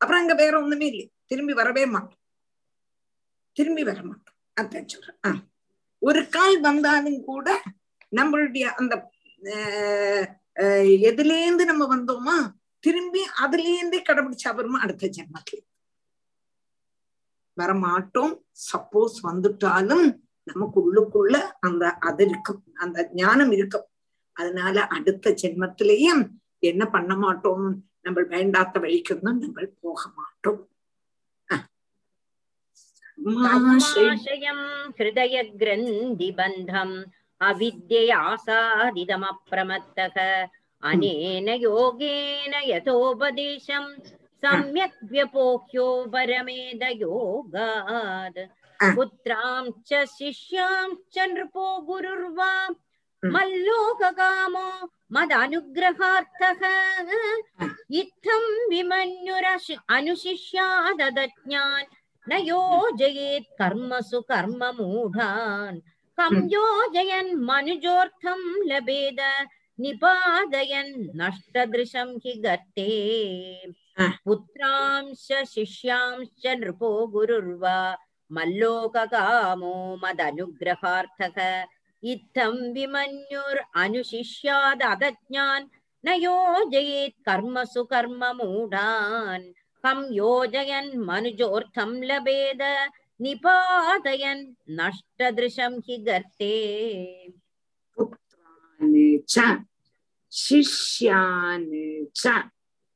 அப்புறம் 0.00 0.20
அங்க 0.20 0.34
வேற 0.34 0.52
ஒண்ணுமே 0.62 0.86
இல்லை 0.86 1.06
திரும்பி 1.28 1.52
வரவே 1.52 1.86
மாட்டோம். 1.86 2.18
திரும்பி 3.52 3.82
வர 3.84 3.98
மாட்டோம். 4.02 4.36
அதான் 4.60 4.86
சொல்றேன். 4.86 5.18
ஆஹ் 5.28 5.42
ஒரு 5.98 6.28
கால் 6.28 6.60
வந்தாலும் 6.60 7.24
கூட 7.24 7.62
நம்மளுடைய 8.16 8.64
அந்த 8.64 9.10
எதுலேருந்து 11.06 11.64
நம்ம 11.64 11.84
வந்தோமா 11.96 12.36
திரும்பி 12.78 13.22
அதுலேருந்தே 13.40 14.00
கடைபிடிச்சா 14.00 14.54
வருமா 14.54 14.78
அடுத்த 14.80 15.10
ஜென்மத்துல. 15.16 15.60
வரமாட்டோம். 17.56 18.34
சப்போஸ் 18.72 19.16
வந்துட்டாலும் 19.22 20.06
நமக்கு 20.44 20.78
உள்ளுக்குள்ள 20.84 21.36
அந்த 21.60 21.90
அது 21.90 22.24
இருக்கும் 22.28 22.62
அந்த 22.74 23.08
ஞானம் 23.12 23.52
இருக்கும் 23.52 23.86
அதனால 24.32 24.86
அடுத்த 24.86 25.34
ஜென்மத்திலேயும் 25.42 26.22
என்ன 26.58 26.86
பண்ண 26.86 27.16
மாட்டோம்? 27.16 27.84
நம்ம 28.00 28.20
வேண்டாத்த 28.20 28.80
வழிக்கு 28.80 29.18
நம்ம 29.20 29.64
போக 29.80 30.10
மாட்டோம். 30.16 30.68
माश्रयम् 33.26 34.64
हृदयग्रन्थिबन्धम् 34.98 36.94
अविद्ययासादिदमप्रमत्तः 37.48 40.16
अनेन 40.90 41.48
योगेन 41.62 42.54
यथोपदेशम् 42.70 43.90
सम्यक् 44.44 45.04
व्यपोह्यो 45.12 45.86
परमेदयोगात् 46.14 47.18
पुत्रां 48.96 49.62
च 49.88 49.90
शिष्यां 50.18 50.86
च 51.14 51.16
नृपो 51.32 51.66
गुरुर्वा 51.88 52.52
मल्लोककामो 53.22 54.68
मदनुग्रहार्थः 55.16 56.62
इत्थं 58.00 58.44
विमन्युरशि 58.70 59.76
अनुशिष्यादज्ञान् 59.96 61.90
न 62.29 62.37
योजयेत् 62.47 63.51
कर्मसु 63.59 64.21
कर्ममूढान् 64.31 65.79
कं 66.19 66.35
योजयन् 66.53 67.31
मनुजोऽर्थं 67.49 68.41
लभेद 68.71 69.19
निपादयन् 69.83 70.93
नष्टदृशं 71.21 72.09
हि 72.25 72.33
गर्ते 72.45 72.89
पुत्रांश्च 74.25 75.31
शिष्यांश्च 75.53 76.45
नृपो 76.59 76.91
गुरुर्वा 77.13 77.77
मल्लोककामो 78.35 79.73
मदनुग्रहार्थः 80.03 81.37
इत्थं 82.11 82.55
विमन्युर् 82.73 83.59
अनुशिष्याददज्ञान् 83.83 85.67
न 86.05 86.15
योजयेत् 86.27 87.23
कर्मसु 87.27 87.83
कर्ममूढान् 87.93 89.45
कं 89.83 89.99
योजयन् 90.13 90.89
मनुजोऽर्थं 91.07 91.91
लभेद 92.09 92.61
निपातयन् 93.21 94.43
नष्टदृशं 94.79 95.79
हि 95.87 95.97
गर्ते 96.07 96.53
पुत्रान् 97.97 98.95
च 99.33 99.35
शिष्यान् 100.31 101.67
च 102.21 102.41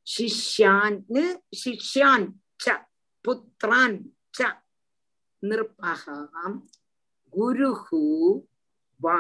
शिष्यान् 0.07 1.01
शिष्यान् 1.61 2.27
च 2.61 2.77
पुत्रान् 3.25 3.97
च 4.35 4.51
नृपः 5.43 6.03
गुरुः 7.33 7.85
वा 9.03 9.17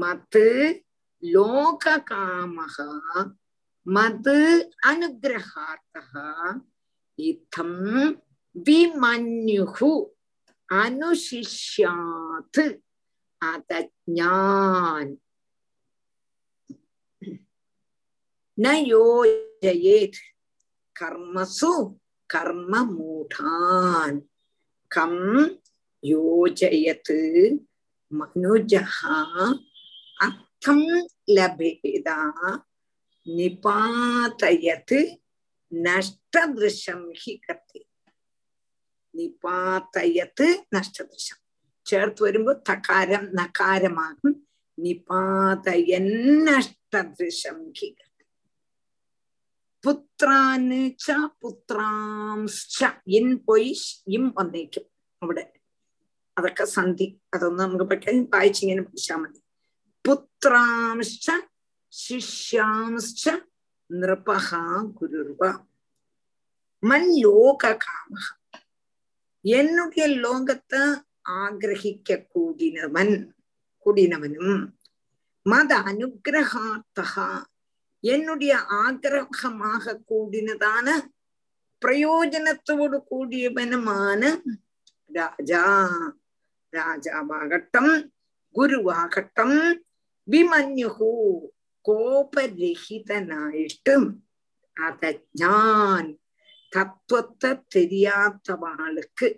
मत् 0.00 0.36
लोककामः 1.22 2.76
மது 3.87 4.39
அனுகிரகார்த்தா 4.89 6.03
இதம் 7.19 7.79
விமன்யுகு 8.55 9.91
அனுஷிஷ்யாத் 10.69 12.61
அதஜான் 13.41 15.13
நயோஜயேத் 18.57 20.21
கர்மசு 20.95 21.71
கர்ம 22.29 22.73
மூடான் 22.91 24.17
கம் 24.91 25.21
யோஜயத்து 26.03 27.19
மனுஜா 28.11 28.83
அர்த்தம் 30.19 30.87
லபேதா 31.35 32.19
നിപാതയത് 33.27 35.17
നഷ്ടദൃശം 35.73 37.13
ഹി 37.23 37.41
കത്തി 37.49 37.85
നിപാതയത് 39.15 40.63
നഷ്ടദൃശം 40.73 41.37
ചേർത്ത് 41.85 42.23
വരുമ്പോ 42.23 42.53
തകാരം 42.53 43.35
നകാരമാകും. 43.35 44.47
നിപാതയൻ 44.79 46.07
നഷ്ടദൃശം 46.45 47.73
ഹി 47.79 47.95
പുത്രാന് 49.85 50.91
ച 50.99 51.11
പുത്രാംശ്ച 51.41 52.85
ഇൻ 53.07 53.37
പോയി 53.37 53.75
ഇം 54.07 54.33
വന്നേക്കും 54.37 54.83
അവിടെ. 55.23 55.53
അതൊക്കെ 56.37 56.65
സന്ധി. 56.65 57.21
അതൊന്നും 57.33 57.67
നമുക്ക് 57.67 57.85
പെട്ടെന്ന് 57.85 58.23
വായിച്ചിങ്ങനെ 58.33 58.81
പിടിച്ചാൽ 58.81 59.15
മതി. 59.15 59.39
പുത്രാംശ്ച 60.07 61.31
ശിഷ്യാംശ്ച 61.93 63.23
நிருபகா 63.89 64.63
குருபா 64.97 65.51
மண் 66.83 67.09
லோக 67.21 67.71
காம 67.77 68.13
என்னுடைய 69.45 70.05
லோகத்தை 70.17 70.81
ஆகிரகிக்க 71.37 72.17
கூடினவன் 72.33 73.13
கூடினவனும் 73.85 74.59
மத 75.45 75.73
அனுகிரகார்த்தகா 75.89 77.29
என்னுடைய 78.03 78.53
ஆகிரகமாக 78.77 79.97
கூடினதான 80.09 80.87
பிரயோஜனத்தோடு 81.81 82.97
கூடியவனுமான 83.09 84.21
ராஜா 85.09 85.63
ராஜாவாகட்டும் 86.73 87.93
குருவாகட்டும் 88.55 89.59
விமன்யுகு 90.27 91.11
വിമന്യുഹു 91.86 92.22
കോപരഹിതനായിട്ടും 92.74 94.04
അതജ്ഞാൻ 94.76 96.04
தத்துவத்தை 96.72 97.50
தெரியாதவாளுக்கு 97.74 99.28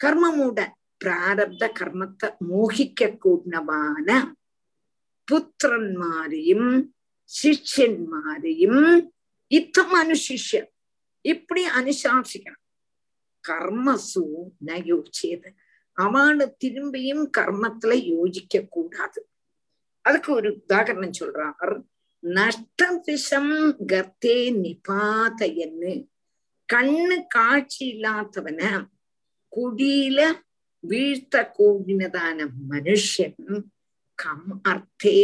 கர்மமூட 0.00 0.58
பிராரப்த 1.00 1.64
கர்மத்தை 1.78 2.28
மோகிக்க 2.48 3.08
கூடவான 3.24 4.08
புத்திரன்மாரையும் 5.28 6.70
சிஷ்யன்மாரையும் 7.30 8.82
இத்தம் 9.50 9.94
அனுசிஷ்ய 9.94 10.60
இப்படி 11.24 11.62
அனுசாசிக்கணும் 11.78 12.62
கர்மசு 13.44 14.24
ந 14.66 14.70
யோசிச்சது 14.84 15.48
அவளை 15.96 16.46
திரும்பியும் 16.64 17.24
கர்மத்துல 17.38 17.92
யோசிக்க 18.06 18.60
கூடாது 18.68 19.20
அதுக்கு 20.05 20.33
ஒரு 20.33 20.49
உதாகரணம் 20.67 21.19
சொல்றார் 21.19 21.75
நஷ்டம் 22.23 23.01
விஷம் 23.05 23.53
கர்த்தே 23.85 24.37
நிபாதையன்னு 24.53 25.93
கண்ணு 26.73 27.17
காட்சி 27.27 27.83
இல்லாதவன 27.93 28.61
குடியில 29.53 30.19
வீழ்த்த 30.83 31.35
கூடினதான 31.57 32.47
மனுஷன் 32.69 33.65
கம் 34.15 34.61
அர்த்தே. 34.69 35.17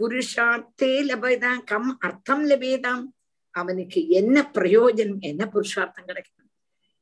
புருஷார்த்தே 0.00 0.92
லபேதாம் 1.10 1.62
கம் 1.64 1.90
அர்த்தம் 1.98 2.44
லபேதாம். 2.50 3.04
அவனுக்கு 3.50 4.08
என்ன 4.08 4.50
பிரயோஜனம் 4.54 5.20
என்ன 5.20 5.42
புருஷார்த்தம் 5.46 6.04
கிடைக்கும் 6.04 6.50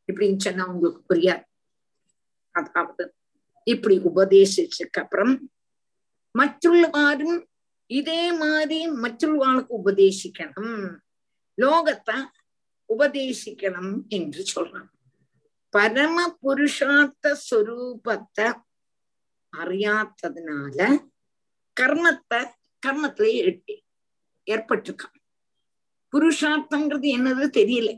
இப்படின்னு 0.09 0.37
சொன்னா 0.37 0.65
உங்களுக்கு 0.66 1.03
புரியாது. 1.09 1.45
அதாவது 2.55 3.15
இப்படி 3.66 3.97
உபதேசிச்சதுக்கு 3.99 5.01
அப்புறம் 5.01 5.35
മറ്റുള്ളവരും 6.38 7.32
ഇതേ 7.90 8.30
മാതിരി 8.30 8.84
മറ്റുള്ളവാൾക്ക് 8.86 9.72
ഉപദേശിക്കണം 9.72 10.68
ലോകത്തെ 11.59 12.18
ഉപദേശിക്കണം 12.90 13.86
എന്ന് 14.12 14.44
ചൊല്ലണം 14.44 14.88
പരമപുരുഷാർത്ഥ 15.74 17.32
സ്വരൂപത്തെ 17.48 18.48
അറിയാത്തതിനാല് 19.52 20.88
கர்மத்தை 22.86 23.28
எட்டி 23.40 23.76
ஏற்பட்டிருக்கான். 24.46 25.18
புருஷார்த்தங்கிறது 26.12 27.09
என்னது 27.16 27.44
தெரியல. 27.59 27.90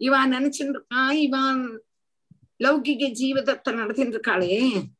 இவன் 0.00 0.32
நினைச்சுட்டு 0.32 0.74
இருக்கா 0.76 1.02
இவன் 1.26 1.62
லௌகிக 2.64 3.02
ஜீவிதத்தை 3.20 3.70
நடத்திட்டு 3.74 4.14
இருக்காளே 4.16 4.56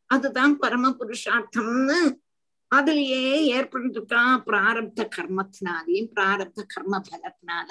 அதுதான் 0.06 0.54
பரம 0.58 0.90
புருஷார்த்தம்னு 1.00 1.98
அதுலயே 2.74 3.24
ஏற்பட்டிருக்கான் 3.56 4.36
பிராரப்த 4.42 5.09
கர்மத்தினாலையும் 5.16 6.10
பிராரப்த 6.14 6.62
கர்ம 6.66 7.02
பலத்தினால 7.10 7.70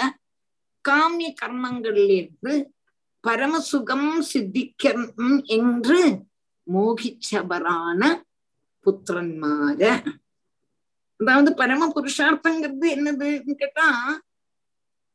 காமிய 0.85 1.29
கர்மங்களிலிருந்து 1.41 2.53
பரமசுகம் 3.23 4.09
சித்திக்கணும் 4.33 5.37
என்று 5.47 5.99
மோகிச்சவரான 6.67 8.01
புத்திரன்மார. 8.85 9.81
அதாவது 11.19 11.51
பரம 11.53 11.87
புருஷார்த்தங்கிறது 11.95 12.87
என்னதுன்னு 12.89 13.55
கேட்டா 13.57 13.87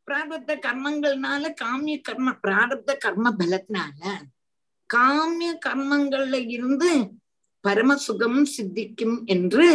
பிராரப்த 0.09 0.52
கர்மங்கள்னால 0.56 1.51
காமிய 1.60 1.97
கர்ம 2.01 2.36
பிராரப்த 2.43 2.97
கர்ம 2.97 3.31
பலத்தினால 3.31 4.02
காமிய 4.90 5.51
கர்மங்கள்ல 5.66 6.36
இருந்து 6.48 6.90
பரமசுகம் 7.66 8.40
சித்திக்கும் 8.56 9.24
என்று 9.24 9.66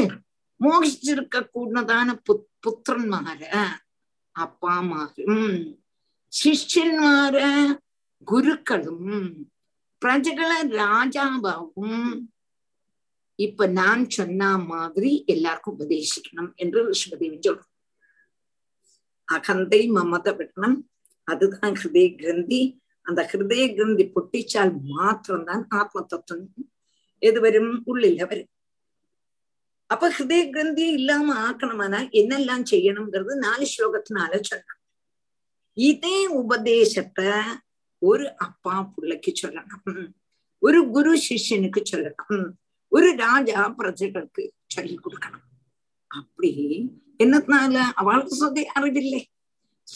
மோகிச்சிருக்க 0.59 1.35
கூடதான 1.53 2.09
புத் 2.27 2.47
புத்திரன்மார 2.63 3.41
அப்பாமாரும் 4.35 5.49
சிஷ்யன்மார 6.33 7.37
குருக்களும் 8.27 9.09
பிரஜகளை 10.01 10.59
ராஜாவாவும் 10.79 12.07
இப்ப 13.39 13.67
நான் 13.67 14.09
சொன்ன 14.09 14.57
மாதிரி 14.57 15.23
எல்லாருக்கும் 15.25 15.79
உபதேசிக்கணும் 15.79 16.51
என்று 16.55 16.79
ரிஷபதேவி 16.89 17.37
சொல்றோம் 17.45 17.71
அகந்தை 19.27 19.81
மமத 19.91 20.27
விடணும் 20.37 20.77
அதுதான் 21.27 21.73
ஹிருதய 21.73 22.15
கிரந்தி. 22.15 22.61
அந்த 23.05 23.29
ஹிருதய 23.31 23.65
கிரந்தி 23.73 24.05
பொட்டிச்சால் 24.15 24.73
மாத்திரம்தான் 24.87 25.65
ஆத்ம 25.69 26.01
தத்துவம். 26.01 26.72
எது 27.27 27.39
வரும் 27.41 27.73
உள்ளில 27.87 28.27
வரும் 28.27 28.51
அப்ப 29.91 30.09
ஹிருதய 30.17 30.43
கிரந்தி 30.49 30.85
இல்லாம 30.89 31.27
ஆக்கணுமானா 31.43 31.99
என்னெல்லாம் 32.19 32.69
செய்யணுங்கிறது 32.71 33.33
நாலு 33.45 33.65
ஸ்லோகத்தினால 33.73 34.39
சொன்னான் 34.41 34.81
இதே 35.77 36.17
உபதேசத்தை 36.41 37.29
ஒரு 38.01 38.25
அப்பா 38.37 38.73
பிள்ளைக்கு 38.95 39.31
சொல்லணும். 39.41 40.11
ஒரு 40.59 40.79
குரு 40.89 41.11
சிஷ்யனுக்கு 41.27 41.81
சொல்லணும். 41.91 42.49
ஒரு 42.87 43.07
ராஜா 43.15 43.59
பிரஜைகளுக்கு 43.77 44.43
சொல்லி 44.67 44.95
கொடுக்கணும். 44.97 45.45
அப்படி 46.19 46.51
என்னத்தினால? 47.23 47.75
அவளுக்கு 48.01 48.33
சொதே 48.41 48.63
அறிவில்லை. 48.77 49.21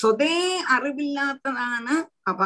சொதே 0.02 0.34
அறிவில்லாததான 0.76 1.88
அவ 2.22 2.40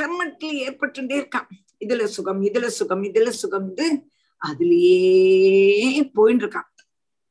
கர்மத்தில் 0.00 0.58
ஏற்பட்டுட்டே 0.64 1.16
இருக்கான். 1.20 1.50
இதுல 1.80 2.04
சுகம் 2.04 2.42
இதுல 2.42 2.66
சுகம் 2.66 3.02
இதுல 3.02 3.28
சுகம் 3.28 3.70
அதுலயே 4.42 4.96
போயின்னு 6.14 6.42
இருக்கான் 6.44 6.70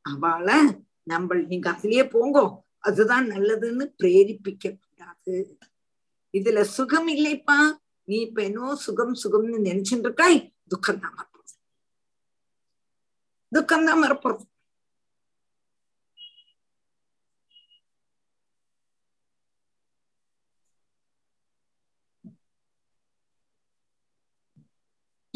அவளை 0.05 0.57
நம்ம 1.03 1.35
நீங்க 1.35 1.67
அதுலயே 1.71 2.03
போங்கோ. 2.13 2.45
அதுதான் 2.79 3.25
நல்லதுன்னு 3.31 3.85
பிரேரிப்பிக்க 4.03 4.65
கூடாது. 4.77 5.35
இதுல 6.33 6.61
சுகம் 6.61 7.07
இல்லைப்பா. 7.07 7.57
நீ 8.03 8.17
இப்ப 8.21 8.43
என்னோ 8.43 8.75
சுகம் 8.75 9.15
சுகம்னு 9.23 9.57
நினைச்சுட்டு 9.59 10.03
இருக்காய் 10.03 10.37
துக்கம் 10.67 10.99
தான் 10.99 11.15
வரப்போறது 11.15 11.55
துக்கம் 13.51 13.85
தான் 13.85 14.03
வரப்போறது 14.03 14.45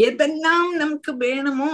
எதெல்லாம் 0.05 0.69
நமக்கு 0.81 1.11
வேணுமோ 1.23 1.71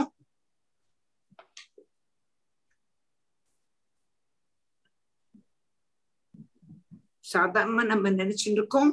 சாதாரணமா 7.33 7.83
நம்ம 7.91 8.09
நினைச்சுட்டு 8.19 8.57
இருக்கோம். 8.59 8.91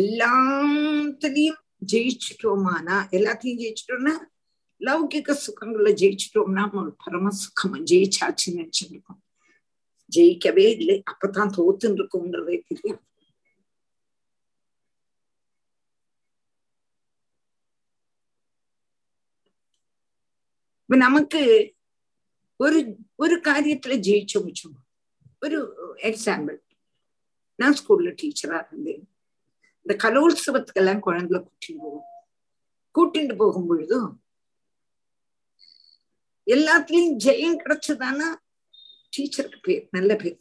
எல்லாத்திலையும் 0.00 1.60
ஜெயிச்சிட்டோமானா 1.92 2.96
எல்லாத்தையும் 3.16 3.60
ஜெயிச்சுட்டோம்னா 3.62 4.14
லௌகிக 4.80 5.34
சுகங்களை 5.44 5.92
ஜெயிச்சுட்டோம்னா 6.00 6.62
நம்ம 6.74 6.90
பரம 7.04 7.32
சுகமா 7.42 7.78
ஜெயிச்சாச்சுன்னு 7.90 8.58
நினைச்சுட்டு 8.60 8.94
இருக்கோம். 8.96 9.20
ஜெயிக்கவே 10.12 10.66
இல்லை. 10.78 10.96
அப்பதான் 11.12 11.54
தோத்துன்னு 11.56 11.98
இருக்கோங்கிறதே 12.00 12.56
தெரியும் 12.68 13.02
இப்ப 20.91 20.97
நமக்கு 20.97 21.41
ஒரு 22.59 22.77
ஒரு 23.19 23.35
காரியத்துல 23.47 23.95
ஜெயிச்ச 24.05 24.35
முடிச்சோம் 24.37 24.77
ஒரு 25.41 25.57
எக்ஸாம்பிள் 26.09 26.57
நான் 27.59 27.77
ஸ்கூல்ல 27.79 28.09
டீச்சரா 28.21 28.59
இருந்தேன் 28.63 29.03
இந்த 29.85 29.95
கலோத்சவத்துக்கெல்லாம் 29.99 31.03
குழந்தைல 31.05 31.39
கூட்டிட்டு 31.43 31.81
போவோம் 31.81 32.05
கூட்டிட்டு 32.95 33.35
போகும் 33.35 33.67
பொழுதும் 33.67 34.09
எல்லாத்துலயும் 36.47 37.15
ஜெயம் 37.23 37.61
கிடைச்சதானா 37.63 38.27
டீச்சருக்கு 39.13 39.59
பேர் 39.59 39.85
நல்ல 39.91 40.11
பேர் 40.15 40.37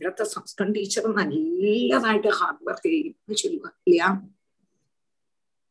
ഇവിടുത്തെ 0.00 0.26
സംസ്കൃത 0.34 0.70
ടീച്ചർ 0.76 1.06
നല്ലതായിട്ട് 1.16 2.30
ഹാർഡ് 2.38 2.62
വർക്ക് 2.68 2.88
ചെയ്യുന്നു 2.88 3.38
ചൊല്ലുക 3.40 3.66
இல்லையா 3.86 4.08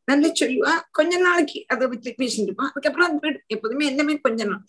நல்ல 0.09 0.25
சொல்லுவா 0.39 0.73
கொஞ்ச 0.97 1.13
நாளைக்கு 1.27 1.59
அதை 1.73 1.85
வச்சு 1.91 2.09
பேசிட்டு 2.21 2.47
இருப்பான் 2.49 2.69
அதுக்கப்புறம் 2.71 3.07
அது 3.07 3.21
போயிடும். 3.23 3.47
எப்போதுமே 3.55 3.85
எல்லாமே 3.91 4.15
கொஞ்ச 4.25 4.45
நாள். 4.51 4.65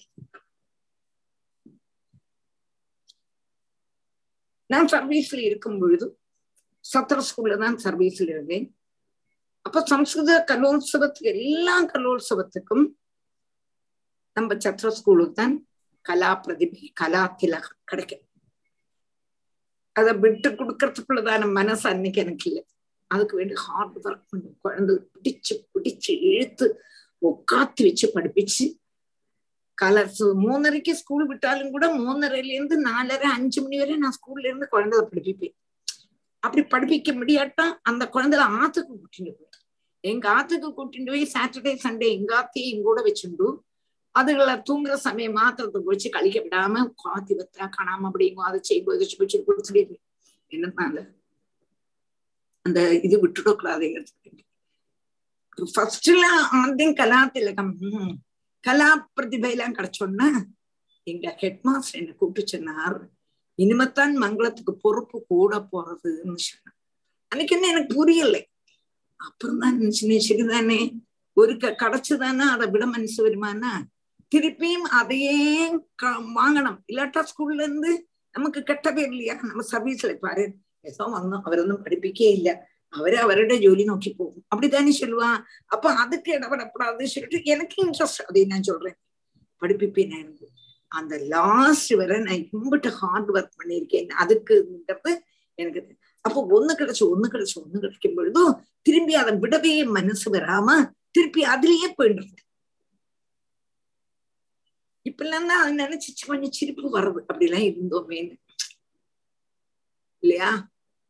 நான் 4.73 4.89
சர்வீஸ்ல 4.93 5.41
இருக்கும் 5.49 5.79
பொழுது 5.81 6.07
சத்திர 6.93 7.19
ஸ்கூல்ல 7.29 7.57
தான் 7.65 7.77
சர்வீஸ்ல 7.85 8.29
இருந்தேன். 8.35 8.67
அப்ப 9.67 9.83
சம்ஸ்கிருத 9.93 10.33
கலோத்சவத்துக்கு 10.51 11.31
எல்லா 11.37 11.77
கலோத்சவத்துக்கும் 11.93 12.85
நம்ம 14.37 14.55
சத்திர 14.65 14.89
ஸ்கூலுக்கு 14.99 15.37
தான் 15.41 15.55
கலா 16.09 16.31
பிரதிபை 16.45 16.83
கலா 17.01 17.23
திலகம் 17.41 17.81
கிடைக்கும். 17.91 18.25
அதை 19.97 20.13
விட்டு 20.25 20.49
கொடுக்கறதுக்குள்ளதான 20.59 21.53
மனசு 21.59 21.87
அன்னைக்கு 21.93 22.21
எனக்கு 22.25 22.49
இல்லை. 22.51 22.65
அதுக்கு 23.11 23.37
வேண்டி 23.37 23.55
ஹார்ட் 23.55 23.97
ஒர்க் 23.99 24.27
பண்ணி. 24.31 24.51
குழந்தை 24.61 24.95
பிடிச்சு 25.15 25.55
பிடிச்சு 25.75 26.13
இழுத்து 26.31 26.67
உட்காத்து 27.23 27.83
வச்சு 27.85 28.07
படிப்பிச்சு. 28.15 28.67
கலர்ஸ் 29.83 30.25
மூணரைக்கு 30.45 30.93
ஸ்கூல் 30.93 31.27
விட்டாலும் 31.27 31.71
கூட 31.71 31.87
மூணரைல 31.95 32.53
இருந்து 32.53 32.77
நாலரை 32.83 33.29
அஞ்சு 33.37 33.63
மணி 33.63 33.79
வரை 33.79 33.97
நான் 33.97 34.17
ஸ்கூல்ல 34.19 34.49
இருந்து 34.51 34.69
குழந்தைய 34.73 35.03
படிப்பிப்பேன். 35.11 35.55
அப்படி 36.43 36.63
படிப்பிக்க 36.67 37.13
முடியாட்டா 37.13 37.67
அந்த 37.83 38.03
குழந்தைல 38.13 38.47
ஆத்துக்கு 38.61 38.93
கூட்டிட்டு 39.01 39.33
போய். 39.39 39.63
எங்க 40.01 40.27
ஆத்துக்கு 40.37 40.69
கூட்டிட்டு 40.79 41.07
போய் 41.07 41.33
சாட்டர்டே 41.35 41.73
சண்டே 41.85 42.09
எங்க 42.11 42.33
ஆத்தையும் 42.41 42.73
எங்கூட 42.75 43.01
வச்சுண்டு. 43.09 43.47
அதுகளை 44.15 44.55
தூங்குற 44.69 44.95
சமயம் 45.07 45.33
மாத்திரத்தை 45.33 45.79
குடிச்சு 45.83 46.09
கழிக்க 46.09 46.39
விடாம 46.41 46.83
காத்தி 47.03 47.35
வத்தா 47.41 47.65
காணாம 47.77 48.07
அப்படிங்கும் 48.11 48.49
அதை 48.49 48.59
செய்யும் 48.63 48.87
போது 48.87 48.99
வச்சு 48.99 49.39
கொடுத்துட்டு 49.47 49.97
என்னனால 50.53 50.97
அந்த 52.67 52.81
இது 53.07 53.17
விட்டுடக்கூடாது. 53.23 53.89
ஃபர்ஸ்ட்ல 55.75 56.25
ஆദ്യം 56.61 56.93
கலா 56.93 57.21
திலகம் 57.35 57.75
கலா 58.65 58.89
பிரதிபையெல்லாம் 59.17 59.77
கிடைச்சோன்னா 59.79 60.29
எங்க 61.07 61.27
ஹெட் 61.41 61.63
மாஸ்டர் 61.63 62.01
என்ன 62.01 62.13
கூப்பிட்டு 62.13 62.53
சொன்னார் 62.53 62.99
இனிமத்தான் 63.59 64.15
மங்களத்துக்கு 64.23 64.73
பொறுப்பு 64.85 65.19
கூட 65.29 65.59
போறதுன்னு 65.73 66.43
சொன்னார். 66.47 66.77
அன்னைக்கு 67.33 67.55
என்ன 67.57 67.69
எனக்கு 67.69 67.93
புரியலை. 67.99 68.43
அப்புறம் 69.21 69.59
தான் 69.59 69.79
நினைச்சு 69.81 70.19
சரிதானே? 70.29 70.81
ஒரு 71.37 71.53
க 71.57 71.71
கிடைச்சுதானே 71.83 72.47
அதை 72.55 72.67
விட 72.75 72.85
மனசு 72.87 73.19
வருமானா? 73.27 73.73
திருப்பியும் 74.33 74.87
அதையே 74.99 75.39
வாங்கணும். 76.39 76.79
இல்லாட்டா 76.93 77.23
ஸ்கூல்ல 77.31 77.67
இருந்து 77.67 77.93
நமக்கு 78.35 78.61
கெட்ட 78.63 78.87
பேர் 78.93 79.11
இல்லையா? 79.11 79.35
நம்ம 79.43 79.65
சர்வீஸ்ல 79.73 80.15
பாரு. 80.25 80.45
ஏதோ 80.86 81.06
വന്നു 81.10 81.38
അവരൊന്നും 81.46 81.80
പഠിപ്പിക്കേ 81.84 82.30
ഇല്ല 82.38 82.50
അവര് 82.94 83.18
അവരുടെ 83.18 83.56
ജോലി 83.58 83.84
നോക്കി 83.84 84.12
പോകും 84.12 84.42
அப்படித்தானே 84.52 84.94
சொல்லுவான் 84.96 85.38
அப்ப 85.72 85.86
அதுக்கு 85.96 86.30
இடப்படப்படாது 86.32 87.12
சொல்லிட்டு 87.14 87.40
எனக்கு 87.46 87.78
இன்ட்ரெஸ்ட் 87.84 88.24
அதை 88.24 88.44
நான் 88.46 88.68
சொல்றேன் 88.70 88.98
படிப்பிப்பேன் 89.62 90.16
எனக்கு 90.18 90.48
அந்த 90.92 91.16
லாஸ்ட் 91.34 91.92
வரை 91.94 92.18
நான் 92.20 92.46
இம்பிட்டு 92.50 92.90
ஹார்ட் 93.00 93.30
ஒர்க் 93.32 93.60
பண்ணியிருக்கேன் 93.60 94.10
அதுக்குங்கிறது 94.22 95.12
எனக்கு 95.60 95.82
அப்போ 96.26 96.40
ஒண்ணு 96.52 96.74
கிடைச்சு 96.76 97.04
ஒண்ணு 97.06 97.28
கிடைச்சு 97.30 97.56
ஒண்ணு 97.62 97.78
கிடைக்கும் 97.80 98.18
பொழுதும் 98.18 98.52
திரும்பி 98.82 99.14
அதை 99.14 99.34
விடவே 99.44 99.74
மனசு 99.98 100.28
வராம 100.36 100.78
திருப்பி 101.12 101.42
அதுலயே 101.54 101.88
போயிடுறது 101.98 102.42
இப்ப 105.06 105.24
எல்லாம் 105.26 105.48
தான் 105.48 105.80
நினைச்சு 105.80 106.28
கொஞ்சம் 106.28 106.56
சிரிப்பு 106.58 106.90
வர்றது 106.98 107.22
அப்படிலாம் 107.30 107.66
இருந்தோமேன்னு 107.70 108.36
இல்லையா 110.24 110.52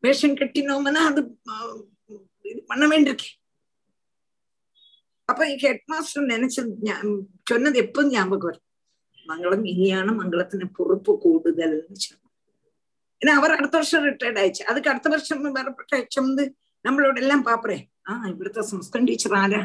வேஷம் 0.07 0.37
கட்டினோம்னா 0.37 1.03
அது 1.11 1.21
இது 2.43 2.61
பண்ண 2.71 2.85
வேண்டியிருக்கேன் 2.87 3.35
அப்ப 5.29 5.47
ஹெட் 5.57 5.83
மாஸ்டர் 5.87 6.25
நினைச்சது 6.25 6.71
சொன்னது 7.45 7.79
எப்போ 7.79 8.01
ஞாபகம் 8.09 8.39
வரும்? 8.39 8.65
மங்களம் 9.27 9.65
இனியான 9.73 10.09
மங்களத்தின 10.21 10.65
பொறுப்பு 10.77 11.13
கூடுதல்னு 11.25 12.05
சொன்னோம் 12.05 12.25
ஏன்னா 13.21 13.33
அவர் 13.39 13.51
அடுத்த 13.51 13.77
வருஷம் 13.77 14.05
ரிட்டையர்ட் 14.05 14.41
ஆயிடுச்சு. 14.41 14.65
அதுக்கு 14.71 14.91
அடுத்த 14.91 15.09
வருஷம் 15.09 15.53
வேற 15.53 15.69
கிடைச்சோம் 15.93 16.31
நம்மளோட 16.85 17.17
எல்லாம் 17.17 17.45
பாப்புறேன். 17.47 17.85
ஆஹ் 18.11 18.29
இவடுத்த 18.33 18.61
சம்ஸ்கிருதம் 18.61 19.05
டீச்சர் 19.05 19.33
ஆரா? 19.33 19.61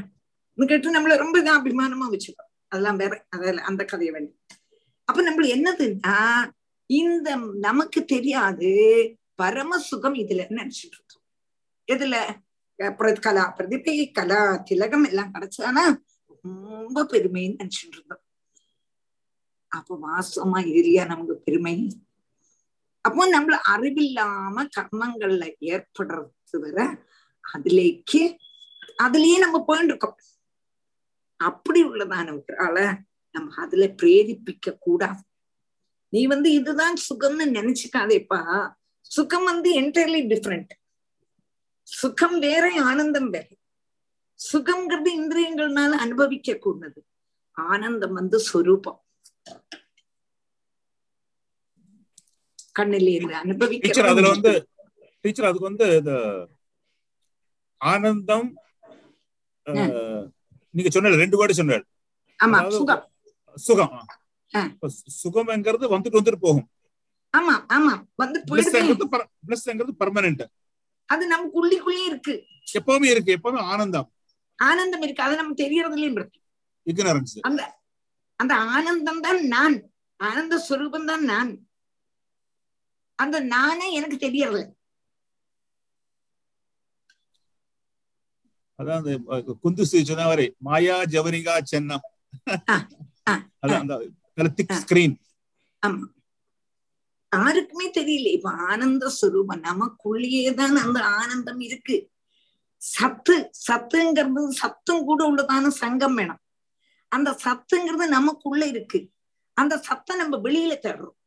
கேட்டு 0.67 0.87
நம்மள 0.95 1.15
ரொம்ப 1.23 1.35
இதான் 1.41 1.59
அபிமானமா 1.59 2.05
வச்சுக்கோம் 2.13 2.49
அதெல்லாம் 2.67 2.95
வேற 2.95 3.13
அதில் 3.29 3.59
அந்த 3.69 3.81
கதையை 3.85 4.13
வேண்டி. 4.15 4.33
அப்ப 5.07 5.21
நம்ம 5.21 5.45
என்னதுன்னா 5.55 6.15
இந்த 6.89 7.29
நமக்கு 7.67 7.99
தெரியாது. 8.05 8.71
பரம 9.41 9.79
சுகம் 9.87 10.17
இதுல 10.21 10.47
நினைச்சிட்டு 10.51 10.97
இருக்கோம் 10.97 11.25
எதுல 11.87 12.15
கலா 13.23 13.43
பிரதிபை 13.49 13.95
கலா 14.11 14.41
திலகம் 14.63 15.05
எல்லாம் 15.05 15.33
கிடைச்சானா 15.33 15.83
ரொம்ப 16.45 17.03
பெருமைன்னு 17.11 17.59
நினைச்சிட்டு 17.59 17.97
இருந்தோம் 17.97 18.23
அப்ப 19.71 19.97
வாசமா 20.01 20.59
இல்லையா 20.71 21.03
நமக்கு 21.05 21.35
பெருமை 21.39 21.75
அப்போ 23.05 23.23
நம்மள 23.31 23.55
அறிவில்லாம 23.73 24.63
கர்மங்கள்ல 24.75 25.45
ஏற்படுறது 25.69 26.59
வர 26.59 26.79
அதுலேக்கு 27.43 28.21
அதுலயே 29.03 29.37
நம்ம 29.39 29.59
போயிட்டு 29.63 29.91
இருக்கோம் 29.93 30.17
அப்படி 31.39 31.79
உள்ளதான 31.83 32.33
ஒரு 32.33 32.55
ஆளை 32.65 32.85
நம்ம 33.35 33.49
அதுல 33.63 33.85
பிரேரிப்பிக்க 34.01 34.75
கூடாது 34.77 35.21
நீ 36.13 36.21
வந்து 36.25 36.49
இதுதான் 36.51 36.97
சுகம்னு 37.07 37.45
நினைச்சுக்காதேப்பா 37.57 38.39
சுகம் 39.11 39.43
வந்து 39.43 39.69
என்டையர்லி 39.81 40.21
டிஃப்ரெண்ட் 40.31 40.71
சுகம் 41.87 42.37
வேற 42.39 42.65
ஆனந்தம் 42.83 43.29
வேற. 43.29 43.47
சுகம்ங்கிறது 44.39 45.09
இந்திரியங்கள்னால 45.17 45.97
அனுபவிக்க 45.97 46.57
கூடது 46.57 46.99
ஆனந்தம் 47.57 48.13
வந்து 48.13 48.37
ஸ்வரூபம் 48.39 48.99
கண்ணில 52.75 53.09
இருந்து 53.09 53.67
டீச்சர் 53.75 54.09
அதுல 54.11 54.29
வந்து 54.29 54.51
அனுபவிக்க 54.51 55.19
டீச்சர் 55.25 55.47
அதுக்கு 55.47 55.69
வந்து 55.69 55.87
ஆனந்தம் 57.81 58.49
நீங்க 60.73 60.89
சொன்ன 60.89 61.15
ரெண்டு 61.15 61.39
வேர்டு 61.39 61.59
சொன்னார் 61.59 61.85
ஆமா 62.39 62.59
சுகம். 62.71 63.03
சுகம். 63.57 63.91
சுகம்ங்கிறது 65.23 65.85
வந்துட்டு 65.93 66.19
வந்துட்டு 66.19 66.41
போகும். 66.41 66.67
ஆமா 67.33 67.53
ஆமா. 67.69 67.93
வந்து 68.17 68.37
பிளஸ்ங்கிறது 69.45 69.93
பர்மனன்ட் 70.01 70.43
அது 71.09 71.23
நமக்கு 71.27 71.55
உள்ளிக்குள்ளேயே 71.61 72.05
இருக்கு. 72.07 72.33
எப்பவுமே 72.73 73.07
இருக்கு 73.09 73.31
எப்பவுமே 73.37 73.61
ஆனந்தம். 73.69 74.07
ஆனந்தம் 74.59 75.03
இருக்கு. 75.03 75.23
அது 75.23 75.35
நமக்கு 75.39 75.63
தெரியறதுலயும் 75.63 76.17
இருக்கு. 76.17 76.37
அந்த 77.47 77.61
அந்த 78.39 78.53
ஆனந்தம் 78.73 79.21
தான் 79.21 79.41
நான். 79.49 79.75
ஆனந்த 80.19 80.55
ஸ்வரூபம் 80.59 81.07
தான் 81.07 81.23
நான். 81.25 81.51
அந்த 83.19 83.37
நானே 83.49 83.87
எனக்கு 83.93 84.17
தெரியறது 84.19 84.61
அதான் 88.79 88.99
அந்த 88.99 89.11
அஹ், 89.31 89.57
குந்துசி 89.63 89.97
சொன்ன 90.03 90.25
மாதிரி 90.25 90.45
மாயா 90.61 90.95
ஜவனிகா 91.11 91.55
சென்னம். 91.63 92.05
அதான் 93.63 93.81
அந்த 93.81 93.95
ஸ்கிரீன் 94.79 95.15
ஆமா. 95.83 96.05
யாருக்குமே 97.33 97.89
தெரியல. 97.89 98.31
இப்ப 98.31 98.49
ஆனந்த 98.51 99.11
சுரூபம் 99.21 99.65
நமக்குள்ளேயேதான் 99.69 100.75
அந்த 100.75 101.03
ஆனந்தம் 101.03 101.59
இருக்கு. 101.59 102.11
சத்து 102.77 103.51
சத்துங்கிறது 103.71 104.47
சத்தும் 104.47 105.03
கூட 105.03 105.31
உள்ளதான 105.31 105.67
சங்கம் 105.67 106.15
வேணும். 106.15 106.41
அந்த 107.07 107.37
சத்துங்கிறது 107.43 108.07
நமக்குள்ள 108.07 108.65
இருக்கு. 108.65 109.11
அந்த 109.53 109.77
சத்தை 109.77 110.17
நம்ம 110.17 110.37
வெளியில 110.37 110.75
தர்றோம் 110.85 111.17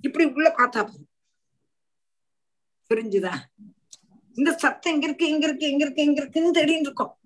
இப்படி 0.00 0.24
உள்ள 0.24 0.54
பார்த்தா 0.56 0.80
போதும். 0.82 1.08
புரிஞ்சுதா? 2.90 3.34
இந்த 4.34 4.56
சத்தம் 4.56 4.92
எங்க 4.92 5.06
இருக்கு 5.06 5.26
எங்க 5.26 5.46
இருக்கு 5.46 5.66
எங்க 5.66 5.84
இருக்கு 5.84 6.02
எங்க 6.02 6.20
இருக்குன்னு 6.20 6.50
தேடிட்டு 6.50 6.80
இருக்கோம். 6.80 7.20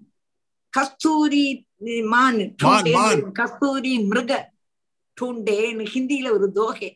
கஸ்தூரி 0.68 1.65
மான். 2.11 2.40
கஸ்தூரி 3.39 3.93
மிருக. 4.09 4.32
டூண்டேன்னு 5.16 5.85
ஹிந்தியில 5.93 6.28
ஒரு 6.32 6.47
தோகை. 6.53 6.89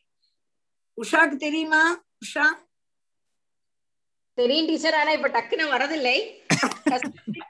உஷாக்கு 0.98 1.36
தெரியுமா 1.36 1.82
உஷா? 2.22 2.46
தெரியும் 4.38 4.68
டீச்சர் 4.68 4.94
ஆனா 4.94 5.10
இப்ப 5.12 5.28
டக்குன்னு 5.28 5.66
வரதில்லை. 5.72 6.16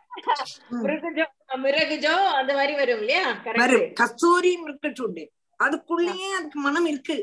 மிருகஜோ 1.64 2.14
அந்த 2.38 2.52
மாதிரி 2.54 2.72
வரும் 2.74 3.00
இல்லையா? 3.02 3.22
வரும். 3.24 3.60
கரெக்ட் 3.60 3.94
கஸ்தூரி 4.00 4.50
மிருக 4.56 4.88
டூண்டே 4.98 5.24
அதுக்குள்ளேயே 5.60 6.28
அதுக்கு 6.38 6.58
மனம் 6.60 6.86
இருக்கு. 6.86 7.16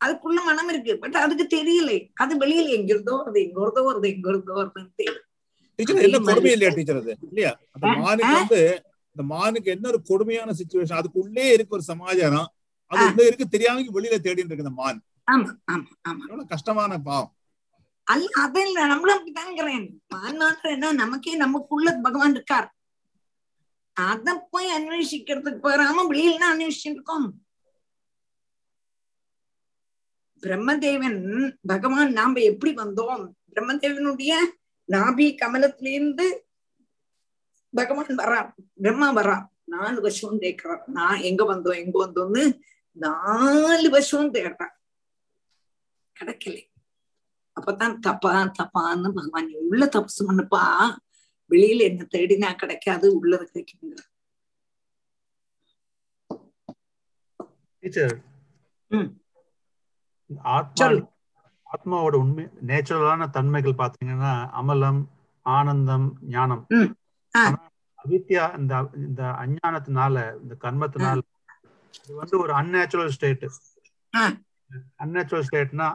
அதுக்குள்ள 0.00 0.38
மனம் 0.44 0.68
இருக்கு. 0.68 0.92
பட் 0.98 1.16
அதுக்கு 1.16 1.44
தெரியல. 1.56 1.90
அது 2.14 2.32
வெளியில 2.36 2.74
எங்க 2.78 2.90
இருந்தோ 2.94 3.14
வருது 3.20 3.40
எங்க 3.44 3.58
இருந்தோ 3.62 3.82
வருது 3.88 4.08
எங்க 4.14 4.26
இருந்தோ 4.30 4.54
வருதுன்னு 4.60 4.92
தெரியும் 4.96 5.21
டீச்சர் 5.78 6.06
என்ன 6.06 6.18
கொடுமை 6.28 6.50
இல்லையா 6.54 6.72
டீச்சர் 6.76 7.00
அது? 7.02 7.12
இல்லையா? 7.28 7.52
அந்த 7.74 7.86
மானுக்கு 8.02 8.34
வந்து 8.40 8.60
இந்த 9.16 9.24
மானுக்கு 9.34 9.68
என்ன 9.76 9.86
ஒரு 9.92 10.00
கொடுமையான 10.10 10.50
சுச்சுவேஷன் 10.58 11.00
அதுக்குள்ளே 11.00 11.46
இருக்கு 11.56 11.76
ஒரு 11.78 11.84
சமாச்சாரம். 11.90 12.48
அது 12.90 13.02
உள்ள 13.08 13.22
இருக்கு 13.28 13.46
தெரியாம 13.54 13.84
வெளியில 13.96 14.16
தேடிட்டு 14.26 14.50
இருக்கு 14.50 14.66
இந்த 14.66 14.76
மான். 14.82 15.00
எவ்வளவு 15.28 16.52
கஷ்டமான 16.54 16.98
பாவம். 17.08 17.32
அல்ல 18.06 18.28
அதில்ல 18.44 18.86
நம்மளும் 18.92 19.16
அப்படித்தாங்கிறேன் 19.16 19.84
மாநாட்டு 20.14 20.70
என்ன 20.76 20.92
நமக்கே 21.02 21.34
நமக்குள்ள 21.42 21.88
பகவான் 22.06 22.34
இருக்கார். 22.36 22.68
அத 23.96 24.34
போய் 24.52 24.68
அன்வேஷிக்கிறதுக்கு 24.76 25.60
போறாம 25.66 26.04
வெளியில 26.10 26.44
அன்வேஷிச்சுட்டு 26.52 26.98
இருக்கோம்? 26.98 27.26
பிரம்மதேவன் 30.42 31.20
பகவான் 31.72 32.10
நாம 32.18 32.40
எப்படி 32.50 32.72
வந்தோம்? 32.82 33.22
பிரம்மதேவனுடைய 33.52 34.32
நாபி 34.92 35.26
கமலத்திலிருந்து 35.40 36.26
பகவான் 37.74 38.20
வர்றார் 38.22 38.48
பிரம்மா 38.76 39.08
வர்றார் 39.16 39.46
நாலு 39.64 40.00
வருஷம் 40.00 40.40
தேக்கிறார் 40.40 40.82
நான் 40.98 41.24
எங்க 41.28 41.42
வந்தோம் 41.54 41.80
எங்க 41.84 41.96
வந்தோம்னு 42.06 42.44
நாலு 42.96 43.88
வருஷம் 43.90 44.34
தேடுறார் 44.34 44.76
கிடைக்கல. 46.16 46.56
அப்பதான் 47.56 47.94
தப்பா 47.98 48.32
தப்பான்னு 48.58 49.10
பகவான் 49.18 49.46
நீ 49.46 49.54
உள்ள 49.68 49.86
தபசு 49.86 50.22
பண்ணுப்பா. 50.28 50.64
வெளியில 51.50 51.86
என்ன 51.90 52.06
தேடினா 52.14 52.50
கிடைக்காது 52.56 53.06
உள்ளது 53.18 53.44
கிடைக்குங்க 53.52 53.96
டீச்சர். 57.82 58.14
ஆத்மா. 60.54 60.88
ஆத்மாவோட 61.72 62.14
உண்மை 62.22 62.44
நேச்சுரலான 62.70 63.28
தன்மைகள் 63.36 63.80
பாத்தீங்கன்னா 63.82 64.32
அமலம் 64.60 65.02
ஆனந்தம் 65.46 66.06
ஞானம். 66.34 66.62
அவித்யா 67.98 68.44
இந்த 68.58 68.72
இந்த 69.06 69.22
அஞ்ஞானத்தினால 69.42 70.14
இந்த 70.40 70.54
கர்மத்தினால 70.64 71.20
இது 72.00 72.14
வந்து 72.20 72.36
ஒரு 72.44 72.52
அன்நேச்சுரல் 72.60 73.12
ஸ்டேட். 73.16 73.46
அன்நேச்சுரல் 75.02 75.46
ஸ்டேட்னா 75.48 75.88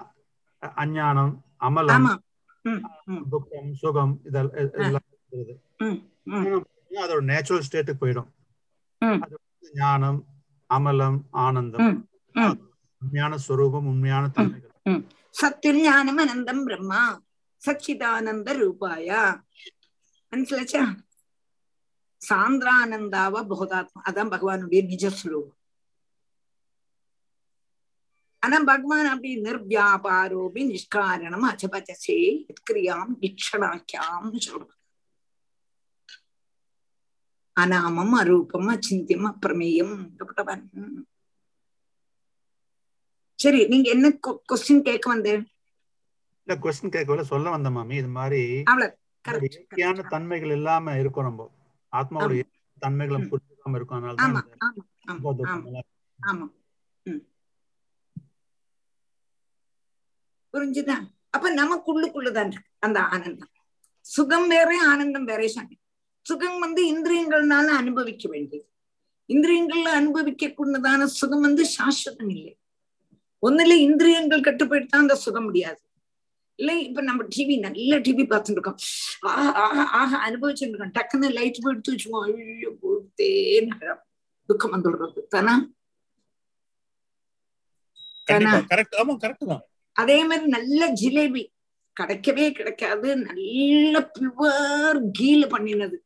அஞ்ஞானம் 0.83 1.33
அமலம் 1.67 2.07
துக்கம் 3.33 3.69
சுகம் 3.81 4.13
இதெல்லாம் 4.27 5.05
அதோட 7.03 7.21
நேச்சுரல் 7.31 7.65
ஸ்டேட்டுக்கு 7.67 8.01
போயிடும். 8.03 8.29
அது 9.23 9.35
ஞானம் 9.81 10.19
அமலம் 10.69 11.19
ஆனந்தம். 11.45 11.81
உண்மையான 13.01 13.33
ஸ்வரூபம் 13.45 13.89
உண்மையான 13.91 14.25
தன்மைகள். 14.37 14.73
சத்துர்ஞானம் 15.37 16.21
அனந்தம் 16.23 16.63
பிரம்மா 16.63 17.01
சச்சிதானந்த 17.61 18.49
ரூபாய. 18.57 19.09
மனசுலச்சா? 20.33 20.83
சாந்திரானந்தாவ 22.21 23.41
போதாத்மா 23.51 23.99
அதான் 24.07 24.31
பகவானுடைய 24.31 24.81
நிஜஸ்வரூபம் 24.89 25.53
ஆனா 28.43 28.57
பகவான் 28.63 29.09
அப்படி 29.11 29.29
நிர்வியாபாரோபி 29.41 30.61
நிஷ்காரணம் 30.69 31.45
அஜபஜசே 31.49 32.17
கிரியாம் 32.61 33.13
நிக்ஷணாக்கியாம் 33.21 34.27
சொல்றான் 34.45 34.73
அநாமம் 37.57 38.15
அரூபம் 38.19 38.69
அச்சிந்தியம் 38.73 39.27
அப்பிரமேயம் 39.29 39.95
பகவான் 40.21 40.65
சரி 43.39 43.61
நீங்க 43.67 43.87
என்ன 43.89 44.07
கொஸ்டின் 44.49 44.85
கேட்க 44.85 45.05
வந்தேன்? 45.09 45.43
இல்ல 46.47 46.55
கொஸ்டின் 46.59 46.93
கேட்கல 46.93 47.23
சொல்ல 47.27 47.47
வந்த 47.49 47.69
மாமி 47.71 47.95
இது 47.97 48.11
மாதிரி 48.15 48.41
இயற்கையான 49.45 50.03
தன்மைகள் 50.11 50.53
இல்லாம 50.55 50.95
இருக்கும் 50.97 51.25
நம்ம. 51.25 51.47
ஆத்மாவோட 51.93 52.35
தன்மைகளை. 52.81 53.19
புரிஞ்சுக்காம 53.31 53.75
இருக்கும் 53.75 53.97
அதனால 53.99 54.17
ஆமா 54.25 54.41
தான் 54.43 54.61
ஆமா 54.67 54.83
ஆமா 55.05 55.15
இந்த 55.15 55.27
ஆமா 55.27 55.37
துக்கம் 55.39 55.65
எல்லாம் 55.69 55.87
ஆமா. 56.19 56.45
ம். 57.05 57.21
புரிஞ்சுதா? 60.53 60.97
அப்ப 61.33 61.49
நமக்குள்ளுக்குள்ளதான் 61.53 62.51
இருக்கு 62.51 62.71
அந்த 62.79 62.99
ஆனந்தம். 63.09 63.51
சுகம் 64.05 64.47
வேற 64.47 64.69
ஆனந்தம் 64.87 65.25
வேற 65.25 65.41
சொன்னேன் 65.49 65.81
சுகம் 66.25 66.59
வந்து 66.59 66.81
இந்திரியங்கள்னால 66.87 67.67
அனுபவிக்க 67.77 68.23
வேண்டியது. 68.29 68.65
இந்திரியங்கள்ல 69.29 69.89
அனுபவிக்க 69.93 70.47
கூடதான 70.51 71.07
சுகம் 71.15 71.41
வந்து 71.41 71.63
சாஸ்வதம் 71.75 72.31
இல்லை. 72.35 72.53
ஒண்ணுல 73.43 73.73
இந்திரியங்கள் 73.79 74.45
கட்டுப்படுத்தா 74.47 74.97
அந்த 74.97 75.15
சுகம் 75.15 75.43
முடியாது. 75.43 75.79
இல்ல 76.59 76.71
இப்ப 76.79 77.01
நம்ம 77.01 77.23
டிவி 77.35 77.55
நல்ல 77.57 77.97
டிவி 77.99 78.23
பார்த்துட்டு 78.23 78.57
இருக்கோம் 78.57 78.79
ஆஹா 79.31 79.49
ஆஹா 79.63 79.83
ஆஹா 79.99 80.17
அனுபவிச்சுட்டு 80.27 80.71
இருக்கோம் 80.71 80.95
டக்குன்னு 80.97 81.27
லைட் 81.33 81.63
போயிட்டு 81.63 81.93
வச்சுக்கோ 81.93 82.21
ஐயோ 82.27 82.71
போட்டேன்னு 82.81 83.91
துக்கம் 84.49 84.73
வந்துடுறது. 84.75 85.21
தானா? 85.29 85.53
தான்? 89.43 89.63
அதே 89.95 90.17
மாதிரி 90.23 90.47
நல்ல 90.47 90.81
ஜிலேபி. 91.01 91.43
கிடைக்கவே 91.97 92.45
கிடைக்காது. 92.51 93.09
நல்ல 93.27 93.99
பியூர் 94.15 94.99
கீல 95.19 95.43
பண்ணினது. 95.53 95.97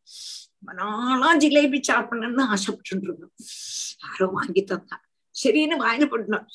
நாளா 0.71 1.29
ஜிலேபி 1.37 1.79
சாப்பிடணும்னு 1.89 2.43
ஆசைப்பட்டு 2.47 3.07
இருக்கோம் 3.07 3.33
யாரோ 4.03 4.25
வாங்கி 4.33 4.63
தந்தா. 4.63 4.97
சரின்னு 5.35 5.75
வாயில 5.81 6.05
பண்ணோம் 6.11 6.45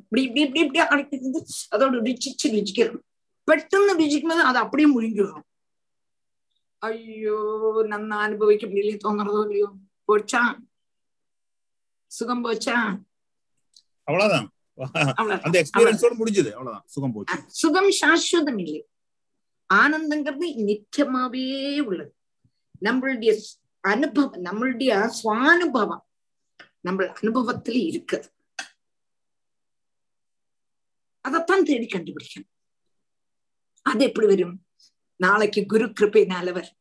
இப்படி 0.00 0.22
இப்படி 0.26 0.40
இப்படி 0.44 0.60
இப்படி 0.64 0.80
அடைக்கிறது 0.84 1.40
அதோட 1.72 1.94
ருச்சிச்சு 2.06 2.48
ருச்சிக்கணும் 2.54 3.02
പെട്ടെന്ന് 3.48 3.92
രുചിക്കുന്നത് 3.98 4.42
അത് 4.46 4.58
അപ്പടിയും 4.62 4.92
മുഴുകിടും 4.94 5.42
അയ്യോ 6.82 7.36
നന്ന 7.90 8.12
അനുഭവിക്കുന്നില്ലേ 8.24 8.94
തോന്നണതോ 9.04 9.40
ഇല്ലയോ? 9.44 9.68
പോച്ചാ. 10.08 10.40
സുഖം 12.10 12.38
പോച്ചാ? 12.44 12.74
அவ்வளவுதான் 14.08 14.46
அந்த 15.44 15.56
எக்ஸ்பீரியன்ஸோட 15.60 16.14
முடிஞ்சது 16.18 16.50
அவ்வளவுதான் 16.54 16.84
சுகம் 16.94 17.14
போச்சு 17.14 17.36
சுகம் 17.56 17.90
சாஸ்வதம் 17.98 18.60
இல்லை 18.64 18.80
ஆனந்தங்கிறது 19.70 20.48
நித்தியமாவே 20.66 21.46
உள்ளது 21.86 22.12
நம்மளுடைய 22.82 23.32
அனுபவம் 23.84 24.44
நம்மளுடைய 24.46 24.90
சுவானுபவம் 25.16 26.04
நம்ம 26.86 27.04
அனுபவத்துல 27.20 27.78
இருக்குது. 27.90 28.28
அதைத்தான் 31.24 31.66
தேடி 31.68 31.86
கண்டுபிடிக்கணும். 31.86 32.50
அது 33.86 34.02
எப்படி 34.04 34.26
வரும்? 34.26 34.56
நாளைக்கு 35.20 35.60
குரு 35.66 35.86
கிருப்பையினால 35.98 36.52
வரும் 36.56 36.78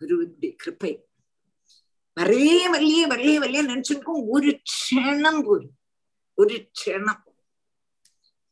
குருவினுடைய 0.00 0.52
கிருப்பை 0.62 0.92
வரே 2.16 2.46
வல்லியே 2.72 3.02
வரே 3.12 3.34
வல்லியே 3.42 3.62
நினைச்சிருக்கோம் 3.70 4.24
ஒரு 4.34 4.50
க்ஷணம் 4.70 5.42
போரும் 5.46 5.76
ஒரு 6.40 6.56
க்ஷணம். 6.78 7.20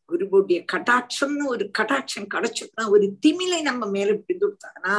குருவுடைய 0.08 0.58
கட்டாட்சம்னு 0.72 1.44
ஒரு 1.54 1.64
கட்டாட்சம் 1.78 2.30
கிடைச்சுட்டா 2.34 2.84
ஒரு 2.94 3.06
திமிலை 3.26 3.58
நம்ம 3.68 3.82
மேல 3.94 4.14
இப்படி 4.14 4.38
கொடுத்தாங்கன்னா 4.38 4.96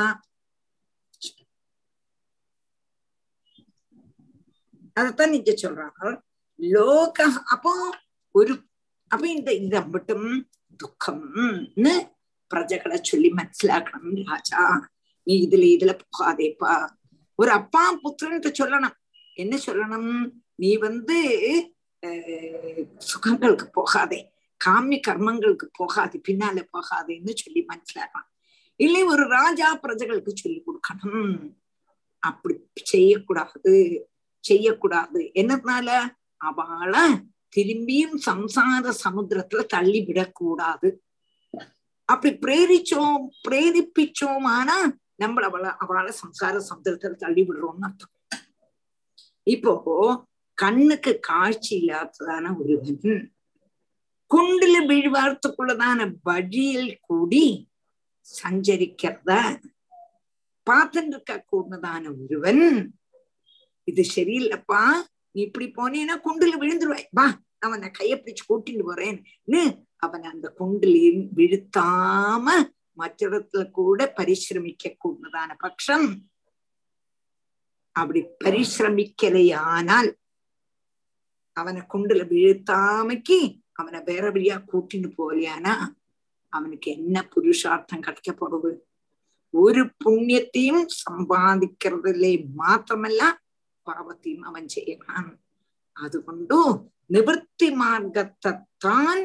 அதைத்தான் 4.93 5.33
இங்க 5.33 5.51
சொல்றாங்க. 5.63 6.21
லோக 6.55 7.17
அப்போ 7.45 7.71
ஒரு 8.31 8.53
அப்ப 9.07 9.23
இந்த 9.27 9.51
இது 9.53 9.79
மட்டும் 9.93 10.27
துக்கம்னு 10.81 11.93
பிரஜகளை 12.51 12.97
சொல்லி 13.01 13.29
மனசிலாக்கணும் 13.39 14.23
ராஜா. 14.29 14.61
நீ 15.27 15.33
இதுல 15.47 15.65
இதுல 15.75 15.93
போகாதேப்பா. 16.03 16.73
ஒரு 17.39 17.51
அப்பா 17.51 17.83
புத்திரன்ட்டு 18.03 18.49
சொல்லணும். 18.59 18.95
என்ன 19.35 19.55
சொல்லணும்? 19.65 20.11
நீ 20.55 20.71
வந்து 20.87 21.17
சுகங்களுக்கு 23.11 23.65
போகாதே. 23.71 24.19
காமி 24.65 24.97
கர்மங்களுக்கு 25.07 25.67
போகாது. 25.79 26.15
பின்னால 26.27 26.57
போகாதேன்னு 26.73 27.33
சொல்லி 27.41 27.61
மனசிலாக்கலாம் 27.71 28.29
இல்லை 28.79 29.03
ஒரு 29.13 29.23
ராஜா 29.37 29.67
பிரஜைகளுக்கு 29.83 30.33
சொல்லி 30.33 30.59
கொடுக்கணும். 30.67 31.33
அப்படி 32.23 32.55
செய்யக்கூடாது. 32.93 33.73
செய்யக்கூடாது. 34.43 35.19
என்னதுனால? 35.35 35.89
அவளை 36.41 37.03
திரும்பியும் 37.55 38.17
சம்சார 38.25 38.91
சமுத்திரத்துல 39.03 39.61
தள்ளி 39.65 39.99
விடக்கூடாது 40.01 40.89
அப்படி 42.09 42.31
பிரேரிச்சோம் 42.35 43.23
பிரேரிப்பிச்சோம் 43.47 44.45
ஆனா 44.57 44.77
நம்மள 45.23 45.43
அவளை 45.49 45.69
அவளால 45.83 46.13
சம்சார 46.21 46.55
சமுத்திரத்துல 46.69 47.15
தள்ளி 47.15 47.41
விடுறோம்னு 47.41 47.87
அர்த்தம். 47.87 48.13
இப்போ 49.47 49.73
கண்ணுக்கு 50.57 51.11
காட்சி 51.19 51.73
இல்லாததான 51.81 52.45
ஒருவன் 52.59 53.21
குண்டுல 54.31 54.75
விழுவார்த்துக்குள்ளதான 54.89 55.99
வழியில் 56.23 56.91
கூடி 56.99 57.45
சஞ்சரிக்கிறத 58.27 59.31
பார்த்துட்டு 60.67 61.13
இருக்க 61.13 61.33
கூடதான 61.51 62.03
ஒருவன் 62.21 62.63
இது 63.87 64.03
சரியில்லப்பா. 64.15 64.81
நீ 65.35 65.39
இப்படி 65.41 65.67
போனேன்னா 65.75 66.15
குண்டுல 66.21 66.55
விழுந்துருவாய் 66.61 67.07
வா 67.11 67.25
அவனை 67.59 67.87
கைய 67.91 68.13
பிடிச்சு 68.15 68.43
கூட்டிட்டு 68.43 68.83
போறேன்னு 68.83 69.61
அவன் 69.97 70.23
அந்த 70.23 70.47
குண்டில் 70.57 70.97
விழுத்தாம 71.37 72.45
மற்றத்துல 72.97 73.63
கூட 73.71 73.99
பரிசிரமிக்க 74.17 74.93
கூடதான 74.95 75.51
பட்சம் 75.59 76.07
அப்படி 77.95 78.21
பரிசிரமிக்கலையானால் 78.43 80.09
அவனை 81.57 81.81
குண்டுல 81.93 82.23
விழுத்தாமைக்கு 82.27 83.39
அவனை 83.73 83.99
வேற 84.01 84.25
வழியா 84.31 84.57
கூட்டிட்டு 84.71 85.09
போலையானா 85.17 85.73
அவனுக்கு 86.53 86.89
என்ன 86.91 87.17
புருஷார்த்தம் 87.33 88.03
கிடைக்கப்படுது 88.03 88.71
ஒரு 89.53 89.81
புண்ணியத்தையும் 90.03 90.85
சம்பாதிக்கிறதுல 91.01 92.27
மாத்திரமல்ல 92.55 93.23
பாவத்தையும் 93.91 94.47
அவன் 94.47 94.67
செய்யறான் 94.75 95.29
அதுகொண்டு 95.95 96.59
நிவர்த்தி 97.09 97.67
மார்க்கத்தை 97.73 98.51
தான் 98.77 99.23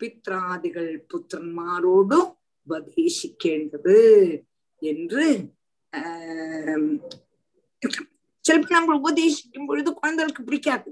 பித்ராதிகள் 0.00 0.92
புத்திரன்மாரோடு 1.10 2.18
உபதேசிக்கேண்டது 2.66 3.98
என்று 4.82 5.24
சிலப்போ 8.44 8.74
நம்ம 8.74 8.96
உபதேசிக்கும் 8.98 9.66
பொழுது 9.66 9.90
குழந்தைகளுக்கு 9.92 10.42
பிடிக்காது 10.42 10.90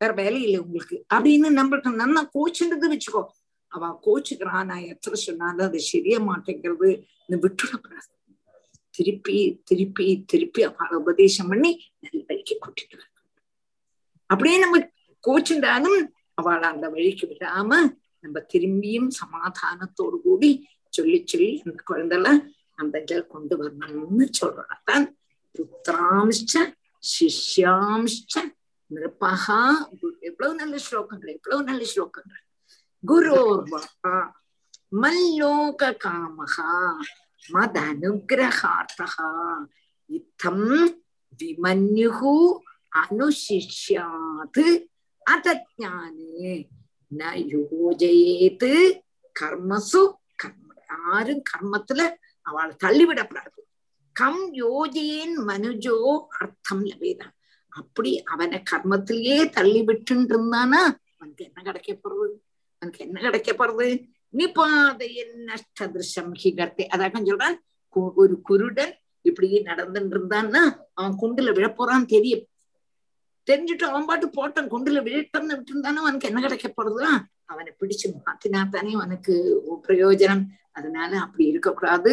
வேற 0.00 0.12
வேலை 0.12 0.38
இல்லை 0.42 0.58
உங்களுக்கு 0.58 0.96
அப்படின்னு 1.14 1.48
நம்மளுக்கு 1.50 1.90
நல்லா 1.94 2.22
கோச்சுன்றது 2.34 2.88
வச்சுக்கோ 2.92 3.22
அவ 3.72 3.90
கோச்சுக்கிறான் 4.06 4.68
நான் 4.68 4.88
எத்தனை 4.88 5.18
சொன்னாலும் 5.20 5.66
அது 5.66 5.78
சரியா 5.84 6.18
மாட்டேங்கிறது 6.20 6.90
விட்டுடக்கூடாது 7.38 8.08
திருப்பி 8.94 9.60
திருப்பி 9.64 10.24
திருப்பி 10.26 10.62
அவளை 10.62 10.96
உபதேசம் 10.96 11.48
பண்ணி 11.48 11.70
நல்ல 11.98 12.22
வழிக்கு 12.26 12.54
கூட்டிட்டு 12.64 12.96
வரணும் 13.00 13.28
அப்படியே 14.30 14.58
நம்ம 14.58 14.78
கோச்சுண்டாலும் 15.24 15.98
அவளை 16.34 16.68
அந்த 16.68 16.88
வழிக்கு 16.88 17.26
விடாம 17.26 17.70
நம்ம 18.24 18.38
திரும்பியும் 18.52 19.10
சமாதானத்தோடு 19.22 20.16
கூடி 20.20 20.50
சொல்லி 20.88 21.18
சொல்லி 21.26 21.62
அந்த 21.66 21.80
குழந்தைல 21.90 22.28
அந்த 22.74 22.94
இதில் 23.00 23.26
கொண்டு 23.26 23.54
வரணும்னு 23.62 24.26
சொல்றோம் 24.40 24.70
அதான் 24.74 25.06
புத்திராம்ச 25.54 26.54
சிஷ்யாம்ச 27.04 28.34
நிருப்பகா 28.90 29.60
எவ்வளவு 30.20 30.54
நல்ல 30.54 30.76
ஸ்லோகங்கள் 30.86 31.32
எவ்வளவு 31.32 31.62
நல்ல 31.62 31.82
ஸ்லோகங்கள். 31.94 32.42
குரோர்வா 33.04 33.80
மல்லோக 35.02 35.82
காமகா. 36.04 36.70
மத் 37.48 37.78
அனுகிரகார்த்தகா. 37.78 39.56
இத்தம் 40.06 41.02
விமன்யுகு 41.42 42.58
அனுசிஷ்யாத் 42.96 44.86
அதஜானே 45.30 46.68
ந 47.18 47.54
யோஜயேத் 47.54 49.00
கர்மசு 49.40 50.12
கர்ம 50.34 50.74
யாரும் 50.88 51.42
கர்மத்துல 51.52 52.14
அவளை 52.42 52.76
தள்ளிவிடப்படாது. 52.84 53.60
கம் 54.12 54.54
யோஜேன் 54.54 55.34
மனுஜோ 55.46 56.26
அர்த்தம் 56.38 56.84
லபேதான் 56.84 57.40
அப்படி 57.68 58.22
அவனை 58.22 58.62
கர்மத்திலேயே 58.70 59.50
தள்ளி 59.50 59.82
விட்டுன்னு 59.82 60.28
இருந்தானா 60.28 60.96
அவனுக்கு 61.18 61.44
என்ன 61.44 61.62
கிடைக்க 61.62 61.92
போறது? 61.92 62.34
அவனுக்கு 62.78 63.04
என்ன 63.04 63.20
கிடைக்க 63.20 63.52
போறது? 63.52 64.11
நிபாதையின் 64.32 65.34
நஷ்டதிருஷம் 65.48 66.32
ஹிகர்த்தே 66.42 66.84
அதான் 66.94 67.28
சொல்றான் 67.30 67.56
ஒரு 68.22 68.40
குருடன் 68.40 68.94
இப்படி 69.20 69.48
நடந்துட்டு 69.62 70.14
இருந்தான்னா 70.16 70.62
அவன் 70.92 71.18
குண்டுல 71.22 71.50
விழப்போறான்னு 71.58 72.12
தெரியும். 72.14 72.44
தெரிஞ்சுட்டு 73.50 73.84
அவன் 73.90 74.04
பாட்டு 74.04 74.26
போட்டான் 74.28 74.70
குண்டுல 74.72 74.98
விழட்டம்னு 75.08 75.54
விட்டு 75.56 75.72
இருந்தானோ 75.72 76.00
அவனுக்கு 76.00 76.28
என்ன 76.28 76.40
கிடைக்க 76.40 76.68
போறதுதான் 76.68 77.18
அவனை 77.44 77.72
பிடிச்சு 77.80 78.06
மாத்தினா 78.26 78.60
தானே 78.68 78.92
அவனுக்கு 78.92 79.34
பிரயோஜனம். 79.88 80.44
அதனால 80.72 81.18
அப்படி 81.18 81.44
இருக்கக்கூடாது. 81.46 82.12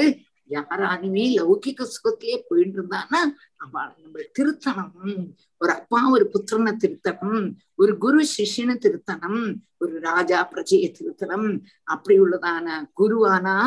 யாராலுமே 0.55 1.26
லௌகிக 1.38 1.88
சுகத்திலேயே 1.95 2.38
போயிட்டு 2.49 2.77
இருந்தான்னா 2.80 3.21
அவளை 3.63 3.93
நம்ம 4.03 4.26
திருத்தணும். 4.38 5.23
ஒரு 5.61 5.71
அப்பா 5.80 5.99
ஒரு 6.15 6.26
புத்திரனை 6.34 6.73
திருத்தணும். 6.84 7.47
ஒரு 7.81 7.93
குரு 7.97 8.21
சிஷ்யனை 8.35 8.76
திருத்தணும். 8.85 9.41
ஒரு 9.77 9.95
ராஜா 9.99 10.39
பிரஜையை 10.53 10.89
திருத்தணும். 10.99 11.49
அப்படி 11.93 12.17
உள்ளதான 12.26 12.67
குருவானா 13.01 13.57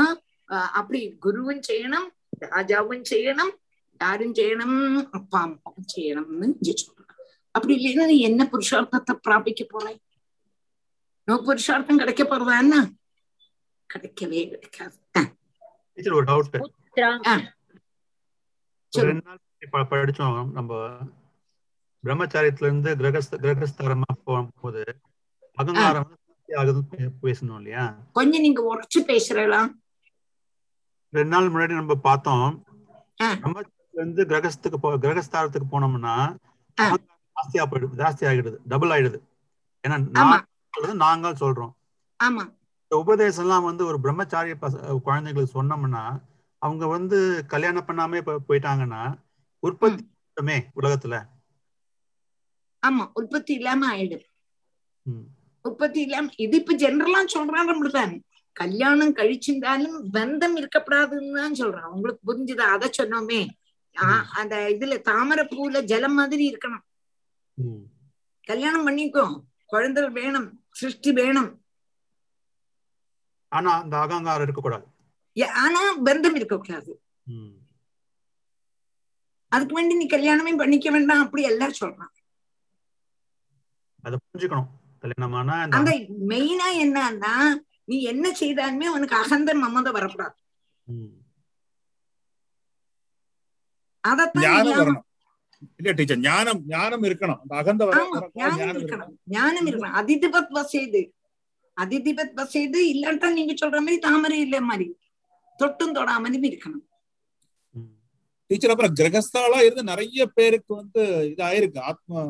அப்படி 0.78 1.00
குருவும் 1.24 1.62
செய்யணும் 1.68 2.08
ராஜாவும் 2.54 3.04
செய்யணும் 3.10 3.52
யாரும் 4.00 4.34
செய்யணும் 4.34 4.78
அப்பா 5.18 5.38
அம்மாவும் 5.46 5.90
செய்யணும்னு 5.94 6.48
சொல்றான் 6.82 7.20
அப்படி 7.54 7.72
இல்லைன்னா 7.78 8.06
நீ 8.10 8.16
என்ன 8.28 8.42
புருஷார்த்தத்தை 8.52 9.14
பிராபிக்க 9.26 9.62
போறேன் 9.64 10.00
நோ 11.28 11.34
புருஷார்த்தம் 11.48 12.00
கிடைக்க 12.02 12.22
போறதா 12.24 12.54
என்ன? 12.62 12.76
கிடைக்கவே 13.90 14.40
கிடைக்காது. 14.52 14.96
டீச்சர் 15.94 16.16
ஒரு 16.18 16.26
டவுட் 16.30 16.50
ரெண்டு 19.06 19.22
நாள் 19.26 19.40
படிச்சோம். 19.90 20.38
நம்ம 20.56 20.70
பிரம்மச்சாரியத்துல 22.04 22.68
இருந்து 22.68 22.90
கிரகஸ்த 23.00 23.34
கிரகஸ்தாரமா 23.44 24.10
போகும்போது 24.24 24.82
அகங்காரம் 25.60 26.10
ஆகுதுன்னு 26.48 27.10
பேசணும் 27.22 27.58
இல்லையா? 27.60 27.84
கொஞ்சம் 28.18 28.44
நீங்க 28.46 28.60
உரைச்சு 28.70 29.00
பேசுறலாம். 29.10 29.70
ரெண்டு 31.16 31.32
நாள் 31.34 31.52
முன்னாடி 31.54 31.74
நம்ம 31.80 31.94
பார்த்தோம். 32.08 32.48
பிரம்மச்சாரத்துல 33.20 34.00
இருந்து 34.02 34.22
கிரகஸ்துக்கு 34.32 34.78
போ 34.84 34.90
கிரகஸ்தாரத்துக்கு 35.04 35.68
போனோம்னா 35.72 36.16
ஜாஸ்தியா 36.78 37.64
போயிடுது 37.70 38.00
ஜாஸ்தி 38.02 38.24
ஆகிடுது 38.30 38.58
டபுள் 38.72 38.92
ஆயிடுது. 38.96 39.18
ஏன்னா 39.84 40.94
நாங்கள் 41.04 41.38
சொல்றோம். 41.42 41.72
உபதேசம் 42.96 43.44
எல்லாம் 43.44 43.64
வந்து 43.64 43.86
ஒரு 43.86 43.98
பிரம்மச்சாரிய 44.02 44.54
குழந்தைங்களுக்கு 45.06 45.46
சொன்னோம்னா 45.54 46.22
அவங்க 46.58 46.86
வந்து 46.86 47.46
கல்யாணம் 47.46 47.84
பண்ணாமே 47.86 48.36
போயிட்டாங்கன்னா 48.48 49.14
உற்பத்தி 49.58 50.04
உலகத்துல? 50.76 51.24
ஆமா 52.86 53.10
உற்பத்தி 53.14 53.54
இல்லாம 53.54 53.96
ஆயிடுது 53.96 54.24
ம். 55.02 55.26
உற்பத்தி 55.62 56.00
இல்லாம 56.00 56.30
இது 56.36 56.56
இப்ப 56.56 56.76
ஜெனரலா 56.76 57.24
சொல்றான் 57.34 57.68
நம்மளுதான். 57.70 58.20
கல்யாணம் 58.52 59.14
கழிச்சிருந்தாலும் 59.14 59.98
பந்தம் 60.12 60.56
இருக்கப்படாதுன்னு 60.56 61.36
தான் 61.36 61.52
சொல்றான் 61.52 61.90
உங்களுக்கு 61.94 62.22
புரிஞ்சுதா? 62.26 62.66
அத 62.76 62.90
சொன்னோமே. 62.98 63.48
அந்த 64.34 64.56
இதுல 64.70 65.00
தாமரை 65.00 65.44
பூல 65.44 65.82
ஜலம் 65.82 66.14
மாதிரி 66.14 66.56
இருக்கணும். 66.56 67.82
கல்யாணம் 68.44 68.86
பண்ணிக்கோ. 68.88 69.40
குழந்தைகள் 69.66 70.12
வேணும் 70.12 70.62
சிருஷ்டி 70.70 71.12
வேணும். 71.12 71.61
ஆனா 73.56 73.70
அந்த 73.82 73.94
அகங்காரம் 74.04 74.46
இருக்கக்கூடாது. 74.46 74.86
ஆனா 75.64 75.80
பந்தம் 76.06 76.36
இருக்கக்கூடாது. 76.38 76.92
அதுக்கு 79.52 79.76
வேண்டி 79.76 79.94
நீ 80.00 80.06
கல்யாணமே 80.12 80.52
பண்ணிக்க 80.60 80.90
வேண்டாம் 80.94 81.24
அப்படி 81.24 81.42
எல்லாம் 81.50 81.78
சொல்றான் 81.80 82.12
அதை 84.04 84.16
புரிஞ்சுக்கணும். 84.20 84.70
கல்யாணமானா 85.02 85.56
அந்த 85.78 85.92
மெயினா 86.30 86.68
என்னன்னா 86.84 87.34
நீ 87.90 87.96
என்ன 88.12 88.26
செய்தாலுமே 88.40 88.86
உனக்கு 88.96 89.16
அகந்த 89.22 89.50
மமத 89.62 89.90
வரக்கூடாது. 89.96 90.36
அதத்தான் 94.04 94.44
இல்ல 95.78 95.92
டீச்சர் 95.98 96.22
ஞானம் 96.28 96.60
ஞானம் 96.74 97.04
இருக்கணும். 97.08 97.40
அந்த 97.42 97.54
அகந்த 97.60 97.82
ஞானம் 98.40 98.78
இருக்கணும். 98.80 99.12
ஞானம் 99.36 99.66
இருக்கணும். 99.68 99.98
அதிதிபத் 100.00 100.54
வசேது 100.58 101.02
அதிதிபத் 101.76 102.34
வசேது 102.36 102.80
இல்லாட்டா 102.92 103.32
நீங்க 103.32 103.52
சொல்ற 103.60 103.78
மாதிரி 103.78 103.98
தாமரை 103.98 104.40
இல்ல 104.40 104.60
மாதிரி. 104.60 104.86
தொட்டும் 105.58 105.94
தொடாமலும் 105.96 106.48
இருக்கணும். 106.50 106.82
டீச்சர் 108.50 108.70
அப்புறம் 108.70 108.94
கிரகஸ்தாலா 108.94 109.58
இருந்து 109.64 109.82
நிறைய 109.82 110.26
பேருக்கு 110.26 110.72
வந்து 110.74 111.02
இது 111.30 111.42
ஆயிருக்கு 111.44 111.78
ஆத்மா. 111.90 112.22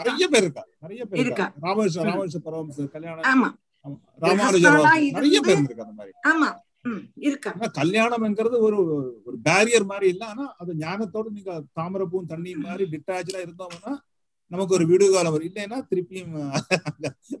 நிறைய 0.00 0.26
பேர் 0.28 0.42
இருக்கா? 0.42 0.64
நிறைய 0.80 1.04
பேர் 1.06 1.20
இருக்கா. 1.20 1.46
ராமகிருஷ்ண. 1.60 2.02
ராமகிருஷ்ண 2.02 2.40
பரமஹம்சர் 2.44 2.90
கல்யாணம். 2.90 3.56
நிறைய 5.12 5.40
பேர் 5.40 5.62
இருக்கு 5.62 5.84
அந்த 5.84 5.94
மாதிரி. 5.94 6.12
ஆமா. 6.28 6.50
இருக்கா? 7.20 7.50
கல்யாணம்ங்கிறது 7.80 8.56
ஒரு 8.60 8.78
ஒரு 9.24 9.36
பேரியர் 9.44 9.84
மாதிரி 9.84 10.08
இல்ல. 10.08 10.24
ஆனா 10.26 10.54
அது 10.58 10.72
ஞானத்தோட 10.74 11.24
நீங்க 11.30 11.52
தாமரப்பூவும் 11.80 12.26
தண்ணி 12.26 12.54
மாதிரி 12.56 12.84
டிட்டாச்சா 12.92 13.38
இருந்தோம்னா 13.46 13.92
நமக்கு 14.52 14.76
ஒரு 14.76 14.84
விடு 14.90 15.06
காலம் 15.12 15.34
வரும். 15.34 15.48
இல்லைன்னா 15.50 15.78
திருப்பியும் 15.90 16.34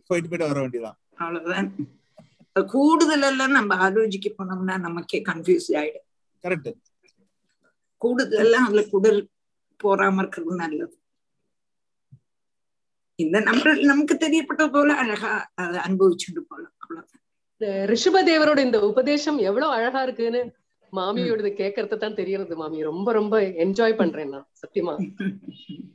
போயிட்டு 0.08 0.28
போயிட்டு 0.28 0.50
வர 0.50 0.60
வேண்டியதான் 0.60 0.96
அவ்வளவுதான். 1.22 1.68
கூடுதல் 2.56 3.26
எல்லாம் 3.28 3.56
நம்ம 3.58 3.76
ஆலோசிக்க 3.84 4.28
போனோம்னா 4.38 4.74
நமக்கே 4.86 5.18
கன்ஃபியூஸ் 5.28 5.68
ஆயிடும். 5.80 6.06
கரெக்ட் 6.44 6.72
கூடுதல் 8.02 8.42
எல்லாம் 8.44 8.66
அதுல 8.68 8.82
குடல் 8.94 9.20
போறாம 9.80 10.20
இருக்கிறது 10.22 10.56
நல்லது. 10.62 10.94
இந்த 13.18 13.36
நம்ம 13.48 13.72
நமக்கு 13.90 14.14
தெரியப்பட்ட 14.24 14.64
போல 14.72 14.94
அழகா 15.02 15.32
அதை 15.62 15.80
அனுபவிச்சுட்டு 15.86 16.42
போலாம். 16.48 16.74
அவ்வளவுதான். 16.78 17.20
ரிஷபதேவரோட 17.92 18.60
இந்த 18.68 18.78
உபதேசம் 18.90 19.38
எவ்வளவு 19.48 19.72
அழகா 19.72 20.00
இருக்குன்னு 20.02 20.42
மாமியோடது 20.92 21.50
கேட்கறது 21.60 21.96
தான் 21.96 22.18
தெரியறது 22.20 22.54
மாமி. 22.60 22.78
ரொம்ப 22.88 23.08
ரொம்ப 23.12 23.34
என்ஜாய் 23.64 24.00
பண்றேன் 24.00 24.32
நான். 24.34 24.48
சத்தியமா. 24.62 24.94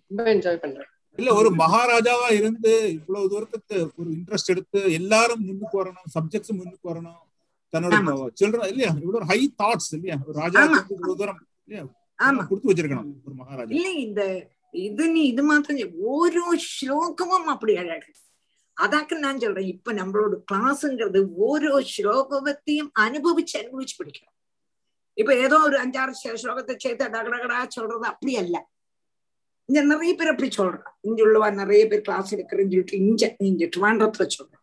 ரொம்ப 0.07 0.23
என்ஜாய் 0.35 0.63
பண்றேன். 0.65 0.91
இல்ல 1.17 1.33
ஒரு 1.33 1.49
மகாராஜாவா 1.55 2.31
இருந்து 2.31 2.91
இவ்வளவு 2.91 3.29
தூரத்துக்கு 3.29 3.91
ஒரு 3.97 4.09
இன்ட்ரெஸ்ட் 4.09 4.45
எடுத்து 4.45 4.93
எல்லாரும் 4.93 5.45
முன்னுக்கு 5.45 5.83
வரணும் 5.83 6.09
சப்ஜெக்ட்ஸ் 6.13 6.51
முன்னுக்கு 6.51 6.91
வரணும். 6.91 7.21
தன்னோட 7.73 7.95
சில்ட்ரன் 8.39 8.67
இல்லையா? 8.67 8.91
இவ்வளவு 9.01 9.25
ஹை 9.25 9.53
தாட்ஸ் 9.57 9.89
இல்லையா? 9.91 10.17
ஒரு 10.27 10.37
ராஜா. 10.37 10.61
இவ்வளவு 10.89 11.15
தூரம் 11.15 11.41
இல்லையா? 11.67 11.83
கொடுத்து 12.47 12.69
வச்சிருக்கணும் 12.69 13.09
ஒரு 13.25 13.35
மகாராஜா. 13.35 13.75
இல்ல 13.75 13.89
இந்த 13.99 14.21
இது 14.83 15.09
நீ 15.09 15.21
இது 15.23 15.43
மாத்திரம் 15.43 15.91
ஓரோ 16.11 16.45
ஸ்லோகமும் 16.69 17.47
அப்படி 17.47 17.77
அழகு. 17.77 18.11
அதாக்கு 18.77 19.13
நான் 19.17 19.39
சொல்றேன் 19.39 19.65
இப்ப 19.65 19.93
நம்மளோட 19.93 20.33
கிளாஸ்ங்கிறது 20.51 21.19
ஓரோ 21.41 21.85
ஸ்லோகத்தையும் 21.93 22.89
அனுபவிச்சு 22.99 23.55
அனுபவிச்சு 23.57 23.95
படிக்கிறோம் 23.99 24.33
இப்ப 25.17 25.35
ஏதோ 25.37 25.57
ஒரு 25.59 25.77
அஞ்சாறு 25.77 26.13
ஸ்லோ- 26.19 26.39
ஸ்லோகத்தை 26.41 26.75
சேர்த்து 26.77 27.05
டகடகடா 27.05 27.67
சொல்றது 27.67 28.05
அப்படி 28.05 28.37
அல்ல. 28.37 28.55
இங்க 29.68 29.80
நிறைய 29.84 30.12
பேர் 30.14 30.32
அப்படி 30.32 30.48
சொல்றான் 30.56 30.88
இங்க 31.00 31.20
உள்ளவா 31.22 31.48
நிறைய 31.54 31.82
பேர் 31.90 32.02
கிளாஸ் 32.02 32.34
எடுக்கிறேன்னு 32.36 32.72
சொல்லிட்டு 32.72 32.98
இங்க 33.02 33.24
இங்க 33.42 33.66
ட்ரிவாண்டத்துல 33.66 34.26
சொல்றான் 34.30 34.60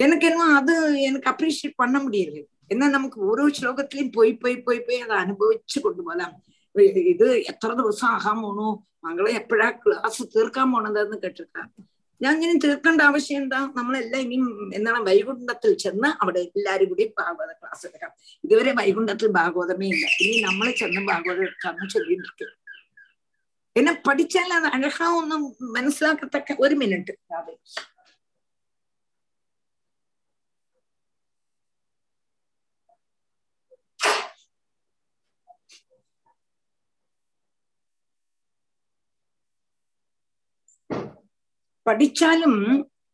எனக்கு 0.00 0.26
என்ன 0.26 0.48
அது 0.56 0.74
எனக்கு 1.02 1.28
அப்ரிஷியேட் 1.30 1.80
பண்ண 1.80 1.96
முடியல 2.02 2.40
ஏன்னா 2.72 2.86
நமக்கு 2.88 3.18
ഓരോ 3.28 3.44
ശ്ലോകത്തിലും 3.58 4.08
പോയി 4.10 4.32
പോയി 4.34 4.56
പോയി 4.66 4.80
പോയി 4.80 4.98
അത് 4.98 5.14
അനുഭവിച്ചു 5.16 5.78
കൊണ്ടുപോകാം 5.80 6.32
ഇത് 7.10 7.26
എത്ര 7.52 7.68
ദിവസം 7.72 8.06
ആകാൻ 8.08 8.38
പോണു 8.42 8.68
മകളെ 9.04 9.30
എപ്പോഴാ 9.32 9.68
ക്ലാസ് 9.82 10.24
തീർക്കാൻ 10.34 10.66
പോണതെന്ന് 10.72 11.16
കേട്ടിട്ടാ 11.22 11.62
ഞാൻ 12.20 12.32
ഇങ്ങനെ 12.36 12.54
തീർക്കേണ്ട 12.64 13.00
ആവശ്യം 13.02 13.38
എന്താ 13.40 13.58
നമ്മളെല്ലാം 13.76 14.20
ഇനിയും 14.22 14.46
എന്താണ് 14.72 15.00
വൈകുണ്ഠത്തിൽ 15.08 15.72
ചെന്ന് 15.82 16.08
അവിടെ 16.20 16.40
എല്ലാരും 16.50 16.88
കൂടി 16.88 17.04
ഭാഗവത 17.18 17.50
ക്ലാസ് 17.52 17.82
എടുക്കാം 17.86 18.12
ഇതുവരെ 18.44 18.72
വൈകുണ്ഠത്തിൽ 18.72 19.30
ഭാഗവതമേ 19.30 19.88
ഇല്ല 19.88 20.06
ഇനി 20.22 20.36
നമ്മൾ 20.40 20.68
ചെന്ന് 20.80 21.02
ഭാഗവതം 21.10 21.44
എടുക്കാന്ന് 21.44 21.88
ചൊല്ലിയിരിക്കും 21.94 22.52
എന്നെ 23.76 23.92
പഠിച്ചാൽ 24.06 24.50
അത് 24.52 24.68
അഴകാ 24.68 25.06
ഒന്നും 25.16 25.42
മനസ്സിലാക്കത്തക്ക 25.74 26.56
ഒരു 26.58 26.74
മിനിറ്റ് 26.74 27.14
അതെ 27.38 27.54
படிச்சாலும் 41.86 42.60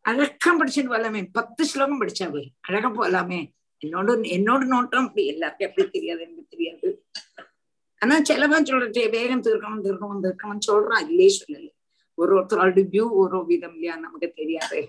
அழகா 0.04 0.50
படிச்சுட்டு 0.52 0.88
வரலாமே 0.88 1.20
பத்து 1.34 1.62
ஸ்லோகம் 1.64 2.00
படிச்சா 2.00 2.26
போய் 2.28 2.48
அழகா 2.68 2.88
போகலாமே 2.90 3.40
என்னோட 3.82 4.10
என்னோட 4.36 4.62
நோட்டம் 4.64 5.06
அப்படி 5.06 5.24
எல்லாருக்கும் 5.26 5.68
எப்படி 5.68 5.84
தெரியாது 5.88 6.22
எனக்கு 6.22 6.52
தெரியாது 6.54 6.88
ஆனா 8.01 8.15
சிலவன் 8.29 8.67
சொல்றே 8.69 9.03
வேகம் 9.15 9.43
தீர்க்கணும் 9.47 9.83
தீர்க்கணும் 9.85 10.23
தீர்க்கணும் 10.25 10.63
சொல்றான் 10.69 11.05
இல்லையே 11.09 11.31
சொல்லல. 11.37 11.67
ஒரு 12.21 12.31
ஒருத்தரோட 12.37 12.81
வியூ 12.93 13.05
ஒரு 13.23 13.39
விதம் 13.49 13.75
இல்லையா 13.75 13.95
நமக்கு 14.05 14.27
தெரியாது. 14.39 14.79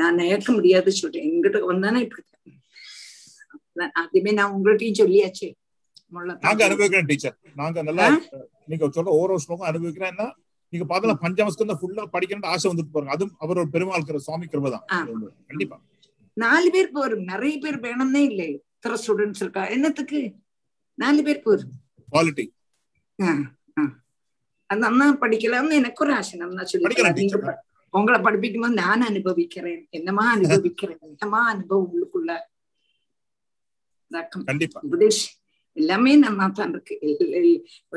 நான் 0.00 0.18
நேர்க்க 0.22 0.50
முடியாது 0.58 0.90
சொல்றேன். 1.00 1.26
எங்கிட்ட 1.30 1.60
வந்தானே 1.70 2.00
இப்படி 2.06 2.24
அதுமே 4.02 4.32
நான் 4.38 4.52
உங்கள்கிட்டயும் 4.54 5.00
சொல்லியாச்சு. 5.00 5.48
நாங்க 6.46 6.62
அனுபவிக்கிறேன் 6.66 7.08
டீச்சர். 7.10 7.36
நாங்க 7.60 7.82
நல்லா 7.88 8.06
நீங்க 8.70 8.86
சொல்ற 8.96 9.10
ஓரோ 9.20 9.36
ஸ்லோகம் 9.44 9.68
அனுபவிக்கிறேன்னா 9.70 10.26
நீங்க 10.72 10.84
பார்த்தா 10.90 11.16
பஞ்சாமஸ்கந்தம் 11.24 11.78
ஃபுல்லா 11.80 12.02
படிக்கணும்னு 12.14 12.50
ஆசை 12.52 12.66
வந்துட்டு 12.70 12.92
போறாங்க. 12.94 13.14
அதுவும் 13.16 13.36
அவரோட 13.44 13.66
பெருமாள் 13.74 14.24
சுவாமி 14.26 14.46
கிருபை 14.52 14.70
தான். 14.76 14.84
கண்டிப்பா. 15.50 15.76
நாலு 16.36 16.68
பேர் 16.74 16.94
போரும் 16.96 17.24
நிறைய 17.32 17.54
பேர் 17.64 17.78
வேணும்னே 17.86 18.22
இல்லை. 18.30 18.48
இத்தனை 18.76 18.96
ஸ்டூடெண்ட்ஸ் 19.04 19.42
இருக்கா? 19.44 19.62
என்னத்துக்கு? 19.76 20.20
நாலு 21.02 21.20
பேர் 21.28 21.44
போரும் 21.46 21.72
குவாலிட்டி 22.12 22.46
அது 24.70 24.84
அண்ணா 24.86 25.06
படிக்கலாம்னு 25.22 25.80
எனக்கு 25.80 26.02
ஒரு 26.04 26.12
ஆசை 26.12 26.36
நம்ம 26.38 26.64
சொல்லி 26.64 26.86
உங்களை 27.94 28.18
படிப்பிக்கும் 28.18 28.64
போது 28.64 28.80
நான் 28.80 29.08
அனுபவிக்கிறேன் 29.08 29.82
என்னமா 29.90 30.24
அனுபவிக்கிறேன் 30.34 31.00
என்னமா 31.06 31.40
அனுபவம் 31.52 31.88
உள்ளுக்குள்ள 31.88 32.32
கண்டிப்பா 34.46 34.80
உபதேஷ் 34.88 35.24
எல்லாமே 35.76 36.12
நல்லா 36.18 36.46
தான் 36.50 36.72
இருக்கு 36.72 36.94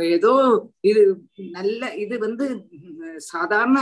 ஏதோ 0.10 0.31
இது 0.81 1.03
நல்ல 1.52 1.81
இது 1.95 2.15
வந்து 2.18 2.45
சாதாரண 3.27 3.80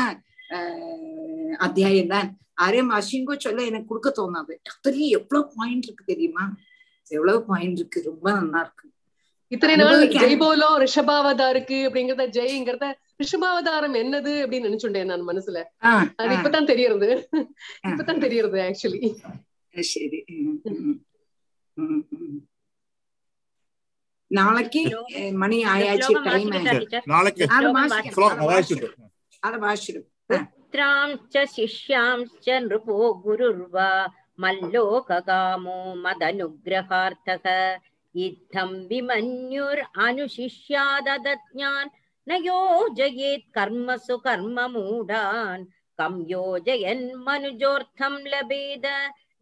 அத்தியாயம் 1.60 2.14
தான் 2.14 2.30
ஆரையும் 2.62 2.94
அசிங்கோ 2.98 3.36
சொல்ல 3.38 3.66
எனக்கு 3.66 3.90
கொடுக்க 3.90 4.10
தோணாது 4.12 4.53
அதுலயும் 4.72 5.16
எவ்வளவு 5.18 5.44
பாயிண்ட் 5.56 5.88
இருக்கு 5.88 6.06
தெரியுமா 6.06 6.45
எவ்வளவு 7.12 7.40
பாயிண்ட் 7.45 7.80
இருக்கு 7.80 8.02
ரொம்ப 8.02 8.28
நல்லா 8.38 8.62
இருக்கு 8.66 8.88
இத்தனை 9.53 9.76
நாள் 9.76 10.03
ஜெய் 10.07 10.19
ஜெய்போலோ 10.23 10.68
ரிஷபாவதாருக்கு 10.84 11.78
அப்படிங்கறத 11.88 12.26
ஜெய்ங்கிறத 12.38 12.86
ரிஷபாவதாரம் 13.23 13.98
என்னது 14.02 14.34
அப்படின்னு 14.44 14.69
நினைச்சுட்டேன் 14.69 15.10
நான் 15.11 15.28
மனசுல. 15.28 15.60
அது 16.19 16.36
இப்பதான் 16.36 16.69
தெரியறது. 16.72 17.10
இப்பதான் 17.88 18.23
தெரியறது 18.26 18.60
ஆக்சுவலி 18.68 19.02
சரி. 19.91 20.19
நாளைக்கு 24.32 24.82
மணி 25.44 25.57
ஆயாச்சு 25.73 26.14
டைம் 26.30 26.52
நாளைக்கு. 27.14 27.45
அத 29.40 29.57
நிருபோ 32.68 32.98
குருர்வா 33.26 33.91
மல்லோககாமோ 34.44 35.80
மதனுகிரகார்த்தக. 36.06 37.45
इत्थं 38.14 38.70
विमन्युरनुशिष्याददज्ञान् 38.90 41.90
न 42.27 42.31
योजयेत् 42.44 43.52
कर्मसु 43.55 44.16
कर्ममूढान् 44.27 45.64
कं 45.98 46.14
योजयन् 46.28 47.05
मनुजोऽर्थं 47.27 48.14
लभेद 48.32 48.86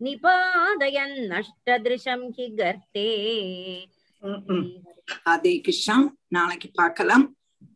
निपादयन् 0.00 1.16
नष्टदृशं 1.30 2.20
हि 2.36 2.46
गर्ते 2.60 3.08
அதே 5.30 5.50
கிருஷ்ணா 5.64 5.96
நாளைக்கு 6.28 6.68
பார்க்கலாம் 6.78 7.24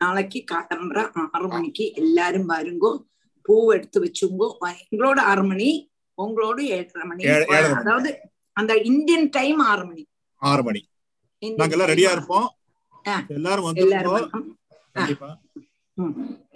நாளைக்கு 0.00 0.40
காலம்பர 0.50 0.98
ஆறு 1.22 1.46
மணிக்கு 1.54 1.84
எல்லாரும் 2.00 2.46
வருங்கோ 2.52 2.90
பூ 3.46 3.54
எடுத்து 3.74 3.98
வச்சுங்கோ 4.04 4.48
எங்களோட 4.84 5.18
ஆறு 5.30 5.42
மணி 5.50 5.68
உங்களோட 6.18 6.58
ஏழரை 6.76 7.04
மணி 7.10 7.28
அதாவது 7.80 8.10
அந்த 8.56 8.72
இந்தியன் 8.90 9.28
டைம் 9.36 9.60
ஆறு 9.70 9.84
மணி 9.90 10.02
ஆறு 10.43 10.63
மணி. 10.63 10.81
நாங்க 11.43 11.73
எல்லாம் 11.75 11.91
ரெடியா 11.91 12.11
இருப்போம். 12.15 12.47
எல்லாரும் 13.35 13.67
வந்து 13.67 13.83
கண்டிப்பா. 14.95 15.29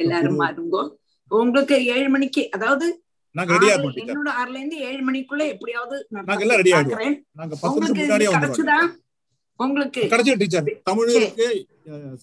எல்லாரும் 0.04 0.40
வாருங்க 0.42 0.78
உங்களுக்கு 1.32 1.76
ஏழு 1.96 2.08
மணிக்கு 2.10 2.42
அதாவது 2.56 2.86
நாங்க 3.36 3.52
ரெடியா 3.56 3.74
இருப்போம் 3.74 3.98
என்னோட 4.04 4.30
ஆறுல 4.40 4.60
இருந்து 4.60 4.78
ஏழு 4.90 5.02
மணிக்குள்ள 5.08 5.44
எப்படியாவது 5.54 5.96
நாங்க 6.20 6.44
எல்லாம் 6.46 6.60
ரெடியா 6.62 6.78
இருக்கோம் 6.80 7.18
நாங்க 7.34 7.56
பத்து 7.64 7.80
நிமிஷம் 7.80 8.00
முன்னாடியே 8.02 8.30
வந்துடுவோம் 8.34 8.94
உங்களுக்கு 9.60 10.02
கிடைச்சது 10.12 10.40
டீச்சர் 10.42 10.70
தமிழ் 10.84 11.12
இருக்கு 11.14 11.48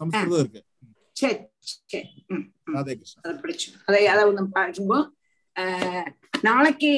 சமஸ்கிருதம் 0.00 0.42
இருக்கு. 0.44 0.60
நாளைக்கு 6.44 6.90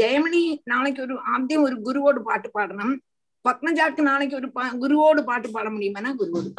ஜெயமணி 0.00 0.42
நாளைக்கு 0.64 1.00
ஒரு 1.02 1.14
ஆத்தியம் 1.32 1.64
ஒரு 1.66 1.76
குருவோட 1.86 2.18
பாட்டு 2.22 2.48
பாடணும். 2.50 2.94
பத்மஜாக்கு 3.48 4.00
நாளைக்கு 4.00 4.36
ஒரு 4.36 4.48
குருவோடு 4.52 5.24
பாட்டு 5.24 5.50
பாட 5.50 5.70
முடியுமானா 5.70 6.14
குருவோடு 6.18 6.52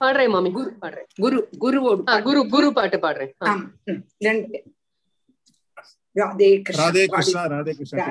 பாடுறேன் 0.00 0.28
மாமி. 0.28 0.54
பாடுறேன். 0.54 1.06
குரு 1.14 1.48
குருவோடு 1.60 2.22
குரு 2.22 2.48
குரு 2.48 2.72
பாட்டு 2.72 2.98
பாடுறேன். 2.98 3.32
ரெண்டு 4.18 4.62
ராதே 6.14 6.60
கிருஷ்ணா 6.62 7.44
ராதே 7.46 7.72
கிருஷ்ணா 7.72 8.04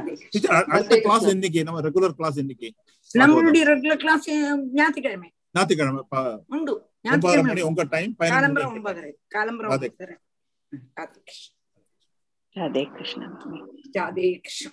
அடுத்த 0.67 0.99
கிளாஸ் 0.99 1.27
இன்னைக்கு 1.27 1.63
நம்ம 1.63 1.81
ரெகுலர் 1.81 2.09
கிளாஸ் 2.09 2.37
இன்னைக்கு 2.37 2.73
நம்மளுடைய 3.13 3.63
ரெகுலர் 3.63 3.97
கிளாஸ் 3.97 4.29
ஞாயிற்றுக்கிழமை. 4.73 5.31
ஞாயிற்றுக்கிழமை 5.51 6.03
ப- 6.09 6.43
உண்டு. 6.47 6.73
ஒன்பதரை 6.73 6.83
ஞாயிற்றுக்கிழமை 7.01 7.43
மணி 7.43 7.61
உங்க 7.61 7.83
டைம் 7.83 8.15
பதினொன்று 8.15 8.63
காலம்பரம் 8.63 8.81
மணி 8.81 8.99
ஒன்பதரை. 8.99 9.11
காலம்பரம் 9.35 9.71
ராதே. 9.71 9.89
ஒன்பதரை. 9.97 10.15
ம், 10.69 11.01
ராதே 11.01 11.23
கிருஷ்ணா. 11.23 11.55
ராதே 12.55 12.91
கிருஷ்ணா. 12.91 13.37
ராதே 13.93 14.39
கிருஷ்ணா. 14.39 14.71